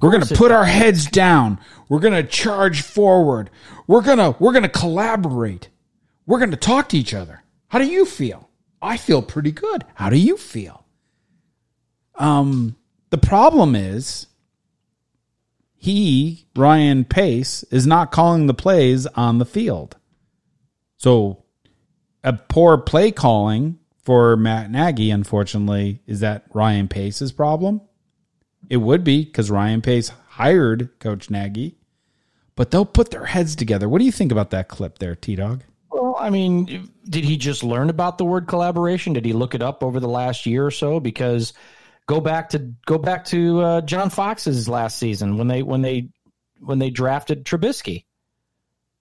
We're 0.00 0.10
going 0.10 0.24
to 0.24 0.34
put 0.34 0.52
our 0.52 0.64
heads 0.64 1.06
down. 1.06 1.58
We're 1.88 2.00
going 2.00 2.14
to 2.14 2.28
charge 2.28 2.82
forward. 2.82 3.48
We're 3.86 4.02
going 4.02 4.18
to 4.18 4.36
we're 4.38 4.52
going 4.52 4.64
to 4.64 4.68
collaborate. 4.68 5.68
We're 6.26 6.38
going 6.38 6.50
to 6.50 6.56
talk 6.56 6.90
to 6.90 6.98
each 6.98 7.14
other. 7.14 7.42
How 7.68 7.78
do 7.78 7.86
you 7.86 8.04
feel? 8.04 8.50
I 8.82 8.96
feel 8.96 9.22
pretty 9.22 9.52
good. 9.52 9.84
How 9.94 10.10
do 10.10 10.18
you 10.18 10.36
feel? 10.36 10.84
Um 12.16 12.76
the 13.10 13.18
problem 13.18 13.74
is 13.74 14.26
he, 15.76 16.46
Ryan 16.56 17.04
Pace, 17.04 17.62
is 17.64 17.86
not 17.86 18.10
calling 18.10 18.46
the 18.46 18.54
plays 18.54 19.06
on 19.06 19.38
the 19.38 19.44
field. 19.44 19.96
So 20.96 21.44
a 22.22 22.32
poor 22.32 22.78
play 22.78 23.10
calling 23.10 23.78
for 24.04 24.36
Matt 24.36 24.70
Nagy, 24.70 25.10
unfortunately, 25.10 26.02
is 26.06 26.20
that 26.20 26.44
Ryan 26.52 26.88
Pace's 26.88 27.32
problem? 27.32 27.80
It 28.68 28.76
would 28.78 29.04
be 29.04 29.24
because 29.24 29.50
Ryan 29.50 29.82
Pace 29.82 30.10
hired 30.28 30.90
Coach 30.98 31.30
Nagy, 31.30 31.76
but 32.56 32.70
they'll 32.70 32.84
put 32.84 33.10
their 33.10 33.24
heads 33.24 33.56
together. 33.56 33.88
What 33.88 33.98
do 33.98 34.04
you 34.04 34.12
think 34.12 34.32
about 34.32 34.50
that 34.50 34.68
clip 34.68 34.98
there, 34.98 35.14
T 35.14 35.36
Dog? 35.36 35.62
Well, 35.90 36.16
I 36.18 36.30
mean, 36.30 36.90
did 37.08 37.24
he 37.24 37.36
just 37.36 37.62
learn 37.62 37.90
about 37.90 38.18
the 38.18 38.24
word 38.24 38.46
collaboration? 38.46 39.12
Did 39.12 39.24
he 39.24 39.32
look 39.32 39.54
it 39.54 39.62
up 39.62 39.82
over 39.82 40.00
the 40.00 40.08
last 40.08 40.46
year 40.46 40.66
or 40.66 40.70
so? 40.70 41.00
Because 41.00 41.52
go 42.06 42.20
back 42.20 42.50
to 42.50 42.58
go 42.86 42.98
back 42.98 43.24
to 43.26 43.60
uh, 43.60 43.80
John 43.82 44.10
Fox's 44.10 44.68
last 44.68 44.98
season 44.98 45.36
when 45.38 45.48
they 45.48 45.62
when 45.62 45.82
they 45.82 46.08
when 46.60 46.78
they 46.78 46.90
drafted 46.90 47.44
Trubisky. 47.44 48.04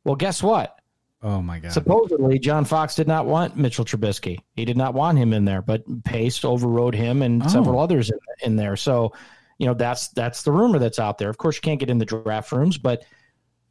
Well, 0.03 0.15
guess 0.15 0.43
what? 0.43 0.77
Oh 1.23 1.41
my 1.41 1.59
god! 1.59 1.71
Supposedly, 1.71 2.37
John 2.37 2.65
Fox 2.65 2.95
did 2.95 3.07
not 3.07 3.25
want 3.25 3.55
Mitchell 3.57 3.85
Trubisky. 3.85 4.39
He 4.55 4.65
did 4.65 4.75
not 4.77 4.93
want 4.93 5.17
him 5.17 5.31
in 5.31 5.45
there, 5.45 5.61
but 5.61 5.83
Pace 6.03 6.43
overrode 6.43 6.95
him 6.95 7.21
and 7.21 7.41
Oh. 7.43 7.47
several 7.47 7.79
others 7.79 8.09
in, 8.11 8.17
in 8.43 8.55
there. 8.57 8.75
So, 8.75 9.13
you 9.57 9.65
know, 9.65 9.73
that's 9.73 10.09
that's 10.09 10.43
the 10.43 10.51
rumor 10.51 10.79
that's 10.79 10.99
out 10.99 11.17
there. 11.17 11.29
Of 11.29 11.37
course, 11.37 11.55
you 11.55 11.61
can't 11.61 11.79
get 11.79 11.89
in 11.89 11.97
the 11.97 12.05
draft 12.05 12.51
rooms, 12.51 12.77
but 12.77 13.03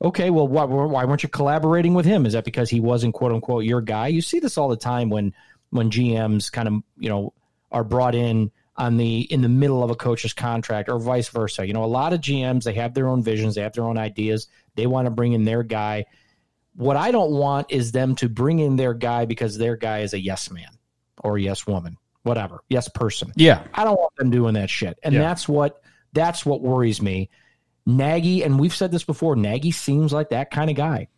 okay, 0.03 0.31
well, 0.31 0.49
why, 0.49 0.65
why 0.65 1.05
weren't 1.05 1.23
you 1.23 1.29
collaborating 1.29 1.95
with 1.95 2.07
him? 2.07 2.27
Is 2.27 2.33
that 2.33 2.45
because 2.45 2.71
he 2.71 2.81
wasn't 2.81 3.15
quote 3.15 3.33
unquote 3.33 3.65
your 3.65 3.81
guy? 3.83 4.09
You 4.09 4.23
see 4.23 4.41
this 4.41 4.57
all 4.57 4.69
the 4.69 4.77
time 4.77 5.11
when 5.11 5.35
when 5.71 5.91
GMs 5.91 6.51
kind 6.51 6.69
of 6.69 6.75
you 6.97 7.09
know 7.11 7.35
are 7.71 7.85
brought 7.85 8.15
in 8.15 8.51
on 8.77 8.97
the 8.97 9.21
in 9.31 9.43
the 9.43 9.49
middle 9.51 9.85
of 9.85 9.91
a 9.91 9.95
coach's 9.95 10.33
contract 10.33 10.89
or 10.89 10.99
vice 10.99 11.29
versa. 11.29 11.67
You 11.67 11.75
know, 11.75 11.85
a 11.85 11.87
lot 11.87 12.15
of 12.15 12.21
GMs 12.23 12.65
they 12.65 12.73
have 12.75 12.95
their 12.95 13.09
own 13.09 13.23
visions, 13.23 13.57
they 13.57 13.63
have 13.63 13.75
their 13.75 13.85
own 13.85 13.99
ideas. 13.99 14.49
They 14.75 14.87
want 14.87 15.05
to 15.05 15.11
bring 15.11 15.35
in 15.35 15.45
their 15.45 15.63
guy. 15.63 16.07
What 16.75 16.97
I 16.97 17.11
don't 17.11 17.33
want 17.33 17.71
is 17.71 17.93
them 17.93 18.15
to 18.17 18.29
bring 18.29 18.59
in 18.59 18.77
their 18.77 18.95
guy 18.95 19.25
because 19.25 19.59
their 19.59 19.77
guy 19.77 20.01
is 20.01 20.15
a 20.15 20.21
yes 20.21 20.51
man 20.51 20.71
or 21.23 21.39
yes 21.39 21.67
woman, 21.67 21.97
whatever, 22.23 22.61
yes 22.69 22.89
person. 22.89 23.33
Yeah, 23.37 23.63
I 23.75 23.85
don't 23.85 23.99
want 23.99 24.15
them 24.17 24.31
doing 24.31 24.55
that 24.55 24.71
shit. 24.71 24.99
And 25.03 25.15
Yeah. 25.15 25.21
that's 25.21 25.49
what 25.49 25.83
that's 26.15 26.45
what 26.45 26.61
worries 26.63 27.01
me. 27.03 27.31
Nagy, 27.87 28.43
and 28.43 28.61
we've 28.61 28.75
said 28.75 28.93
this 28.93 29.05
before, 29.05 29.35
Nagy 29.35 29.71
seems 29.71 30.13
like 30.13 30.29
that 30.31 30.51
kind 30.51 30.71
of 30.71 30.77
guy. 30.77 31.09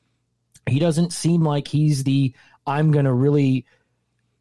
He 0.69 0.79
doesn't 0.79 1.13
seem 1.13 1.43
like 1.43 1.69
he's 1.69 2.05
the 2.05 2.35
I'm 2.67 2.91
going 2.91 3.05
to 3.05 3.13
really 3.13 3.67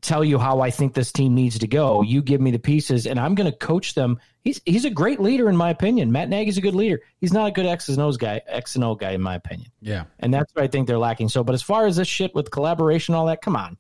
tell 0.04 0.24
you 0.24 0.38
how 0.38 0.60
I 0.62 0.70
think 0.70 0.94
this 0.94 1.12
team 1.12 1.34
needs 1.34 1.58
to 1.60 1.68
go. 1.68 2.02
You 2.02 2.22
give 2.22 2.40
me 2.42 2.52
the 2.52 2.60
pieces 2.60 3.08
and 3.08 3.20
I'm 3.20 3.34
going 3.36 3.50
to 3.52 3.58
coach 3.58 3.96
them. 3.96 4.20
He's 4.42 4.62
he's 4.66 4.86
a 4.86 4.90
great 4.90 5.20
leader 5.20 5.50
in 5.50 5.56
my 5.58 5.70
opinion. 5.70 6.12
Matt 6.12 6.30
Nagy's 6.30 6.58
a 6.58 6.62
good 6.62 6.76
leader. 6.76 7.00
He's 7.20 7.34
not 7.34 7.48
a 7.48 7.52
good 7.52 7.66
X 7.66 7.90
and 7.90 8.00
O's 8.00 8.18
guy, 8.18 8.42
X 8.48 8.76
and 8.76 8.84
O 8.84 8.94
guy 8.96 9.12
in 9.12 9.22
my 9.22 9.36
opinion. 9.36 9.72
yeah. 9.82 10.04
And 10.20 10.34
that's 10.34 10.54
what 10.54 10.64
I 10.64 10.68
think 10.68 10.88
they're 10.88 11.00
lacking. 11.00 11.30
So, 11.30 11.44
but 11.44 11.54
as 11.56 11.62
far 11.64 11.86
as 11.88 11.96
this 11.96 12.08
shit 12.08 12.36
with 12.36 12.52
collaboration, 12.52 13.16
all 13.16 13.26
that, 13.28 13.42
come 13.42 13.56
on. 13.56 13.78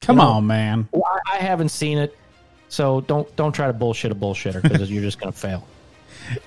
Come 0.00 0.16
You 0.16 0.22
know- 0.24 0.28
on, 0.30 0.46
man. 0.46 0.88
I, 0.94 1.34
I 1.34 1.36
haven't 1.36 1.68
seen 1.70 1.98
it, 1.98 2.16
so 2.68 3.00
don't 3.02 3.34
don't 3.36 3.52
try 3.52 3.66
to 3.66 3.72
bullshit 3.72 4.10
a 4.12 4.14
bullshitter 4.14 4.62
because 4.62 4.90
you're 4.90 5.02
just 5.02 5.20
going 5.20 5.32
to 5.32 5.38
fail. 5.38 5.66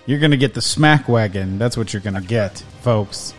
You're 0.06 0.20
going 0.20 0.32
to 0.32 0.38
get 0.38 0.54
the 0.56 0.62
smack 0.62 1.08
wagon. 1.08 1.58
That's 1.58 1.78
what 1.78 1.94
you're 1.94 2.02
going 2.02 2.16
to 2.16 2.22
get, 2.22 2.58
folks. 2.82 3.34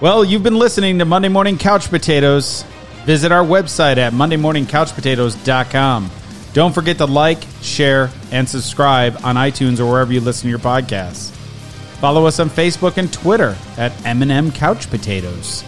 Well, 0.00 0.24
you've 0.24 0.42
been 0.42 0.58
listening 0.58 0.98
to 1.00 1.04
Monday 1.04 1.28
Morning 1.28 1.58
Couch 1.58 1.90
Potatoes. 1.90 2.64
Visit 3.06 3.30
our 3.30 3.44
website 3.44 3.98
at 3.98 4.12
mondaymorningcouchpotatoes.com. 4.12 6.10
Don't 6.52 6.72
forget 6.72 6.98
to 6.98 7.06
like, 7.06 7.38
share, 7.62 8.10
and 8.32 8.48
subscribe 8.48 9.16
on 9.22 9.36
iTunes 9.36 9.78
or 9.78 9.86
wherever 9.86 10.12
you 10.12 10.20
listen 10.20 10.42
to 10.42 10.48
your 10.48 10.58
podcasts. 10.58 11.30
Follow 12.00 12.26
us 12.26 12.40
on 12.40 12.50
Facebook 12.50 12.96
and 12.96 13.12
Twitter 13.12 13.56
at 13.78 13.92
M&M 14.04 14.50
Couch 14.50 14.90
Potatoes. 14.90 15.62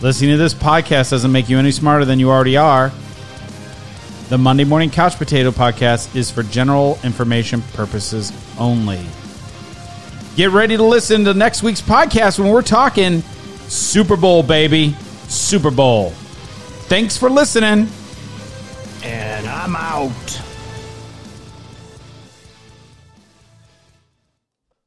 Listening 0.00 0.30
to 0.30 0.38
this 0.38 0.54
podcast 0.54 1.10
doesn't 1.10 1.30
make 1.30 1.50
you 1.50 1.58
any 1.58 1.70
smarter 1.70 2.06
than 2.06 2.18
you 2.18 2.30
already 2.30 2.56
are. 2.56 2.90
The 4.30 4.38
Monday 4.38 4.64
Morning 4.64 4.88
Couch 4.88 5.16
Potato 5.16 5.50
Podcast 5.50 6.16
is 6.16 6.30
for 6.30 6.44
general 6.44 6.98
information 7.04 7.60
purposes 7.74 8.32
only. 8.58 9.04
Get 10.34 10.50
ready 10.50 10.78
to 10.78 10.82
listen 10.82 11.24
to 11.26 11.34
next 11.34 11.62
week's 11.62 11.82
podcast 11.82 12.38
when 12.38 12.48
we're 12.48 12.62
talking 12.62 13.20
Super 13.68 14.16
Bowl, 14.16 14.42
baby. 14.42 14.96
Super 15.28 15.70
Bowl. 15.70 16.14
Thanks 16.90 17.16
for 17.16 17.30
listening. 17.30 17.88
And 19.04 19.46
I'm 19.46 19.76
out. 19.76 20.49